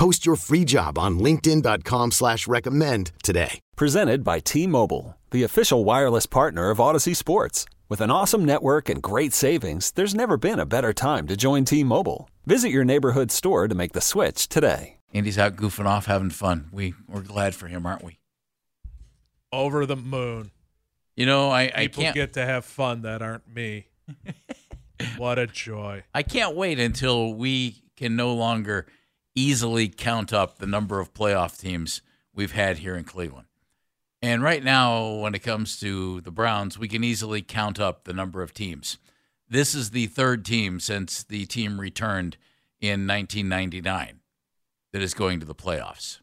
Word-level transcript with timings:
Post 0.00 0.24
your 0.24 0.36
free 0.36 0.64
job 0.64 0.96
on 0.96 1.18
linkedin.com 1.18 2.12
slash 2.12 2.48
recommend 2.48 3.12
today. 3.22 3.60
Presented 3.76 4.24
by 4.24 4.38
T-Mobile, 4.38 5.18
the 5.30 5.42
official 5.42 5.84
wireless 5.84 6.24
partner 6.24 6.70
of 6.70 6.80
Odyssey 6.80 7.12
Sports. 7.12 7.66
With 7.90 8.00
an 8.00 8.10
awesome 8.10 8.42
network 8.42 8.88
and 8.88 9.02
great 9.02 9.34
savings, 9.34 9.90
there's 9.90 10.14
never 10.14 10.38
been 10.38 10.58
a 10.58 10.64
better 10.64 10.94
time 10.94 11.26
to 11.26 11.36
join 11.36 11.66
T-Mobile. 11.66 12.30
Visit 12.46 12.70
your 12.70 12.82
neighborhood 12.82 13.30
store 13.30 13.68
to 13.68 13.74
make 13.74 13.92
the 13.92 14.00
switch 14.00 14.48
today. 14.48 14.96
Andy's 15.12 15.36
out 15.36 15.56
goofing 15.56 15.84
off, 15.84 16.06
having 16.06 16.30
fun. 16.30 16.70
We, 16.72 16.94
we're 17.06 17.20
glad 17.20 17.54
for 17.54 17.68
him, 17.68 17.84
aren't 17.84 18.02
we? 18.02 18.16
Over 19.52 19.84
the 19.84 19.96
moon. 19.96 20.50
You 21.14 21.26
know, 21.26 21.50
I, 21.50 21.70
I 21.74 21.88
People 21.88 22.04
can't 22.04 22.14
get 22.14 22.32
to 22.32 22.46
have 22.46 22.64
fun 22.64 23.02
that 23.02 23.20
aren't 23.20 23.54
me. 23.54 23.88
what 25.18 25.38
a 25.38 25.46
joy. 25.46 26.04
I 26.14 26.22
can't 26.22 26.56
wait 26.56 26.80
until 26.80 27.34
we 27.34 27.82
can 27.98 28.16
no 28.16 28.32
longer 28.32 28.86
easily 29.34 29.88
count 29.88 30.32
up 30.32 30.58
the 30.58 30.66
number 30.66 31.00
of 31.00 31.14
playoff 31.14 31.58
teams 31.58 32.02
we've 32.34 32.52
had 32.52 32.78
here 32.78 32.96
in 32.96 33.04
Cleveland. 33.04 33.46
And 34.22 34.42
right 34.42 34.62
now, 34.62 35.14
when 35.14 35.34
it 35.34 35.42
comes 35.42 35.80
to 35.80 36.20
the 36.20 36.30
Browns, 36.30 36.78
we 36.78 36.88
can 36.88 37.02
easily 37.02 37.40
count 37.40 37.80
up 37.80 38.04
the 38.04 38.12
number 38.12 38.42
of 38.42 38.52
teams. 38.52 38.98
This 39.48 39.74
is 39.74 39.90
the 39.90 40.06
third 40.06 40.44
team 40.44 40.78
since 40.78 41.22
the 41.22 41.46
team 41.46 41.80
returned 41.80 42.36
in 42.80 43.06
1999 43.06 44.20
that 44.92 45.02
is 45.02 45.14
going 45.14 45.40
to 45.40 45.46
the 45.46 45.54
playoffs. 45.54 46.20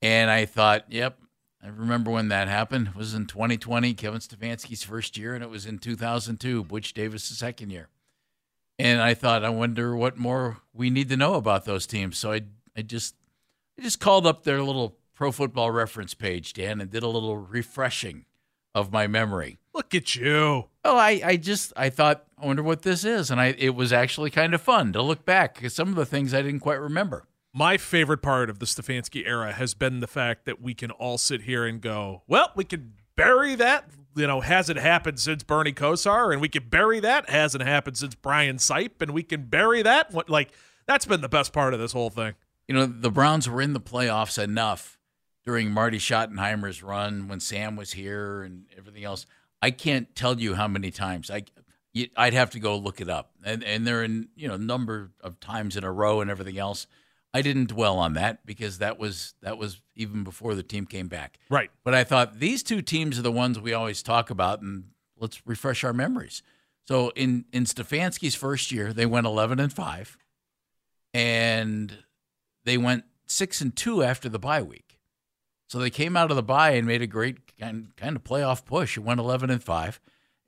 And 0.00 0.30
I 0.30 0.44
thought, 0.44 0.84
yep, 0.88 1.18
I 1.62 1.68
remember 1.68 2.10
when 2.10 2.28
that 2.28 2.48
happened. 2.48 2.88
It 2.88 2.96
was 2.96 3.14
in 3.14 3.26
2020, 3.26 3.94
Kevin 3.94 4.20
Stefanski's 4.20 4.82
first 4.82 5.16
year, 5.16 5.34
and 5.34 5.44
it 5.44 5.50
was 5.50 5.66
in 5.66 5.78
2002, 5.78 6.64
Butch 6.64 6.92
Davis' 6.92 7.24
second 7.24 7.70
year. 7.70 7.88
And 8.78 9.00
I 9.00 9.14
thought, 9.14 9.44
I 9.44 9.50
wonder 9.50 9.94
what 9.94 10.16
more 10.16 10.58
we 10.72 10.90
need 10.90 11.08
to 11.10 11.16
know 11.16 11.34
about 11.34 11.64
those 11.64 11.86
teams. 11.86 12.18
So 12.18 12.32
I, 12.32 12.42
I 12.76 12.82
just, 12.82 13.14
I 13.78 13.82
just 13.82 14.00
called 14.00 14.26
up 14.26 14.44
their 14.44 14.62
little 14.62 14.96
Pro 15.14 15.30
Football 15.30 15.70
Reference 15.70 16.14
page, 16.14 16.52
Dan, 16.52 16.80
and 16.80 16.90
did 16.90 17.02
a 17.02 17.08
little 17.08 17.36
refreshing 17.36 18.24
of 18.74 18.90
my 18.90 19.06
memory. 19.06 19.58
Look 19.74 19.94
at 19.94 20.16
you. 20.16 20.68
Oh, 20.84 20.96
I, 20.96 21.20
I 21.24 21.36
just, 21.36 21.72
I 21.76 21.90
thought, 21.90 22.24
I 22.38 22.46
wonder 22.46 22.62
what 22.62 22.82
this 22.82 23.04
is, 23.04 23.30
and 23.30 23.40
I, 23.40 23.54
it 23.58 23.74
was 23.74 23.92
actually 23.92 24.30
kind 24.30 24.54
of 24.54 24.62
fun 24.62 24.92
to 24.94 25.02
look 25.02 25.24
back 25.24 25.54
because 25.54 25.74
some 25.74 25.88
of 25.88 25.94
the 25.94 26.06
things 26.06 26.34
I 26.34 26.42
didn't 26.42 26.60
quite 26.60 26.80
remember. 26.80 27.24
My 27.54 27.76
favorite 27.76 28.22
part 28.22 28.48
of 28.48 28.58
the 28.58 28.66
Stefanski 28.66 29.26
era 29.26 29.52
has 29.52 29.74
been 29.74 30.00
the 30.00 30.06
fact 30.06 30.46
that 30.46 30.60
we 30.60 30.72
can 30.72 30.90
all 30.90 31.18
sit 31.18 31.42
here 31.42 31.66
and 31.66 31.80
go, 31.80 32.22
well, 32.26 32.50
we 32.56 32.64
can 32.64 32.94
bury 33.14 33.54
that. 33.56 33.90
You 34.14 34.26
know, 34.26 34.40
hasn't 34.40 34.78
happened 34.78 35.18
since 35.18 35.42
Bernie 35.42 35.72
Kosar, 35.72 36.32
and 36.32 36.40
we 36.40 36.48
can 36.48 36.68
bury 36.68 37.00
that. 37.00 37.30
Hasn't 37.30 37.64
happened 37.64 37.96
since 37.96 38.14
Brian 38.14 38.56
Sipe, 38.56 39.00
and 39.00 39.12
we 39.12 39.22
can 39.22 39.44
bury 39.44 39.82
that. 39.82 40.12
What 40.12 40.28
like 40.28 40.52
that's 40.86 41.06
been 41.06 41.20
the 41.20 41.28
best 41.28 41.52
part 41.52 41.74
of 41.74 41.80
this 41.80 41.92
whole 41.92 42.10
thing. 42.10 42.34
You 42.68 42.74
know, 42.74 42.86
the 42.86 43.10
Browns 43.10 43.48
were 43.48 43.60
in 43.60 43.72
the 43.72 43.80
playoffs 43.80 44.42
enough 44.42 44.98
during 45.44 45.70
Marty 45.70 45.98
Schottenheimer's 45.98 46.82
run 46.82 47.28
when 47.28 47.40
Sam 47.40 47.76
was 47.76 47.92
here 47.92 48.42
and 48.42 48.64
everything 48.76 49.04
else. 49.04 49.26
I 49.60 49.70
can't 49.70 50.14
tell 50.14 50.40
you 50.40 50.54
how 50.54 50.68
many 50.68 50.90
times 50.90 51.30
I. 51.30 51.44
I'd 52.16 52.32
have 52.32 52.48
to 52.50 52.58
go 52.58 52.78
look 52.78 53.02
it 53.02 53.10
up, 53.10 53.32
and 53.44 53.62
and 53.62 53.86
they're 53.86 54.02
in 54.02 54.28
you 54.34 54.48
know 54.48 54.56
number 54.56 55.10
of 55.20 55.38
times 55.40 55.76
in 55.76 55.84
a 55.84 55.92
row 55.92 56.20
and 56.20 56.30
everything 56.30 56.58
else. 56.58 56.86
I 57.34 57.42
didn't 57.42 57.68
dwell 57.68 57.98
on 57.98 58.14
that 58.14 58.44
because 58.44 58.78
that 58.78 58.98
was 58.98 59.34
that 59.42 59.56
was 59.56 59.80
even 59.94 60.22
before 60.22 60.54
the 60.54 60.62
team 60.62 60.86
came 60.86 61.08
back. 61.08 61.38
Right. 61.48 61.70
But 61.84 61.94
I 61.94 62.04
thought 62.04 62.38
these 62.40 62.62
two 62.62 62.82
teams 62.82 63.18
are 63.18 63.22
the 63.22 63.32
ones 63.32 63.58
we 63.58 63.72
always 63.72 64.02
talk 64.02 64.28
about, 64.30 64.60
and 64.60 64.84
let's 65.18 65.46
refresh 65.46 65.82
our 65.82 65.92
memories. 65.92 66.42
So 66.86 67.10
in 67.10 67.46
in 67.52 67.64
Stefanski's 67.64 68.34
first 68.34 68.70
year, 68.70 68.92
they 68.92 69.06
went 69.06 69.26
eleven 69.26 69.60
and 69.60 69.72
five, 69.72 70.18
and 71.14 71.98
they 72.64 72.76
went 72.76 73.04
six 73.26 73.60
and 73.60 73.74
two 73.74 74.02
after 74.02 74.28
the 74.28 74.38
bye 74.38 74.62
week. 74.62 74.98
So 75.68 75.78
they 75.78 75.90
came 75.90 76.18
out 76.18 76.30
of 76.30 76.36
the 76.36 76.42
bye 76.42 76.72
and 76.72 76.86
made 76.86 77.00
a 77.00 77.06
great 77.06 77.56
kind 77.58 77.96
kind 77.96 78.14
of 78.14 78.24
playoff 78.24 78.66
push. 78.66 78.98
It 78.98 79.04
went 79.04 79.20
eleven 79.20 79.48
and 79.48 79.62
five. 79.62 80.00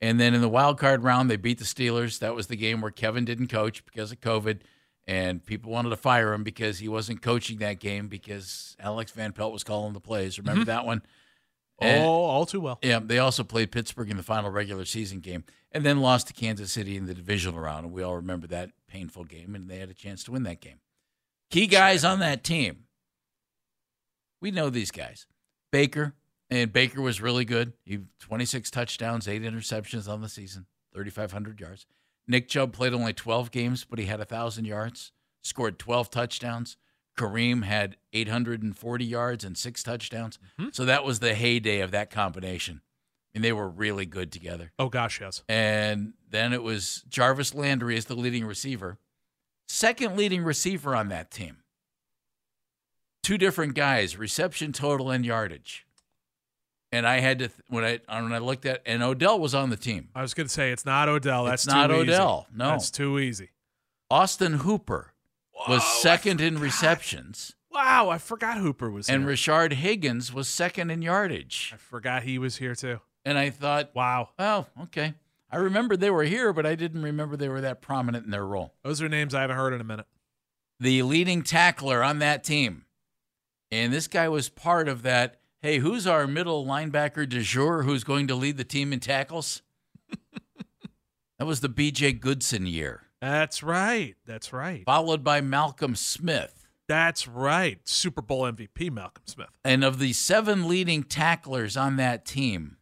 And 0.02 0.20
then 0.20 0.34
in 0.34 0.42
the 0.42 0.50
wild 0.50 0.78
card 0.78 1.02
round, 1.02 1.30
they 1.30 1.36
beat 1.36 1.58
the 1.58 1.64
Steelers. 1.64 2.18
That 2.18 2.34
was 2.34 2.48
the 2.48 2.56
game 2.56 2.82
where 2.82 2.90
Kevin 2.90 3.24
didn't 3.24 3.46
coach 3.46 3.86
because 3.86 4.12
of 4.12 4.20
COVID 4.20 4.58
and 5.06 5.44
people 5.44 5.70
wanted 5.70 5.90
to 5.90 5.96
fire 5.96 6.32
him 6.32 6.44
because 6.44 6.78
he 6.78 6.88
wasn't 6.88 7.22
coaching 7.22 7.58
that 7.58 7.78
game 7.80 8.08
because 8.08 8.76
Alex 8.80 9.12
Van 9.12 9.32
Pelt 9.32 9.52
was 9.52 9.64
calling 9.64 9.92
the 9.92 10.00
plays. 10.00 10.38
Remember 10.38 10.62
mm-hmm. 10.62 10.68
that 10.68 10.86
one? 10.86 11.02
And, 11.80 12.04
oh, 12.04 12.08
all 12.08 12.46
too 12.46 12.60
well. 12.60 12.78
Yeah, 12.82 13.00
they 13.02 13.18
also 13.18 13.42
played 13.42 13.72
Pittsburgh 13.72 14.10
in 14.10 14.16
the 14.16 14.22
final 14.22 14.50
regular 14.50 14.84
season 14.84 15.20
game 15.20 15.44
and 15.72 15.84
then 15.84 16.00
lost 16.00 16.28
to 16.28 16.32
Kansas 16.32 16.70
City 16.70 16.96
in 16.96 17.06
the 17.06 17.14
divisional 17.14 17.58
round. 17.58 17.84
And 17.84 17.92
we 17.92 18.02
all 18.02 18.16
remember 18.16 18.46
that 18.46 18.70
painful 18.88 19.24
game, 19.24 19.54
and 19.54 19.68
they 19.68 19.78
had 19.78 19.90
a 19.90 19.94
chance 19.94 20.22
to 20.24 20.32
win 20.32 20.44
that 20.44 20.60
game. 20.60 20.78
Key 21.50 21.66
guys 21.66 22.04
on 22.04 22.20
that 22.20 22.44
team. 22.44 22.84
We 24.40 24.50
know 24.50 24.70
these 24.70 24.90
guys. 24.90 25.26
Baker, 25.72 26.14
and 26.48 26.72
Baker 26.72 27.02
was 27.02 27.20
really 27.20 27.44
good. 27.44 27.72
He 27.84 28.00
26 28.20 28.70
touchdowns, 28.70 29.26
eight 29.26 29.42
interceptions 29.42 30.08
on 30.08 30.20
the 30.20 30.28
season, 30.28 30.66
3,500 30.92 31.60
yards. 31.60 31.86
Nick 32.26 32.48
Chubb 32.48 32.72
played 32.72 32.94
only 32.94 33.12
12 33.12 33.50
games, 33.50 33.84
but 33.84 33.98
he 33.98 34.06
had 34.06 34.18
1,000 34.18 34.64
yards, 34.64 35.12
scored 35.42 35.78
12 35.78 36.10
touchdowns. 36.10 36.76
Kareem 37.18 37.64
had 37.64 37.96
840 38.12 39.04
yards 39.04 39.44
and 39.44 39.56
six 39.56 39.82
touchdowns. 39.82 40.38
Mm-hmm. 40.58 40.70
So 40.72 40.84
that 40.84 41.04
was 41.04 41.20
the 41.20 41.34
heyday 41.34 41.80
of 41.80 41.92
that 41.92 42.10
combination. 42.10 42.80
And 43.34 43.42
they 43.42 43.52
were 43.52 43.68
really 43.68 44.06
good 44.06 44.32
together. 44.32 44.72
Oh, 44.78 44.88
gosh, 44.88 45.20
yes. 45.20 45.42
And 45.48 46.14
then 46.30 46.52
it 46.52 46.62
was 46.62 47.04
Jarvis 47.08 47.54
Landry 47.54 47.96
as 47.96 48.06
the 48.06 48.14
leading 48.14 48.44
receiver, 48.44 48.98
second 49.68 50.16
leading 50.16 50.42
receiver 50.42 50.94
on 50.94 51.08
that 51.08 51.30
team. 51.30 51.58
Two 53.22 53.38
different 53.38 53.74
guys, 53.74 54.16
reception 54.16 54.72
total 54.72 55.10
and 55.10 55.24
yardage 55.24 55.83
and 56.94 57.06
I 57.06 57.18
had 57.18 57.40
to 57.40 57.50
when 57.68 57.84
I 57.84 58.00
uh, 58.08 58.22
when 58.22 58.32
I 58.32 58.38
looked 58.38 58.66
at 58.66 58.82
and 58.86 59.02
Odell 59.02 59.38
was 59.38 59.54
on 59.54 59.70
the 59.70 59.76
team. 59.76 60.08
I 60.14 60.22
was 60.22 60.32
going 60.32 60.46
to 60.46 60.52
say 60.52 60.70
it's 60.70 60.86
not 60.86 61.08
Odell. 61.08 61.44
That's 61.44 61.64
it's 61.64 61.72
not 61.74 61.90
easy. 61.90 62.00
Odell. 62.00 62.46
No, 62.54 62.70
that's 62.70 62.90
too 62.90 63.18
easy. 63.18 63.50
Austin 64.10 64.54
Hooper 64.54 65.12
Whoa, 65.52 65.74
was 65.74 65.84
second 65.84 66.40
in 66.40 66.58
receptions. 66.58 67.56
Wow, 67.70 68.08
I 68.10 68.18
forgot 68.18 68.58
Hooper 68.58 68.90
was 68.90 69.08
here. 69.08 69.16
and 69.16 69.24
here. 69.24 69.34
Rashard 69.34 69.72
Higgins 69.72 70.32
was 70.32 70.46
second 70.46 70.90
in 70.90 71.02
yardage. 71.02 71.72
I 71.74 71.76
forgot 71.76 72.22
he 72.22 72.38
was 72.38 72.58
here 72.58 72.76
too. 72.76 73.00
And 73.24 73.36
I 73.36 73.50
thought, 73.50 73.90
wow, 73.94 74.28
well, 74.38 74.68
okay. 74.84 75.14
I 75.50 75.56
remembered 75.56 76.00
they 76.00 76.10
were 76.10 76.24
here, 76.24 76.52
but 76.52 76.66
I 76.66 76.74
didn't 76.74 77.02
remember 77.02 77.36
they 77.36 77.48
were 77.48 77.62
that 77.62 77.80
prominent 77.80 78.24
in 78.24 78.30
their 78.30 78.46
role. 78.46 78.74
Those 78.84 79.02
are 79.02 79.08
names 79.08 79.34
I 79.34 79.40
haven't 79.40 79.56
heard 79.56 79.72
in 79.72 79.80
a 79.80 79.84
minute. 79.84 80.06
The 80.78 81.02
leading 81.02 81.42
tackler 81.42 82.02
on 82.02 82.18
that 82.18 82.44
team, 82.44 82.84
and 83.70 83.92
this 83.92 84.06
guy 84.06 84.28
was 84.28 84.48
part 84.48 84.88
of 84.88 85.02
that 85.02 85.40
hey, 85.64 85.78
who's 85.78 86.06
our 86.06 86.26
middle 86.26 86.66
linebacker 86.66 87.26
de 87.26 87.40
jour 87.40 87.84
who's 87.84 88.04
going 88.04 88.26
to 88.26 88.34
lead 88.34 88.58
the 88.58 88.64
team 88.64 88.92
in 88.92 89.00
tackles? 89.00 89.62
that 91.38 91.46
was 91.46 91.62
the 91.62 91.70
BJ 91.70 92.20
Goodson 92.20 92.66
year. 92.66 93.04
That's 93.22 93.62
right. 93.62 94.14
That's 94.26 94.52
right. 94.52 94.84
Followed 94.84 95.24
by 95.24 95.40
Malcolm 95.40 95.96
Smith. 95.96 96.68
That's 96.86 97.26
right. 97.26 97.78
Super 97.88 98.20
Bowl 98.20 98.42
MVP 98.42 98.92
Malcolm 98.92 99.22
Smith. 99.24 99.48
And 99.64 99.82
of 99.82 100.00
the 100.00 100.12
seven 100.12 100.68
leading 100.68 101.02
tacklers 101.02 101.78
on 101.78 101.96
that 101.96 102.26
team, 102.26 102.76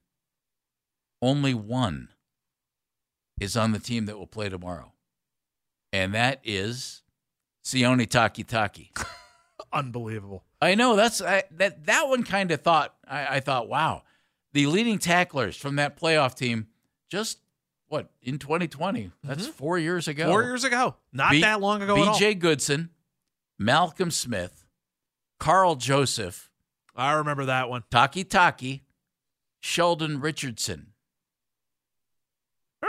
only 1.23 1.55
one 1.55 2.09
is 3.41 3.57
on 3.57 3.71
the 3.71 3.79
team 3.79 4.07
that 4.07 4.19
will 4.19 4.27
play 4.27 4.49
tomorrow. 4.49 4.93
And 5.93 6.13
that 6.15 6.41
is 6.43 7.03
Sione 7.65 8.09
Takitaki. 8.09 8.89
Unbelievable. 9.73 10.43
I 10.63 10.75
know 10.77 10.95
that's 10.95 11.21
I, 11.21 11.43
that 11.53 11.87
that 11.87 12.09
one 12.09 12.23
kind 12.23 12.51
of 12.53 12.63
thought 12.63 12.95
I, 13.07 13.37
I 13.37 13.41
thought 13.41 13.69
wow 13.69 14.03
the 14.53 14.67
leading 14.67 14.99
tacklers 14.99 15.57
from 15.57 15.77
that 15.77 15.99
playoff 15.99 16.35
team 16.37 16.69
just 17.11 17.39
what 17.89 18.11
in 18.23 18.39
2020 18.39 19.11
that's 19.25 19.43
mm-hmm. 19.43 19.53
four 19.53 19.79
years 19.79 20.09
ago. 20.09 20.31
Four 20.31 20.45
years 20.45 20.65
ago 20.65 20.97
not 21.13 21.33
B- 21.33 21.41
that 21.41 21.61
long 21.61 21.83
ago 21.83 21.97
BJ 21.97 22.39
Goodson 22.39 22.91
Malcolm 23.59 24.11
Smith 24.11 24.65
Karl 25.41 25.75
Joseph. 25.75 26.49
I 26.95 27.15
remember 27.15 27.47
that 27.47 27.69
one. 27.69 27.83
Takitaki 27.91 28.83
Sheldon 29.59 30.21
Richardson. 30.21 30.93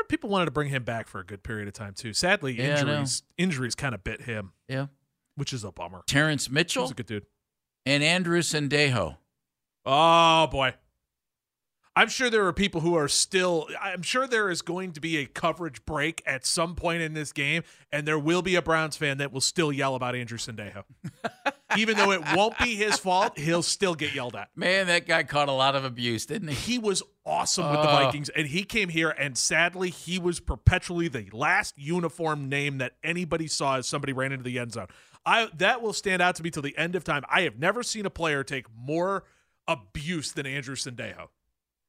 People 0.09 0.29
wanted 0.29 0.45
to 0.45 0.51
bring 0.51 0.69
him 0.69 0.83
back 0.83 1.07
for 1.07 1.19
a 1.19 1.25
good 1.25 1.41
period 1.43 1.67
of 1.67 1.73
time 1.73 1.93
too. 1.95 2.13
Sadly 2.13 2.53
yeah, 2.53 2.79
injuries 2.79 3.23
injuries 3.37 3.73
kind 3.73 3.95
of 3.95 4.03
bit 4.03 4.21
him. 4.21 4.51
Yeah. 4.67 4.87
Which 5.35 5.53
is 5.53 5.63
a 5.63 5.71
bummer. 5.71 6.03
Terrance 6.05 6.51
Mitchell, 6.51 6.83
He's 6.83 6.91
a 6.91 6.93
good 6.93 7.07
dude, 7.07 7.25
and 7.85 8.03
Andrew 8.03 8.41
Sendejo. 8.41 9.17
Oh 9.85 10.47
boy. 10.47 10.73
I'm 11.95 12.09
sure 12.09 12.31
there 12.31 12.47
are 12.47 12.53
people 12.53 12.81
who 12.81 12.95
are 12.95 13.07
still 13.07 13.67
I'm 13.79 14.01
sure 14.01 14.25
there 14.25 14.49
is 14.49 14.63
going 14.63 14.93
to 14.93 15.01
be 15.01 15.17
a 15.17 15.25
coverage 15.25 15.85
break 15.85 16.23
at 16.25 16.45
some 16.45 16.75
point 16.75 17.03
in 17.03 17.13
this 17.13 17.31
game 17.31 17.63
and 17.91 18.07
there 18.07 18.17
will 18.17 18.41
be 18.41 18.55
a 18.55 18.63
Browns 18.63 18.97
fan 18.97 19.19
that 19.19 19.31
will 19.31 19.41
still 19.41 19.71
yell 19.71 19.93
about 19.93 20.15
Andrew 20.15 20.39
Sendejo. 20.39 20.83
Even 21.77 21.97
though 21.97 22.11
it 22.11 22.21
won't 22.35 22.57
be 22.59 22.75
his 22.75 22.97
fault, 22.97 23.37
he'll 23.37 23.63
still 23.63 23.95
get 23.95 24.13
yelled 24.13 24.35
at. 24.35 24.49
Man, 24.55 24.87
that 24.87 25.07
guy 25.07 25.23
caught 25.23 25.49
a 25.49 25.53
lot 25.53 25.75
of 25.75 25.83
abuse, 25.83 26.27
didn't 26.27 26.49
he? 26.49 26.73
He 26.73 26.79
was 26.79 27.01
awesome 27.25 27.69
with 27.69 27.81
the. 27.81 27.87
Vikings 27.87 28.29
and 28.29 28.47
he 28.47 28.63
came 28.63 28.89
here 28.89 29.11
and 29.11 29.37
sadly 29.37 29.91
he 29.91 30.17
was 30.17 30.39
perpetually 30.39 31.07
the 31.07 31.29
last 31.31 31.77
uniform 31.77 32.49
name 32.49 32.79
that 32.79 32.93
anybody 33.03 33.47
saw 33.47 33.77
as 33.77 33.87
somebody 33.87 34.13
ran 34.13 34.31
into 34.31 34.43
the 34.43 34.57
end 34.57 34.73
zone. 34.73 34.87
I 35.25 35.49
that 35.57 35.81
will 35.81 35.93
stand 35.93 36.21
out 36.21 36.35
to 36.35 36.43
me 36.43 36.49
till 36.51 36.63
the 36.63 36.77
end 36.77 36.95
of 36.95 37.03
time. 37.03 37.23
I 37.29 37.41
have 37.41 37.57
never 37.57 37.83
seen 37.83 38.05
a 38.05 38.09
player 38.09 38.43
take 38.43 38.65
more 38.75 39.23
abuse 39.67 40.31
than 40.31 40.45
Andrew 40.45 40.75
Sendejo. 40.75 41.29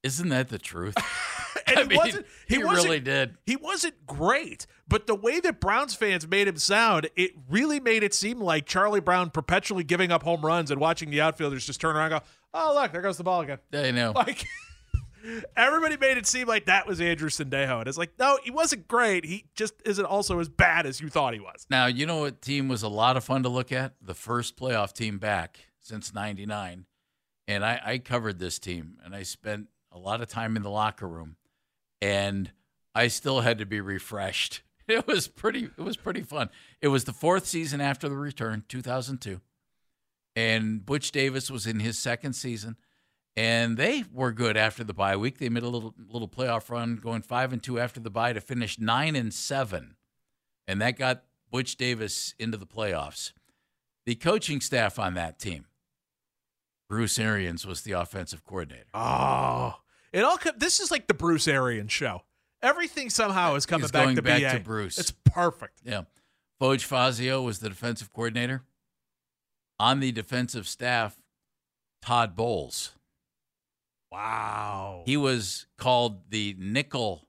Isn't 0.02 0.28
that 0.28 0.50
the 0.50 0.58
truth? 0.58 0.94
and 1.66 1.78
I 1.78 1.82
he 1.82 1.88
mean, 1.88 1.98
wasn't. 1.98 2.26
He, 2.46 2.56
he 2.56 2.64
wasn't, 2.64 2.84
really 2.84 3.00
did. 3.00 3.36
He 3.46 3.56
wasn't 3.56 4.06
great, 4.06 4.66
but 4.86 5.06
the 5.06 5.14
way 5.14 5.40
that 5.40 5.60
Browns 5.60 5.94
fans 5.94 6.28
made 6.28 6.46
him 6.46 6.58
sound, 6.58 7.08
it 7.16 7.32
really 7.48 7.80
made 7.80 8.02
it 8.02 8.12
seem 8.12 8.40
like 8.40 8.66
Charlie 8.66 9.00
Brown 9.00 9.30
perpetually 9.30 9.82
giving 9.82 10.12
up 10.12 10.22
home 10.22 10.44
runs 10.44 10.70
and 10.70 10.80
watching 10.80 11.10
the 11.10 11.20
outfielders 11.22 11.66
just 11.66 11.80
turn 11.80 11.96
around 11.96 12.12
and 12.12 12.20
go, 12.20 12.26
"Oh, 12.52 12.74
look, 12.74 12.92
there 12.92 13.00
goes 13.00 13.16
the 13.16 13.24
ball 13.24 13.40
again." 13.40 13.58
I 13.72 13.90
know. 13.90 14.12
Like 14.24 14.46
everybody 15.56 15.96
made 15.96 16.16
it 16.16 16.26
seem 16.26 16.46
like 16.46 16.66
that 16.66 16.86
was 16.86 17.00
Andrew 17.00 17.28
Sendejo, 17.28 17.78
and 17.78 17.88
it's 17.88 17.98
like, 17.98 18.12
no, 18.18 18.38
he 18.42 18.50
wasn't 18.50 18.88
great. 18.88 19.24
He 19.24 19.46
just 19.54 19.74
isn't 19.84 20.04
also 20.04 20.38
as 20.40 20.48
bad 20.48 20.86
as 20.86 21.00
you 21.00 21.08
thought 21.08 21.34
he 21.34 21.40
was. 21.40 21.66
Now, 21.70 21.86
you 21.86 22.06
know 22.06 22.20
what 22.20 22.42
team 22.42 22.68
was 22.68 22.82
a 22.82 22.88
lot 22.88 23.16
of 23.16 23.24
fun 23.24 23.42
to 23.42 23.48
look 23.48 23.72
at? 23.72 23.94
The 24.00 24.14
first 24.14 24.56
playoff 24.56 24.92
team 24.92 25.18
back 25.18 25.60
since 25.80 26.14
99. 26.14 26.86
And 27.46 27.64
I, 27.64 27.80
I 27.84 27.98
covered 27.98 28.38
this 28.38 28.58
team 28.58 28.96
and 29.04 29.14
I 29.14 29.22
spent 29.22 29.68
a 29.92 29.98
lot 29.98 30.20
of 30.20 30.28
time 30.28 30.56
in 30.56 30.62
the 30.62 30.70
locker 30.70 31.06
room 31.06 31.36
and 32.00 32.50
I 32.94 33.08
still 33.08 33.40
had 33.40 33.58
to 33.58 33.66
be 33.66 33.80
refreshed. 33.80 34.62
It 34.86 35.06
was 35.06 35.28
pretty 35.28 35.70
it 35.78 35.80
was 35.80 35.96
pretty 35.96 36.20
fun. 36.20 36.50
It 36.82 36.88
was 36.88 37.04
the 37.04 37.14
fourth 37.14 37.46
season 37.46 37.80
after 37.80 38.06
the 38.06 38.16
return, 38.16 38.64
2002. 38.68 39.40
And 40.36 40.84
Butch 40.84 41.10
Davis 41.10 41.50
was 41.50 41.66
in 41.66 41.80
his 41.80 41.98
second 41.98 42.34
season 42.34 42.76
and 43.36 43.76
they 43.76 44.04
were 44.12 44.32
good 44.32 44.56
after 44.56 44.84
the 44.84 44.94
bye 44.94 45.16
week. 45.16 45.38
They 45.38 45.48
made 45.48 45.62
a 45.62 45.68
little 45.68 45.94
little 46.08 46.28
playoff 46.28 46.70
run 46.70 46.96
going 46.96 47.22
5 47.22 47.52
and 47.52 47.62
2 47.62 47.78
after 47.80 48.00
the 48.00 48.10
bye 48.10 48.32
to 48.32 48.40
finish 48.40 48.78
9 48.78 49.16
and 49.16 49.32
7 49.34 49.96
and 50.66 50.80
that 50.80 50.96
got 50.98 51.24
Butch 51.50 51.76
Davis 51.76 52.34
into 52.38 52.56
the 52.56 52.66
playoffs. 52.66 53.32
The 54.06 54.14
coaching 54.14 54.60
staff 54.60 54.98
on 54.98 55.14
that 55.14 55.38
team, 55.38 55.66
Bruce 56.88 57.18
Arians 57.18 57.66
was 57.66 57.82
the 57.82 57.92
offensive 57.92 58.44
coordinator. 58.44 58.86
Oh, 58.94 59.74
it 60.12 60.22
all. 60.24 60.36
co- 60.38 60.50
This 60.56 60.80
is 60.80 60.90
like 60.90 61.06
the 61.06 61.14
Bruce 61.14 61.48
Arians 61.48 61.92
show. 61.92 62.22
Everything 62.62 63.10
somehow 63.10 63.54
is 63.56 63.66
coming 63.66 63.88
back 63.88 64.04
going 64.04 64.16
to 64.16 64.22
back 64.22 64.42
BA. 64.42 64.58
to 64.58 64.64
Bruce. 64.64 64.98
It's 64.98 65.10
perfect. 65.24 65.80
Yeah. 65.84 66.02
Foge 66.60 66.84
Fazio 66.84 67.42
was 67.42 67.58
the 67.58 67.68
defensive 67.68 68.12
coordinator. 68.12 68.62
On 69.80 70.00
the 70.00 70.12
defensive 70.12 70.68
staff, 70.68 71.16
Todd 72.00 72.36
Bowles. 72.36 72.92
Wow. 74.14 75.02
He 75.06 75.16
was 75.16 75.66
called 75.76 76.30
the 76.30 76.54
nickel, 76.56 77.26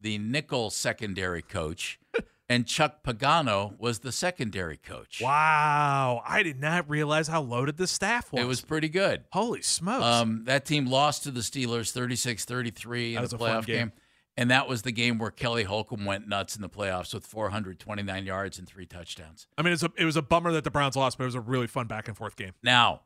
the 0.00 0.18
nickel 0.18 0.70
secondary 0.70 1.40
coach, 1.40 2.00
and 2.48 2.66
Chuck 2.66 3.04
Pagano 3.04 3.78
was 3.78 4.00
the 4.00 4.10
secondary 4.10 4.76
coach. 4.76 5.20
Wow. 5.22 6.20
I 6.26 6.42
did 6.42 6.60
not 6.60 6.90
realize 6.90 7.28
how 7.28 7.42
loaded 7.42 7.76
the 7.76 7.86
staff 7.86 8.32
was. 8.32 8.42
It 8.42 8.46
was 8.46 8.60
pretty 8.60 8.88
good. 8.88 9.22
Holy 9.32 9.62
smokes. 9.62 10.04
Um, 10.04 10.42
that 10.46 10.64
team 10.64 10.86
lost 10.86 11.22
to 11.24 11.30
the 11.30 11.40
Steelers 11.40 11.92
36 11.92 12.44
33 12.44 13.14
in 13.14 13.22
was 13.22 13.30
the 13.30 13.38
playoff 13.38 13.64
game. 13.64 13.76
game. 13.76 13.92
And 14.36 14.50
that 14.50 14.66
was 14.66 14.82
the 14.82 14.90
game 14.90 15.18
where 15.18 15.30
Kelly 15.30 15.62
Holcomb 15.62 16.04
went 16.04 16.26
nuts 16.26 16.56
in 16.56 16.62
the 16.62 16.68
playoffs 16.68 17.14
with 17.14 17.24
429 17.24 18.26
yards 18.26 18.58
and 18.58 18.66
three 18.66 18.84
touchdowns. 18.84 19.46
I 19.56 19.62
mean, 19.62 19.72
it's 19.72 19.84
a, 19.84 19.92
it 19.96 20.04
was 20.04 20.16
a 20.16 20.22
bummer 20.22 20.50
that 20.50 20.64
the 20.64 20.72
Browns 20.72 20.96
lost, 20.96 21.18
but 21.18 21.22
it 21.22 21.26
was 21.26 21.36
a 21.36 21.40
really 21.40 21.68
fun 21.68 21.86
back 21.86 22.08
and 22.08 22.16
forth 22.16 22.34
game. 22.34 22.50
Now, 22.60 23.02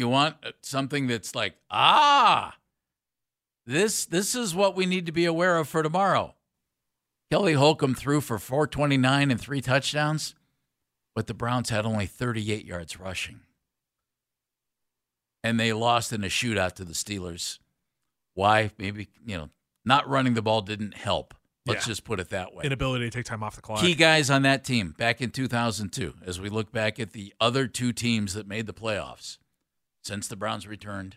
you 0.00 0.08
want 0.08 0.36
uh, 0.44 0.50
something 0.62 1.06
that's 1.06 1.34
like, 1.34 1.54
ah, 1.70 2.56
this 3.66 4.04
this 4.06 4.34
is 4.34 4.54
what 4.54 4.74
we 4.74 4.86
need 4.86 5.06
to 5.06 5.12
be 5.12 5.24
aware 5.26 5.56
of 5.58 5.68
for 5.68 5.82
tomorrow. 5.82 6.34
Kelly 7.30 7.52
Holcomb 7.52 7.94
threw 7.94 8.20
for 8.20 8.38
429 8.40 9.30
and 9.30 9.40
three 9.40 9.60
touchdowns, 9.60 10.34
but 11.14 11.28
the 11.28 11.34
Browns 11.34 11.70
had 11.70 11.86
only 11.86 12.06
38 12.06 12.64
yards 12.64 12.98
rushing. 12.98 13.40
And 15.44 15.58
they 15.58 15.72
lost 15.72 16.12
in 16.12 16.24
a 16.24 16.28
shootout 16.28 16.72
to 16.74 16.84
the 16.84 16.92
Steelers. 16.92 17.58
Why? 18.34 18.70
Maybe, 18.78 19.08
you 19.24 19.36
know, 19.38 19.48
not 19.84 20.08
running 20.08 20.34
the 20.34 20.42
ball 20.42 20.60
didn't 20.62 20.94
help. 20.94 21.34
Let's 21.66 21.86
Yeah. 21.86 21.90
just 21.92 22.04
put 22.04 22.20
it 22.20 22.30
that 22.30 22.52
way. 22.54 22.64
Inability 22.64 23.04
to 23.04 23.10
take 23.10 23.26
time 23.26 23.42
off 23.42 23.54
the 23.56 23.62
clock. 23.62 23.80
Key 23.80 23.94
guys 23.94 24.28
on 24.28 24.42
that 24.42 24.64
team 24.64 24.94
back 24.98 25.20
in 25.20 25.30
2002, 25.30 26.14
as 26.26 26.40
we 26.40 26.48
look 26.48 26.72
back 26.72 26.98
at 26.98 27.12
the 27.12 27.32
other 27.40 27.66
two 27.68 27.92
teams 27.92 28.34
that 28.34 28.46
made 28.46 28.66
the 28.66 28.74
playoffs 28.74 29.38
since 30.02 30.28
the 30.28 30.36
Browns 30.36 30.66
returned. 30.66 31.16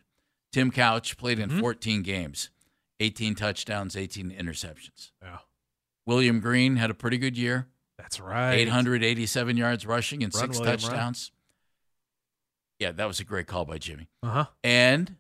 Tim 0.51 0.71
Couch 0.71 1.17
played 1.17 1.39
Mm-hmm. 1.39 1.55
in 1.55 1.59
14 1.61 2.01
games, 2.03 2.49
18 2.99 3.35
touchdowns, 3.35 3.95
18 3.97 4.29
interceptions. 4.31 5.11
Yeah. 5.21 5.39
William 6.05 6.39
Green 6.39 6.75
had 6.75 6.89
a 6.89 6.93
pretty 6.93 7.17
good 7.17 7.37
year, 7.37 7.67
That's 7.97 8.19
right. 8.19 8.53
887 8.55 9.57
yards 9.57 9.85
rushing 9.85 10.23
and 10.23 10.33
Run, 10.33 10.41
six 10.41 10.59
William, 10.59 10.71
run. 10.73 10.77
touchdowns. 10.79 11.31
Yeah, 12.79 12.91
that 12.91 13.07
was 13.07 13.19
a 13.19 13.23
great 13.23 13.47
call 13.47 13.65
by 13.65 13.77
Jimmy. 13.77 14.09
Uh 14.21 14.29
huh. 14.29 14.45
And 14.63 15.15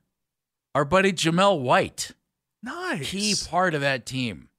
our 0.75 0.83
buddy 0.85 1.13
Jamel 1.13 1.61
White, 1.61 2.11
Nice. 2.61 3.09
key 3.09 3.35
part 3.49 3.73
of 3.73 3.81
that 3.81 4.05
team. 4.05 4.49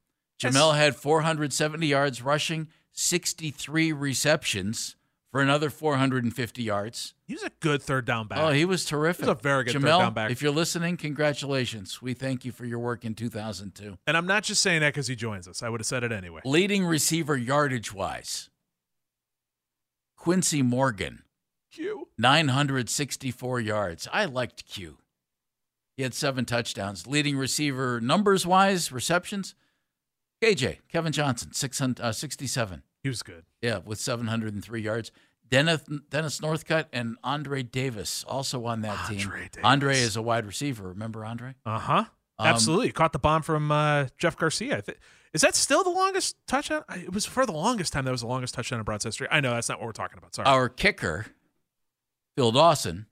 Jamel 0.42 0.76
had 0.76 0.96
470 0.96 1.86
yards 1.86 2.22
rushing, 2.22 2.68
63 2.92 3.92
receptions 3.92 4.96
for 5.34 5.40
another 5.40 5.68
450 5.68 6.62
yards. 6.62 7.12
He 7.26 7.34
was 7.34 7.42
a 7.42 7.50
good 7.58 7.82
third 7.82 8.04
down 8.04 8.28
back. 8.28 8.38
Oh, 8.38 8.50
he 8.50 8.64
was 8.64 8.84
terrific. 8.84 9.24
He 9.24 9.28
was 9.28 9.36
a 9.36 9.42
very 9.42 9.64
good 9.64 9.72
third 9.72 9.82
down 9.82 10.14
back. 10.14 10.30
if 10.30 10.40
you're 10.40 10.52
listening, 10.52 10.96
congratulations. 10.96 12.00
We 12.00 12.14
thank 12.14 12.44
you 12.44 12.52
for 12.52 12.64
your 12.64 12.78
work 12.78 13.04
in 13.04 13.16
2002. 13.16 13.98
and 14.06 14.16
I'm 14.16 14.28
not 14.28 14.44
just 14.44 14.62
saying 14.62 14.82
that 14.82 14.94
because 14.94 15.08
he 15.08 15.16
joins 15.16 15.48
us. 15.48 15.60
I 15.60 15.70
would 15.70 15.80
have 15.80 15.88
said 15.88 16.04
it 16.04 16.12
anyway. 16.12 16.42
Leading 16.44 16.86
receiver 16.86 17.36
yardage 17.36 17.92
wise, 17.92 18.48
Quincy 20.16 20.62
Morgan, 20.62 21.24
Q. 21.72 22.06
964 22.16 23.58
yards. 23.58 24.06
I 24.12 24.26
liked 24.26 24.68
Q. 24.68 24.98
He 25.96 26.04
had 26.04 26.14
seven 26.14 26.44
touchdowns. 26.44 27.08
Leading 27.08 27.36
receiver 27.36 28.00
numbers 28.00 28.46
wise, 28.46 28.92
receptions, 28.92 29.56
KJ, 30.40 30.78
Kevin 30.88 31.10
Johnson, 31.10 31.52
600, 31.52 32.00
uh, 32.00 32.12
67. 32.12 32.84
He 33.04 33.08
was 33.10 33.22
good. 33.22 33.44
Yeah, 33.62 33.78
with 33.84 34.00
703 34.00 34.80
yards. 34.82 35.12
Dennis, 35.48 35.82
Dennis 36.10 36.40
Northcutt 36.40 36.86
and 36.92 37.16
Andre 37.22 37.62
Davis 37.62 38.24
also 38.26 38.64
on 38.64 38.80
that 38.80 39.06
team. 39.08 39.20
Andre 39.20 39.40
Davis. 39.42 39.60
Andre 39.62 39.96
is 39.98 40.16
a 40.16 40.22
wide 40.22 40.46
receiver. 40.46 40.88
Remember 40.88 41.24
Andre? 41.24 41.54
Uh 41.64 41.78
huh. 41.78 42.04
Um, 42.38 42.46
Absolutely. 42.48 42.90
Caught 42.90 43.12
the 43.12 43.18
bomb 43.20 43.42
from 43.42 43.70
uh, 43.70 44.06
Jeff 44.18 44.36
Garcia. 44.36 44.82
Is 45.34 45.42
that 45.42 45.54
still 45.54 45.84
the 45.84 45.90
longest 45.90 46.36
touchdown? 46.48 46.82
I- 46.88 46.96
It 46.98 47.12
was 47.12 47.26
for 47.26 47.44
the 47.46 47.52
longest 47.52 47.92
time. 47.92 48.06
That 48.06 48.10
was 48.10 48.22
the 48.22 48.26
longest 48.26 48.54
touchdown 48.54 48.78
in 48.80 48.84
Browns 48.84 49.04
history. 49.04 49.28
I 49.30 49.40
know 49.40 49.50
that's 49.52 49.68
not 49.68 49.78
what 49.78 49.86
we're 49.86 49.92
talking 49.92 50.16
about. 50.18 50.34
Sorry. 50.34 50.48
Our 50.48 50.68
kicker, 50.70 51.26
Phil 52.36 52.50
Dawson. 52.52 53.06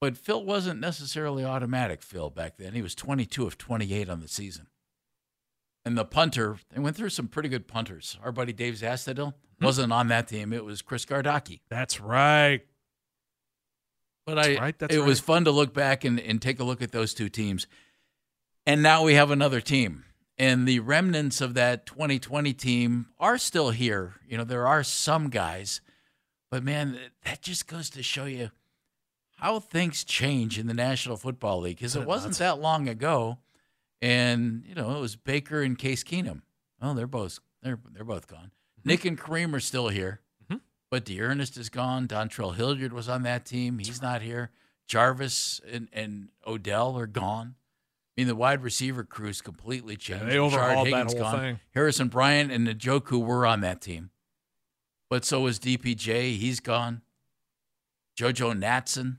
But 0.00 0.16
Phil 0.16 0.44
wasn't 0.44 0.80
necessarily 0.80 1.44
automatic, 1.44 2.02
Phil, 2.02 2.30
back 2.30 2.56
then. 2.58 2.72
He 2.74 2.80
was 2.82 2.94
22 2.94 3.46
of 3.46 3.58
28 3.58 4.08
on 4.08 4.20
the 4.20 4.28
season. 4.28 4.66
And 5.84 5.96
the 5.96 6.04
punter, 6.04 6.58
they 6.74 6.80
went 6.80 6.96
through 6.96 7.08
some 7.10 7.26
pretty 7.28 7.48
good 7.48 7.66
punters. 7.66 8.18
Our 8.22 8.32
buddy 8.32 8.52
Dave 8.52 8.74
Zastudil 8.74 9.34
Hmm. 9.58 9.64
wasn't 9.64 9.92
on 9.92 10.08
that 10.08 10.28
team. 10.28 10.52
It 10.52 10.64
was 10.64 10.82
Chris 10.82 11.04
Gardocki. 11.04 11.60
that's 11.68 12.00
right. 12.00 12.62
But 14.26 14.34
That's 14.36 14.48
I, 14.48 14.60
right, 14.60 14.82
it 14.90 15.02
was 15.04 15.18
fun 15.18 15.44
to 15.44 15.50
look 15.50 15.74
back 15.74 16.04
and, 16.04 16.20
and 16.20 16.40
take 16.40 16.60
a 16.60 16.64
look 16.64 16.82
at 16.82 16.92
those 16.92 17.14
two 17.14 17.28
teams. 17.28 17.66
And 18.66 18.82
now 18.82 19.02
we 19.02 19.14
have 19.14 19.30
another 19.30 19.60
team. 19.60 20.04
And 20.38 20.68
the 20.68 20.78
remnants 20.80 21.40
of 21.40 21.54
that 21.54 21.84
2020 21.86 22.52
team 22.52 23.06
are 23.18 23.38
still 23.38 23.70
here. 23.70 24.14
You 24.28 24.38
know, 24.38 24.44
there 24.44 24.66
are 24.66 24.82
some 24.84 25.30
guys, 25.30 25.80
but 26.50 26.62
man, 26.62 26.98
that 27.24 27.42
just 27.42 27.66
goes 27.66 27.90
to 27.90 28.02
show 28.02 28.24
you 28.26 28.50
how 29.36 29.58
things 29.58 30.04
change 30.04 30.58
in 30.58 30.66
the 30.66 30.74
National 30.74 31.16
Football 31.16 31.60
League. 31.62 31.78
Because 31.78 31.96
it 31.96 32.06
wasn't 32.06 32.36
that 32.38 32.60
long 32.60 32.88
ago, 32.88 33.38
and 34.02 34.64
you 34.66 34.74
know, 34.74 34.96
it 34.96 35.00
was 35.00 35.16
Baker 35.16 35.62
and 35.62 35.78
Case 35.78 36.02
Keenum. 36.04 36.42
Oh, 36.80 36.94
they're 36.94 37.06
both 37.06 37.38
they're 37.62 37.78
they're 37.92 38.04
both 38.04 38.26
gone. 38.26 38.50
Nick 38.84 39.04
and 39.04 39.18
Kareem 39.18 39.52
are 39.54 39.60
still 39.60 39.88
here. 39.88 40.20
Mhm. 40.50 40.60
But 40.90 41.04
D'Ernest 41.04 41.56
is 41.58 41.68
gone. 41.68 42.08
Dontrell 42.08 42.54
Hilliard 42.54 42.92
was 42.92 43.08
on 43.08 43.22
that 43.24 43.44
team. 43.44 43.78
He's 43.78 44.00
not 44.02 44.22
here. 44.22 44.50
Jarvis 44.86 45.60
and, 45.70 45.88
and 45.92 46.30
Odell 46.46 46.98
are 46.98 47.06
gone. 47.06 47.54
I 48.16 48.20
mean, 48.22 48.26
the 48.26 48.34
wide 48.34 48.62
receiver 48.62 49.04
crew's 49.04 49.40
completely 49.40 49.96
changed. 49.96 50.26
they 50.26 50.34
Rashard 50.34 50.38
overhauled 50.40 50.86
that 50.88 51.06
whole 51.06 51.18
gone. 51.18 51.38
thing. 51.38 51.60
Harrison 51.74 52.08
Bryant 52.08 52.50
and 52.50 52.66
Njoku 52.66 53.24
were 53.24 53.46
on 53.46 53.60
that 53.60 53.80
team. 53.80 54.10
But 55.08 55.24
so 55.24 55.40
was 55.42 55.58
DPJ. 55.60 56.36
He's 56.38 56.58
gone. 56.60 57.02
JoJo 58.18 58.58
Natson. 58.60 59.18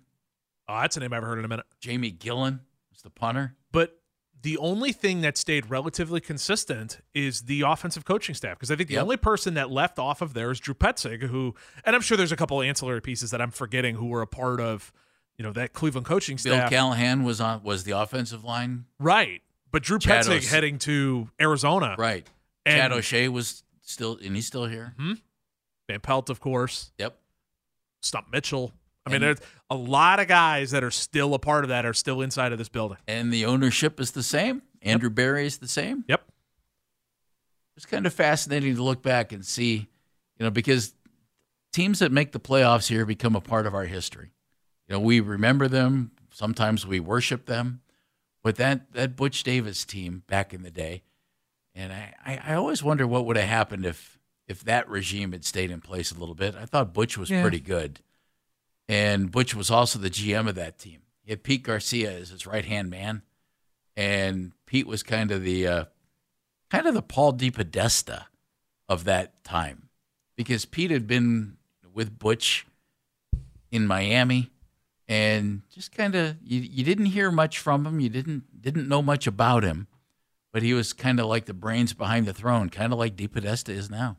Oh, 0.68 0.82
that's 0.82 0.98
a 0.98 1.00
name 1.00 1.14
I 1.14 1.18
haven't 1.18 1.30
heard 1.30 1.40
in 1.40 1.46
a 1.46 1.48
minute. 1.48 1.66
Jamie 1.80 2.12
Gillan 2.12 2.60
was 2.92 3.02
the 3.02 3.10
punter. 3.10 3.56
But 3.72 4.01
the 4.42 4.58
only 4.58 4.92
thing 4.92 5.22
that 5.22 5.38
stayed 5.38 5.70
relatively 5.70 6.20
consistent 6.20 7.00
is 7.14 7.44
the 7.44 7.62
offensive 7.62 8.06
coaching 8.06 8.34
staff 8.36 8.58
because 8.58 8.72
I 8.72 8.76
think 8.76 8.88
the 8.90 8.96
Yep. 8.96 9.04
only 9.04 9.18
person 9.18 9.54
that 9.54 9.70
left 9.70 10.00
off 10.00 10.22
of 10.22 10.34
there 10.34 10.50
is 10.52 10.60
Drew 10.60 10.74
Petzing, 10.74 11.22
who, 11.24 11.54
and 11.86 11.96
I'm 11.96 12.02
sure 12.02 12.18
there's 12.18 12.32
a 12.32 12.36
couple 12.36 12.60
of 12.62 12.68
ancillary 12.68 13.02
pieces 13.02 13.32
that 13.32 13.42
I'm 13.42 13.52
forgetting 13.52 13.96
who 13.96 14.08
were 14.08 14.22
a 14.22 14.28
part 14.28 14.60
of, 14.60 14.92
you 15.38 15.44
know, 15.44 15.52
that 15.54 15.74
Cleveland 15.74 16.06
coaching 16.08 16.38
staff. 16.38 16.70
Bill. 16.70 16.80
Callahan 16.80 17.24
was 17.24 17.40
on 17.40 17.62
was 17.64 17.84
the 17.84 17.92
offensive 17.92 18.44
line. 18.44 18.86
right. 19.00 19.42
But 19.72 19.84
Drew 19.84 20.00
Chad 20.00 20.26
Petzing 20.26 20.50
heading 20.50 20.80
to 20.80 21.30
Arizona. 21.40 21.96
Right. 21.98 22.28
And- 22.66 22.76
Chad 22.78 22.92
O'Shea 22.92 23.30
was 23.30 23.64
still 23.82 24.18
and 24.24 24.36
he's 24.36 24.46
still 24.48 24.66
here. 24.66 24.94
Hmm? 25.00 25.14
Van 25.88 26.00
Pelt, 26.02 26.30
of 26.30 26.40
course. 26.42 26.92
Yep. 26.98 27.18
Stump 28.02 28.28
Mitchell. 28.32 28.74
I 29.06 29.10
mean, 29.10 29.16
And- 29.16 29.24
there's 29.24 29.40
a 29.70 29.76
lot 29.76 30.20
of 30.20 30.28
guys 30.28 30.72
that 30.72 30.84
are 30.84 30.92
still 30.92 31.34
a 31.34 31.40
part 31.40 31.64
of 31.64 31.70
that 31.70 31.86
are 31.86 31.94
still 31.94 32.22
inside 32.22 32.52
of 32.52 32.58
this 32.58 32.70
building. 32.70 32.98
And 33.08 33.32
the 33.34 33.46
ownership 33.46 34.00
is 34.00 34.12
the 34.12 34.24
same. 34.24 34.62
Andrew 34.82 35.10
Berry 35.10 35.46
is 35.46 35.58
the 35.58 35.68
same. 35.68 36.04
Yep. 36.08 36.28
It's 37.78 37.86
kind 37.86 38.06
of 38.06 38.14
fascinating 38.14 38.76
to 38.76 38.84
look 38.84 39.02
back 39.02 39.32
and 39.32 39.46
see, 39.46 39.88
you 40.38 40.44
know, 40.46 40.52
because 40.52 40.94
teams 41.74 42.00
that 42.00 42.12
make 42.12 42.32
the 42.32 42.40
playoffs 42.40 42.90
here 42.90 43.06
become 43.06 43.36
a 43.36 43.42
part 43.42 43.66
of 43.66 43.74
our 43.74 43.86
history. 43.86 44.32
You 44.88 44.94
know, 44.94 45.00
we 45.00 45.20
remember 45.20 45.68
them. 45.68 46.12
Sometimes 46.32 46.86
we 46.86 47.00
worship 47.00 47.46
them. 47.46 47.82
But 48.44 48.56
that 48.56 48.92
that 48.94 49.16
Butch 49.16 49.44
Davis 49.44 49.86
team 49.86 50.24
back 50.28 50.52
in 50.54 50.64
the 50.64 50.72
day, 50.72 51.04
and 51.76 51.94
I, 51.94 52.14
I, 52.26 52.40
I 52.44 52.54
always 52.56 52.82
wonder 52.82 53.06
what 53.06 53.26
would 53.28 53.38
have 53.38 53.48
happened 53.48 53.86
if 53.86 54.18
if 54.48 54.64
that 54.64 54.90
regime 54.90 55.32
had 55.32 55.46
stayed 55.46 55.70
in 55.70 55.80
place 55.80 56.12
a 56.12 56.18
little 56.18 56.34
bit. 56.36 56.56
I 56.56 56.66
thought 56.66 56.92
Butch 56.94 57.18
was 57.20 57.30
Yeah. 57.30 57.42
pretty 57.44 57.60
good, 57.60 58.00
and 58.92 59.32
Butch 59.32 59.56
was 59.56 59.72
also 59.72 59.98
the 59.98 60.10
GM 60.10 60.50
of 60.50 60.56
that 60.56 60.78
team. 60.78 61.00
He 61.24 61.32
had 61.32 61.44
Pete 61.44 61.64
Garcia 61.64 62.12
as 62.12 62.28
his 62.28 62.46
right 62.46 62.66
hand 62.66 62.90
man, 62.90 63.22
and 63.96 64.52
Pete 64.66 64.86
was 64.86 65.02
kind 65.02 65.32
of 65.32 65.44
the 65.44 65.66
uh, 65.66 65.86
kind 66.70 66.86
of 66.86 66.94
the 66.94 67.02
Paul 67.02 67.32
DePodesta 67.32 68.26
of 68.90 69.06
that 69.06 69.46
time, 69.46 69.88
because 70.36 70.66
Pete 70.66 70.92
had 70.92 71.08
been 71.08 71.56
with 71.94 72.20
Butch 72.20 72.68
in 73.72 73.88
Miami, 73.88 74.52
and 75.08 75.62
just 75.74 75.94
kind 75.94 76.14
of 76.14 76.36
you, 76.44 76.60
you 76.60 76.84
didn't 76.84 77.06
hear 77.06 77.32
much 77.32 77.60
from 77.60 77.88
him. 77.88 78.02
You 78.02 78.10
didn't 78.10 78.62
didn't 78.62 78.90
know 78.90 79.02
much 79.02 79.26
about 79.26 79.64
him, 79.64 79.88
but 80.52 80.64
he 80.64 80.74
was 80.74 80.92
kind 80.92 81.18
of 81.22 81.28
like 81.28 81.46
the 81.46 81.54
brains 81.54 81.94
behind 81.94 82.26
the 82.26 82.34
throne, 82.34 82.68
kind 82.68 82.92
of 82.92 83.00
like 83.00 83.16
DePodesta 83.16 83.70
is 83.70 83.90
now. 83.90 84.18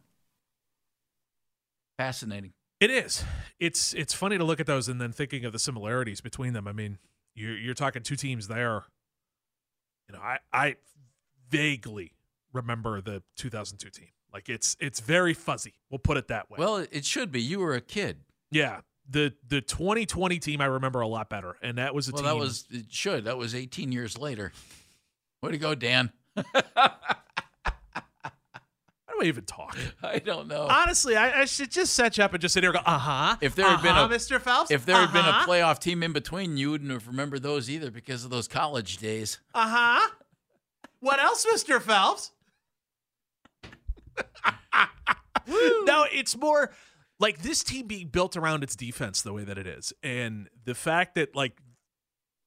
Fascinating. 1.99 2.55
It 2.83 2.91
is. 2.91 3.25
It's 3.61 3.95
it's 3.95 4.13
funny 4.13 4.39
to 4.39 4.45
look 4.45 4.59
at 4.59 4.67
those 4.67 4.89
and 4.89 5.01
then 5.01 5.13
thinking 5.13 5.45
of 5.45 5.53
the 5.53 5.59
similarities 5.59 6.21
between 6.21 6.53
them. 6.53 6.67
I 6.67 6.73
mean, 6.73 6.99
you're 7.35 7.57
you're 7.57 7.75
talking 7.75 8.03
two 8.03 8.17
teams 8.17 8.49
there. 8.49 8.83
You 10.09 10.17
know, 10.17 10.21
I 10.21 10.39
I 10.53 10.77
vaguely 11.49 12.13
remember 12.53 13.01
the 13.01 13.23
2002 13.37 13.89
team. 13.91 14.09
Like 14.33 14.49
it's 14.49 14.77
it's 14.81 14.99
very 15.01 15.33
fuzzy. 15.33 15.75
We'll 15.91 16.01
put 16.01 16.17
it 16.17 16.27
that 16.29 16.51
way. 16.51 16.57
Well, 16.59 16.79
it 16.91 17.05
should 17.05 17.31
be. 17.31 17.41
You 17.41 17.61
were 17.61 17.75
a 17.75 17.81
kid. 17.81 18.19
yeah. 18.51 18.81
The 19.09 19.35
the 19.49 19.61
2020 19.61 20.39
team 20.39 20.61
I 20.61 20.67
remember 20.67 21.01
a 21.01 21.09
lot 21.09 21.29
better, 21.29 21.57
and 21.61 21.77
that 21.79 21.93
was 21.95 22.09
a 22.09 22.13
Well, 22.13 22.23
team. 22.23 22.31
that 22.31 22.37
was 22.37 22.67
it. 22.71 22.87
Should 22.91 23.25
that 23.25 23.37
was 23.37 23.55
18 23.55 23.91
years 23.93 24.17
later. 24.17 24.53
Way 25.43 25.51
to 25.53 25.59
go, 25.59 25.75
Dan. 25.75 26.13
How 29.23 29.25
do 29.25 29.27
I 29.27 29.29
even 29.29 29.45
talk? 29.45 29.79
I 30.03 30.19
don't 30.19 30.49
know. 30.49 30.67
Honestly, 30.69 31.17
I, 31.17 31.43
I 31.43 31.45
should 31.45 31.71
just 31.71 31.95
set 31.95 32.19
you 32.19 32.25
up 32.25 32.33
and 32.35 32.41
just 32.41 32.55
sit 32.55 32.63
here 32.63 32.71
and 32.71 32.79
go, 32.85 32.91
uh 32.91 32.99
huh. 32.99 33.37
If 33.41 33.55
there 33.55 33.69
had 33.69 33.83
been 33.83 33.97
a- 33.97 34.09
Mr. 34.09 34.41
Phelps, 34.41 34.71
If 34.71 34.85
there 34.87 34.97
had 34.97 35.13
been 35.13 35.25
a 35.25 35.29
uh-huh, 35.29 35.47
playoff 35.47 35.79
team 35.79 36.03
in 36.03 36.13
between, 36.13 36.57
you 36.57 36.71
wouldn't 36.73 36.91
have 36.91 37.07
remembered 37.07 37.43
those 37.43 37.71
either 37.71 37.91
because 37.91 38.25
of 38.25 38.31
those 38.31 38.49
college 38.49 38.99
days. 38.99 39.39
uh 39.55 39.69
huh. 39.69 40.11
What 41.01 41.19
else, 41.19 41.45
Mr. 41.53 41.81
Phelps? 41.83 42.31
no, 45.49 46.07
it's 46.13 46.37
more 46.37 46.71
like 47.19 47.43
this 47.43 47.63
team 47.65 47.87
being 47.87 48.09
built 48.09 48.37
around 48.37 48.63
its 48.63 48.77
defense 48.77 49.23
the 49.23 49.33
way 49.33 49.45
that 49.45 49.59
it 49.59 49.67
is, 49.67 49.93
and 50.03 50.49
the 50.65 50.75
fact 50.75 51.15
that 51.17 51.35
like 51.35 51.61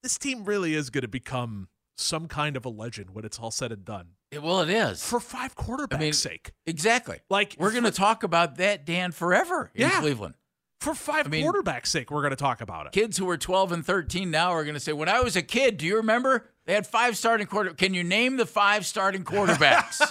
this 0.03 0.17
team 0.17 0.46
really 0.46 0.74
is 0.74 0.89
going 0.89 1.01
to 1.01 1.08
become 1.08 1.67
some 1.98 2.27
kind 2.27 2.55
of 2.55 2.65
a 2.65 2.70
legend 2.70 3.10
when 3.12 3.25
it's 3.25 3.39
all 3.39 3.51
said 3.51 3.72
and 3.72 3.84
done 3.86 4.08
Well, 4.41 4.62
it 4.62 4.70
is. 4.70 5.03
for 5.03 5.20
five 5.20 5.55
quarterbacks' 5.55 6.00
mean, 6.00 6.13
sake. 6.13 6.51
exactly. 6.65 7.20
Like 7.29 7.55
We're 7.58 7.72
going 7.72 7.84
to 7.86 7.91
talk 7.91 8.24
about 8.24 8.58
that, 8.58 8.86
Dan, 8.86 9.12
forever 9.12 9.72
in 9.74 9.82
Yeah. 9.89 10.00
Cleveland. 10.01 10.36
For 10.82 10.94
five 10.94 11.27
I 11.27 11.29
mean- 11.29 11.46
quarterbacks' 11.46 11.88
sake, 11.88 12.12
we're 12.12 12.22
going 12.22 12.32
to 12.32 12.36
talk 12.36 12.60
about 12.62 12.86
it. 12.86 12.91
Kids 12.91 13.17
who 13.17 13.29
are 13.29 13.38
12 13.38 13.72
and 13.72 13.86
13 13.86 14.29
now 14.29 14.51
are 14.51 14.63
going 14.63 14.74
to 14.74 14.79
say, 14.79 14.91
When 14.94 15.08
I 15.10 15.22
was 15.22 15.36
a 15.36 15.41
kid, 15.41 15.77
do 15.77 15.86
you 15.86 15.96
remember? 15.98 16.50
They 16.65 16.74
had 16.74 16.86
five 16.86 17.15
starting 17.17 17.48
quarter. 17.48 17.74
Can 17.74 17.94
you 17.94 18.03
name 18.03 18.38
the 18.38 18.46
five 18.46 18.86
starting 18.86 19.24
quarterbacks? 19.24 20.01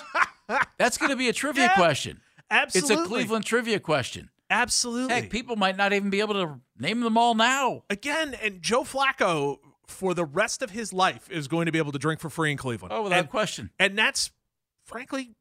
That's 0.79 0.97
going 0.99 1.11
to 1.11 1.17
be 1.17 1.29
a 1.29 1.33
trivia 1.33 1.65
Yeah. 1.65 1.75
question. 1.75 2.21
Absolutely, 2.51 2.95
It's 2.97 3.05
a 3.05 3.09
Cleveland 3.09 3.45
trivia 3.45 3.81
question. 3.81 4.31
Absolutely. 4.51 5.13
Heck, 5.15 5.31
people 5.31 5.57
might 5.57 5.77
not 5.77 5.93
even 5.93 6.11
be 6.11 6.21
able 6.21 6.35
to 6.35 6.61
name 6.79 7.01
them 7.01 7.19
all 7.19 7.35
now. 7.35 7.83
again, 7.91 8.35
and 8.43 8.63
Joe 8.63 8.85
Flacco 8.85 9.59
for 9.87 10.15
the 10.15 10.25
rest 10.25 10.63
of 10.63 10.71
his 10.71 10.93
life 10.93 11.31
is 11.31 11.49
going 11.49 11.67
to 11.67 11.73
be 11.73 11.79
able 11.79 11.93
to 11.93 11.99
drink 11.99 12.21
for 12.21 12.31
free 12.31 12.51
in 12.51 12.57
Cleveland. 12.57 12.93
Oh, 12.93 13.03
without 13.03 13.19
and, 13.21 13.29
question. 13.31 13.71
and 13.79 13.97
that's 13.99 14.31
frankly, 14.85 15.35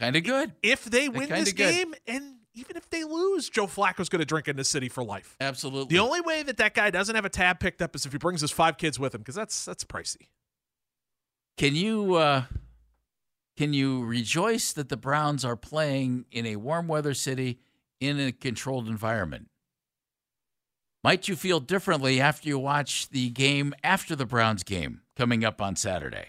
Kind 0.00 0.16
of 0.16 0.24
good. 0.24 0.52
if 0.62 0.84
they 0.84 1.08
win 1.08 1.28
this 1.28 1.52
good. 1.52 1.56
game, 1.72 1.94
and 2.06 2.36
even 2.54 2.76
if 2.76 2.88
they 2.90 3.04
lose, 3.04 3.48
Joe 3.48 3.66
Flacco's 3.66 4.08
going 4.08 4.20
to 4.20 4.24
drink 4.26 4.48
in 4.48 4.56
this 4.56 4.68
city 4.68 4.88
for 4.88 5.02
life. 5.04 5.36
Absolutely. 5.40 5.96
The 5.96 6.02
only 6.02 6.20
way 6.20 6.42
that 6.42 6.56
that 6.58 6.74
guy 6.74 6.90
doesn't 6.90 7.14
have 7.14 7.24
a 7.24 7.30
tab 7.30 7.60
picked 7.60 7.82
up 7.82 7.94
is 7.96 8.06
if 8.06 8.12
he 8.12 8.18
brings 8.18 8.40
his 8.40 8.50
five 8.50 8.76
kids 8.76 8.98
with 8.98 9.14
him, 9.14 9.20
because 9.20 9.34
that's 9.34 9.64
that's 9.64 9.84
pricey. 9.84 10.28
Can 11.56 11.74
you 11.76 12.14
uh, 12.14 12.44
can 13.56 13.72
you 13.72 14.04
rejoice 14.04 14.72
that 14.72 14.88
the 14.88 14.96
Browns 14.96 15.44
are 15.44 15.56
playing 15.56 16.24
in 16.32 16.46
a 16.46 16.56
warm 16.56 16.88
weather 16.88 17.14
city 17.14 17.60
in 18.00 18.18
a 18.20 18.32
controlled 18.32 18.88
environment? 18.88 19.48
Might 21.04 21.28
you 21.28 21.36
feel 21.36 21.60
differently 21.60 22.18
after 22.18 22.48
you 22.48 22.58
watch 22.58 23.10
the 23.10 23.28
game 23.28 23.74
after 23.84 24.16
the 24.16 24.24
Browns 24.24 24.62
game 24.62 25.02
coming 25.14 25.44
up 25.44 25.60
on 25.60 25.76
Saturday? 25.76 26.28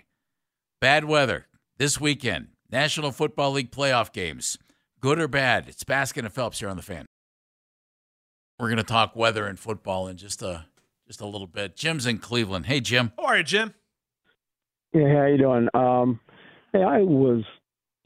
Bad 0.82 1.06
weather 1.06 1.46
this 1.78 2.02
weekend. 2.02 2.50
National 2.70 3.14
Football 3.14 3.52
League 3.52 3.72
playoff 3.72 4.12
games. 4.12 4.58
Good 5.00 5.18
or 5.18 5.30
bad? 5.30 5.70
It's 5.70 5.86
Baskin 5.86 6.26
and 6.26 6.34
Phelps 6.34 6.60
here 6.60 6.68
on 6.68 6.76
the 6.76 6.84
fan. 6.84 7.06
We're 8.60 8.68
going 8.68 8.76
to 8.76 8.84
talk 8.84 9.16
weather 9.16 9.48
and 9.48 9.58
football 9.58 10.10
in 10.10 10.18
just 10.18 10.42
a 10.42 10.66
just 11.08 11.22
a 11.22 11.26
little 11.26 11.48
bit. 11.48 11.78
Jim's 11.78 12.06
in 12.06 12.18
Cleveland. 12.18 12.66
Hey, 12.66 12.82
Jim. 12.82 13.14
How 13.18 13.28
are 13.28 13.38
you, 13.38 13.44
Jim? 13.44 13.74
Yeah, 14.92 15.08
how 15.08 15.26
you 15.28 15.38
doing? 15.38 15.70
Um, 15.74 16.20
hey, 16.74 16.84
I 16.84 16.98
was 16.98 17.46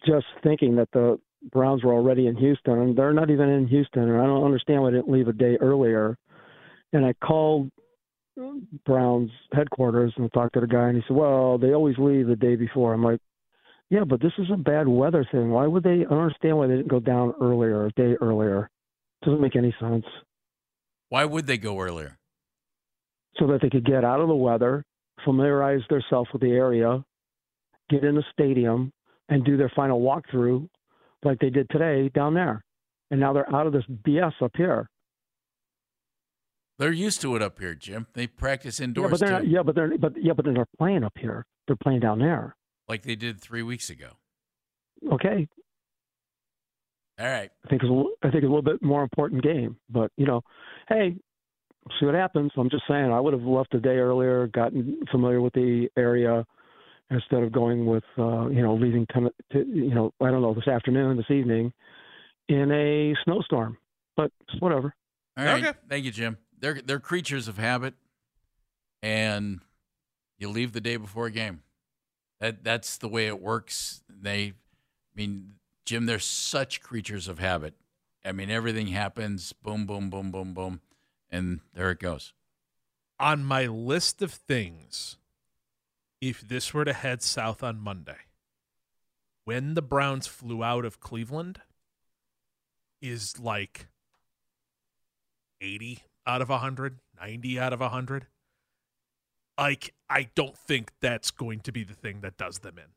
just 0.06 0.28
thinking 0.44 0.76
that 0.76 0.90
the 0.94 1.20
Browns 1.52 1.84
were 1.84 1.94
already 1.94 2.28
in 2.28 2.36
Houston, 2.36 2.78
and 2.78 2.96
they're 2.96 3.12
not 3.12 3.32
even 3.32 3.50
in 3.50 3.66
Houston, 3.66 4.04
and 4.04 4.22
I 4.22 4.26
don't 4.28 4.46
understand 4.46 4.84
why 4.84 4.92
they 4.92 4.98
didn't 4.98 5.12
leave 5.12 5.28
a 5.28 5.34
day 5.34 5.58
earlier. 5.60 6.16
And 6.94 7.06
I 7.06 7.14
called 7.14 7.70
Browns 8.86 9.32
headquarters 9.52 10.14
and 10.18 10.32
talked 10.34 10.54
to 10.54 10.62
the 10.62 10.68
guy, 10.68 10.88
and 10.88 10.98
he 10.98 11.04
said, 11.08 11.16
"Well, 11.16 11.58
they 11.58 11.74
always 11.74 11.98
leave 11.98 12.28
the 12.28 12.36
day 12.36 12.56
before." 12.56 12.94
I'm 12.94 13.04
like, 13.04 13.22
"Yeah, 13.90 14.06
but 14.06 14.22
this 14.22 14.34
is 14.38 14.50
a 14.52 14.58
bad 14.58 14.88
weather 14.88 15.26
thing. 15.32 15.52
Why 15.52 15.68
would 15.68 15.84
they? 15.84 16.02
I 16.02 16.10
don't 16.10 16.20
understand 16.20 16.58
why 16.58 16.68
they 16.68 16.78
didn't 16.78 16.90
go 16.90 17.00
down 17.00 17.34
earlier, 17.42 17.86
a 17.86 17.92
day 17.92 18.16
earlier. 18.22 18.70
Doesn't 19.24 19.42
make 19.42 19.56
any 19.56 19.76
sense." 19.80 20.06
Why 21.10 21.26
would 21.26 21.48
they 21.48 21.58
go 21.58 21.80
earlier? 21.80 22.20
so 23.40 23.48
that 23.48 23.62
they 23.62 23.70
could 23.70 23.86
get 23.86 24.04
out 24.04 24.20
of 24.20 24.28
the 24.28 24.36
weather, 24.36 24.84
familiarize 25.24 25.82
themselves 25.90 26.30
with 26.34 26.42
the 26.42 26.52
area, 26.52 27.04
get 27.90 28.04
in 28.04 28.16
the 28.16 28.24
stadium, 28.34 28.92
and 29.30 29.46
do 29.46 29.58
their 29.58 29.72
final 29.76 30.02
walkthrough 30.02 30.68
like 31.24 31.40
they 31.40 31.50
did 31.50 31.70
today 31.70 32.10
down 32.10 32.34
there. 32.34 32.64
And 33.12 33.20
now 33.20 33.34
they're 33.34 33.54
out 33.54 33.68
of 33.68 33.74
this 33.74 33.86
BS 34.06 34.34
up 34.42 34.52
here. 34.56 34.90
They're 36.80 36.92
used 36.94 37.22
to 37.22 37.36
it 37.36 37.42
up 37.42 37.60
here, 37.60 37.76
Jim. 37.76 38.08
They 38.14 38.26
practice 38.26 38.80
Yeah, 38.80 38.86
indoors 38.86 39.12
but 39.12 39.20
they're 39.20 39.30
too, 39.30 39.34
not, 39.46 39.48
yeah, 39.48 39.62
but 39.64 39.76
they're 39.76 39.98
but 39.98 40.14
yeah, 40.22 40.34
but 40.34 40.46
they're 40.46 40.54
not 40.54 40.70
playing 40.78 41.04
up 41.04 41.14
here. 41.18 41.46
They're 41.68 41.76
playing 41.76 42.00
down 42.00 42.20
there. 42.20 42.56
like 42.88 43.04
they 43.04 43.16
did 43.16 43.40
three 43.40 43.62
weeks 43.62 43.90
ago. 43.92 44.14
Okay, 45.14 45.48
All 47.20 47.26
right. 47.28 47.50
I 47.66 47.70
think 47.70 47.82
it's 47.84 47.90
a, 47.90 47.94
little- 47.94 48.12
I 48.24 48.28
think 48.32 48.44
it's 48.44 48.46
a 48.46 48.54
little 48.54 48.62
bit 48.62 48.82
more 48.82 49.04
important 49.04 49.44
game. 49.44 49.78
But 49.90 50.12
you 50.18 50.26
know, 50.26 50.42
hey, 50.88 51.16
see 52.00 52.06
what 52.06 52.16
happens. 52.16 52.52
I'm 52.58 52.70
just 52.70 52.84
saying, 52.88 53.12
I 53.12 53.20
would 53.20 53.34
have 53.34 53.44
left 53.44 53.74
a 53.76 53.80
day 53.80 53.98
earlier, 53.98 54.48
gotten 54.48 55.00
familiar 55.12 55.42
with 55.42 55.54
the 55.54 55.90
area, 55.98 56.46
instead 57.12 57.44
of 57.44 57.52
going 57.52 57.86
with 57.86 58.04
uh, 58.18 58.48
you 58.50 58.62
know 58.62 58.76
leaving 58.76 59.06
ten, 59.14 59.30
to, 59.52 59.60
you 59.68 59.94
know 59.94 60.14
I 60.22 60.32
don't 60.32 60.42
know 60.42 60.54
this 60.54 60.68
afternoon, 60.68 61.18
this 61.18 61.30
evening, 61.30 61.72
in 62.48 62.72
a 62.72 63.14
snowstorm. 63.26 63.78
But 64.18 64.32
whatever. 64.60 64.94
All 65.38 65.46
right. 65.46 65.64
Okay. 65.64 65.78
Thank 65.88 66.06
you, 66.06 66.12
Jim. 66.12 66.38
They're 66.60 66.82
they're 66.82 67.00
creatures 67.00 67.48
of 67.48 67.58
habit, 67.58 67.94
and 69.02 69.62
you 70.38 70.50
leave 70.50 70.74
the 70.74 70.82
day 70.82 70.98
before 70.98 71.28
a 71.28 71.32
game. 71.32 71.64
That 72.40 72.64
that's 72.64 72.98
the 72.98 73.10
way 73.10 73.28
it 73.28 73.42
works. 73.42 74.04
They, 74.10 74.44
I 74.48 74.54
mean, 75.16 75.56
Jim, 75.86 76.06
they're 76.06 76.20
such 76.20 76.82
creatures 76.82 77.28
of 77.28 77.40
habit. 77.40 77.76
I 78.24 78.32
mean, 78.34 78.50
everything 78.50 78.88
happens. 78.88 79.54
Boom, 79.54 79.86
boom, 79.86 80.10
boom, 80.10 80.32
boom, 80.32 80.54
boom, 80.54 80.82
and 81.30 81.62
there 81.74 81.92
it 81.92 82.00
goes. 82.00 82.34
on 83.20 83.44
my 83.44 83.66
list 83.68 84.22
of 84.22 84.32
things, 84.32 85.18
if 86.22 86.42
this 86.42 86.74
were 86.74 86.86
to 86.86 86.94
head 86.94 87.22
south 87.22 87.64
on 87.64 87.80
Monday, 87.80 88.18
when 89.46 89.74
the 89.74 89.82
Browns 89.82 90.28
flew 90.28 90.64
out 90.64 90.86
of 90.86 91.00
Cleveland, 91.00 91.62
is 93.02 93.40
like 93.40 93.88
80 95.62 96.04
out 96.30 96.42
of 96.42 96.50
100, 96.50 97.00
90 97.20 97.60
out 97.60 97.74
of 97.74 97.80
100. 97.80 98.28
Like, 99.58 99.94
I 100.10 100.30
don't 100.36 100.58
think 100.58 100.92
that's 101.02 101.32
going 101.32 101.60
to 101.62 101.72
be 101.72 101.84
the 101.84 101.94
thing 101.94 102.22
that 102.22 102.38
does 102.38 102.60
them 102.60 102.78
in. 102.78 102.92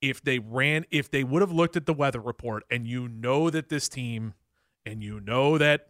If 0.00 0.22
they 0.22 0.38
ran, 0.38 0.84
if 0.90 1.10
they 1.10 1.24
would 1.24 1.42
have 1.42 1.52
looked 1.52 1.76
at 1.76 1.86
the 1.86 1.92
weather 1.92 2.20
report 2.20 2.62
and 2.70 2.86
you 2.86 3.08
know 3.08 3.50
that 3.50 3.68
this 3.68 3.88
team 3.88 4.34
and 4.84 5.02
you 5.02 5.20
know 5.20 5.58
that 5.58 5.88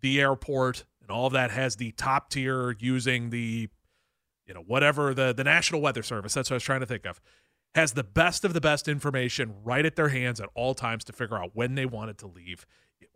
the 0.00 0.20
airport 0.20 0.84
and 1.02 1.10
all 1.10 1.26
of 1.26 1.32
that 1.32 1.50
has 1.50 1.76
the 1.76 1.90
top 1.92 2.30
tier 2.30 2.76
using 2.78 3.30
the, 3.30 3.68
you 4.46 4.54
know, 4.54 4.62
whatever 4.66 5.12
the, 5.12 5.34
the 5.34 5.44
National 5.44 5.80
Weather 5.80 6.02
Service, 6.02 6.34
that's 6.34 6.50
what 6.50 6.54
I 6.54 6.56
was 6.56 6.62
trying 6.62 6.80
to 6.80 6.86
think 6.86 7.04
of, 7.04 7.20
has 7.74 7.92
the 7.92 8.04
best 8.04 8.44
of 8.44 8.54
the 8.54 8.60
best 8.60 8.88
information 8.88 9.54
right 9.64 9.84
at 9.84 9.96
their 9.96 10.08
hands 10.08 10.40
at 10.40 10.48
all 10.54 10.74
times 10.74 11.04
to 11.04 11.12
figure 11.12 11.36
out 11.36 11.50
when 11.54 11.74
they 11.74 11.86
wanted 11.86 12.18
to 12.18 12.26
leave. 12.26 12.66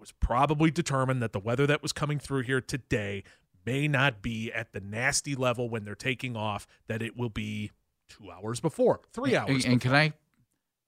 Was 0.03 0.11
probably 0.19 0.73
determined 0.73 1.23
that 1.23 1.33
the 1.33 1.39
weather 1.39 1.65
that 1.69 1.81
was 1.81 1.93
coming 1.93 2.19
through 2.19 2.43
here 2.43 2.61
today 2.61 3.23
may 3.65 3.87
not 3.87 4.21
be 4.21 4.51
at 4.53 4.73
the 4.73 4.81
nasty 4.81 5.37
level 5.37 5.69
when 5.69 5.85
they're 5.85 5.95
taking 5.95 6.37
off 6.37 6.67
that 6.89 7.03
it 7.03 7.17
will 7.17 7.29
be 7.29 7.71
two 8.09 8.29
hours 8.29 8.59
before, 8.59 9.01
three 9.13 9.37
hours. 9.37 9.65
And, 9.65 9.75
and 9.75 9.81
can 9.81 9.95
I? 9.95 10.13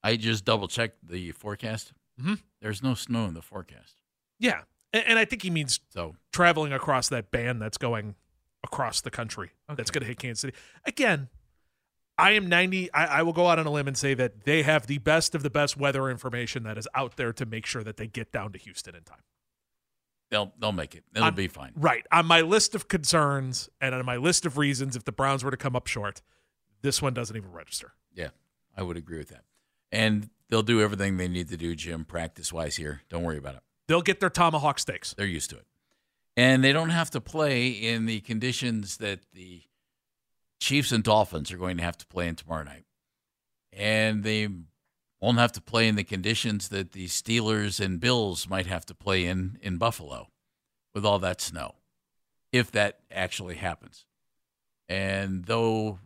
I 0.02 0.16
just 0.16 0.44
double 0.44 0.66
checked 0.66 0.96
the 1.08 1.30
forecast. 1.30 1.92
Mhm. 2.20 2.40
There's 2.60 2.82
no 2.82 2.94
snow 2.94 3.26
in 3.26 3.34
the 3.34 3.40
forecast. 3.40 4.02
Yeah, 4.40 4.62
and, 4.92 5.04
and 5.06 5.16
I 5.20 5.24
think 5.24 5.42
he 5.42 5.50
means 5.50 5.78
So 5.90 6.16
traveling 6.32 6.72
across 6.72 7.08
that 7.10 7.30
band 7.30 7.62
that's 7.62 7.78
going 7.78 8.16
across 8.64 9.00
the 9.00 9.12
country. 9.12 9.52
That's 9.76 9.92
going 9.92 10.02
to 10.02 10.08
hit 10.08 10.18
Kansas 10.18 10.40
City 10.40 10.54
again. 10.84 11.28
I 12.16 12.32
am 12.32 12.48
90. 12.48 12.92
I, 12.92 13.06
I 13.06 13.22
will 13.22 13.32
go 13.32 13.48
out 13.48 13.58
on 13.58 13.66
a 13.66 13.70
limb 13.70 13.88
and 13.88 13.96
say 13.96 14.14
that 14.14 14.44
they 14.44 14.62
have 14.62 14.86
the 14.86 14.98
best 14.98 15.34
of 15.34 15.42
the 15.42 15.50
best 15.50 15.76
weather 15.76 16.08
information 16.08 16.62
that 16.62 16.78
is 16.78 16.86
out 16.94 17.16
there 17.16 17.32
to 17.32 17.44
make 17.46 17.66
sure 17.66 17.82
that 17.82 17.96
they 17.96 18.06
get 18.06 18.30
down 18.32 18.52
to 18.52 18.58
Houston 18.58 18.94
in 18.94 19.02
time. 19.02 19.18
they'll 20.30 20.52
they'll 20.58 20.72
make 20.72 20.94
it. 20.94 21.04
It'll 21.14 21.30
be 21.32 21.48
fine. 21.48 21.72
Right. 21.74 22.06
On 22.12 22.26
my 22.26 22.40
list 22.40 22.74
of 22.74 22.88
concerns 22.88 23.68
and 23.80 23.94
on 23.94 24.04
my 24.04 24.16
list 24.16 24.46
of 24.46 24.58
reasons, 24.58 24.94
if 24.96 25.04
the 25.04 25.12
Browns 25.12 25.42
were 25.44 25.50
to 25.50 25.56
come 25.56 25.74
up 25.74 25.86
short, 25.86 26.22
this 26.82 27.02
one 27.02 27.14
doesn't 27.14 27.36
even 27.36 27.50
register. 27.50 27.94
Yeah, 28.14 28.28
I 28.76 28.82
would 28.82 28.96
agree 28.96 29.18
with 29.18 29.28
that. 29.30 29.44
And 29.90 30.30
they'll 30.50 30.62
do 30.62 30.80
everything 30.80 31.16
they 31.16 31.28
need 31.28 31.48
to 31.48 31.56
do, 31.56 31.74
Jim, 31.74 32.04
practice 32.04 32.52
wise 32.52 32.76
here. 32.76 33.02
Don't 33.08 33.22
worry 33.22 33.38
about 33.38 33.56
it. 33.56 33.60
They'll 33.88 34.02
get 34.02 34.20
their 34.20 34.30
tomahawk 34.30 34.78
steaks. 34.78 35.14
They're 35.14 35.26
used 35.26 35.50
to 35.50 35.56
it. 35.56 35.66
And 36.36 36.64
they 36.64 36.72
don't 36.72 36.90
have 36.90 37.10
to 37.10 37.20
play 37.20 37.68
in 37.68 38.06
the 38.06 38.20
conditions 38.20 38.96
that 38.96 39.20
the 39.32 39.62
Chiefs 40.60 40.92
and 40.92 41.04
Dolphins 41.04 41.52
are 41.52 41.56
going 41.58 41.76
to 41.76 41.82
have 41.82 41.96
to 41.98 42.06
play 42.06 42.26
in 42.28 42.36
tomorrow 42.36 42.64
night. 42.64 42.84
And 43.72 44.22
they 44.22 44.48
won't 45.20 45.38
have 45.38 45.52
to 45.52 45.60
play 45.60 45.88
in 45.88 45.96
the 45.96 46.04
conditions 46.04 46.68
that 46.68 46.92
the 46.92 47.06
Steelers 47.06 47.84
and 47.84 48.00
Bills 48.00 48.48
might 48.48 48.66
have 48.66 48.86
to 48.86 48.94
play 48.94 49.26
in 49.26 49.58
in 49.62 49.78
Buffalo 49.78 50.28
with 50.94 51.04
all 51.04 51.18
that 51.18 51.40
snow, 51.40 51.74
if 52.52 52.70
that 52.72 53.00
actually 53.10 53.56
happens. 53.56 54.06
And 54.88 55.44
though, 55.46 55.98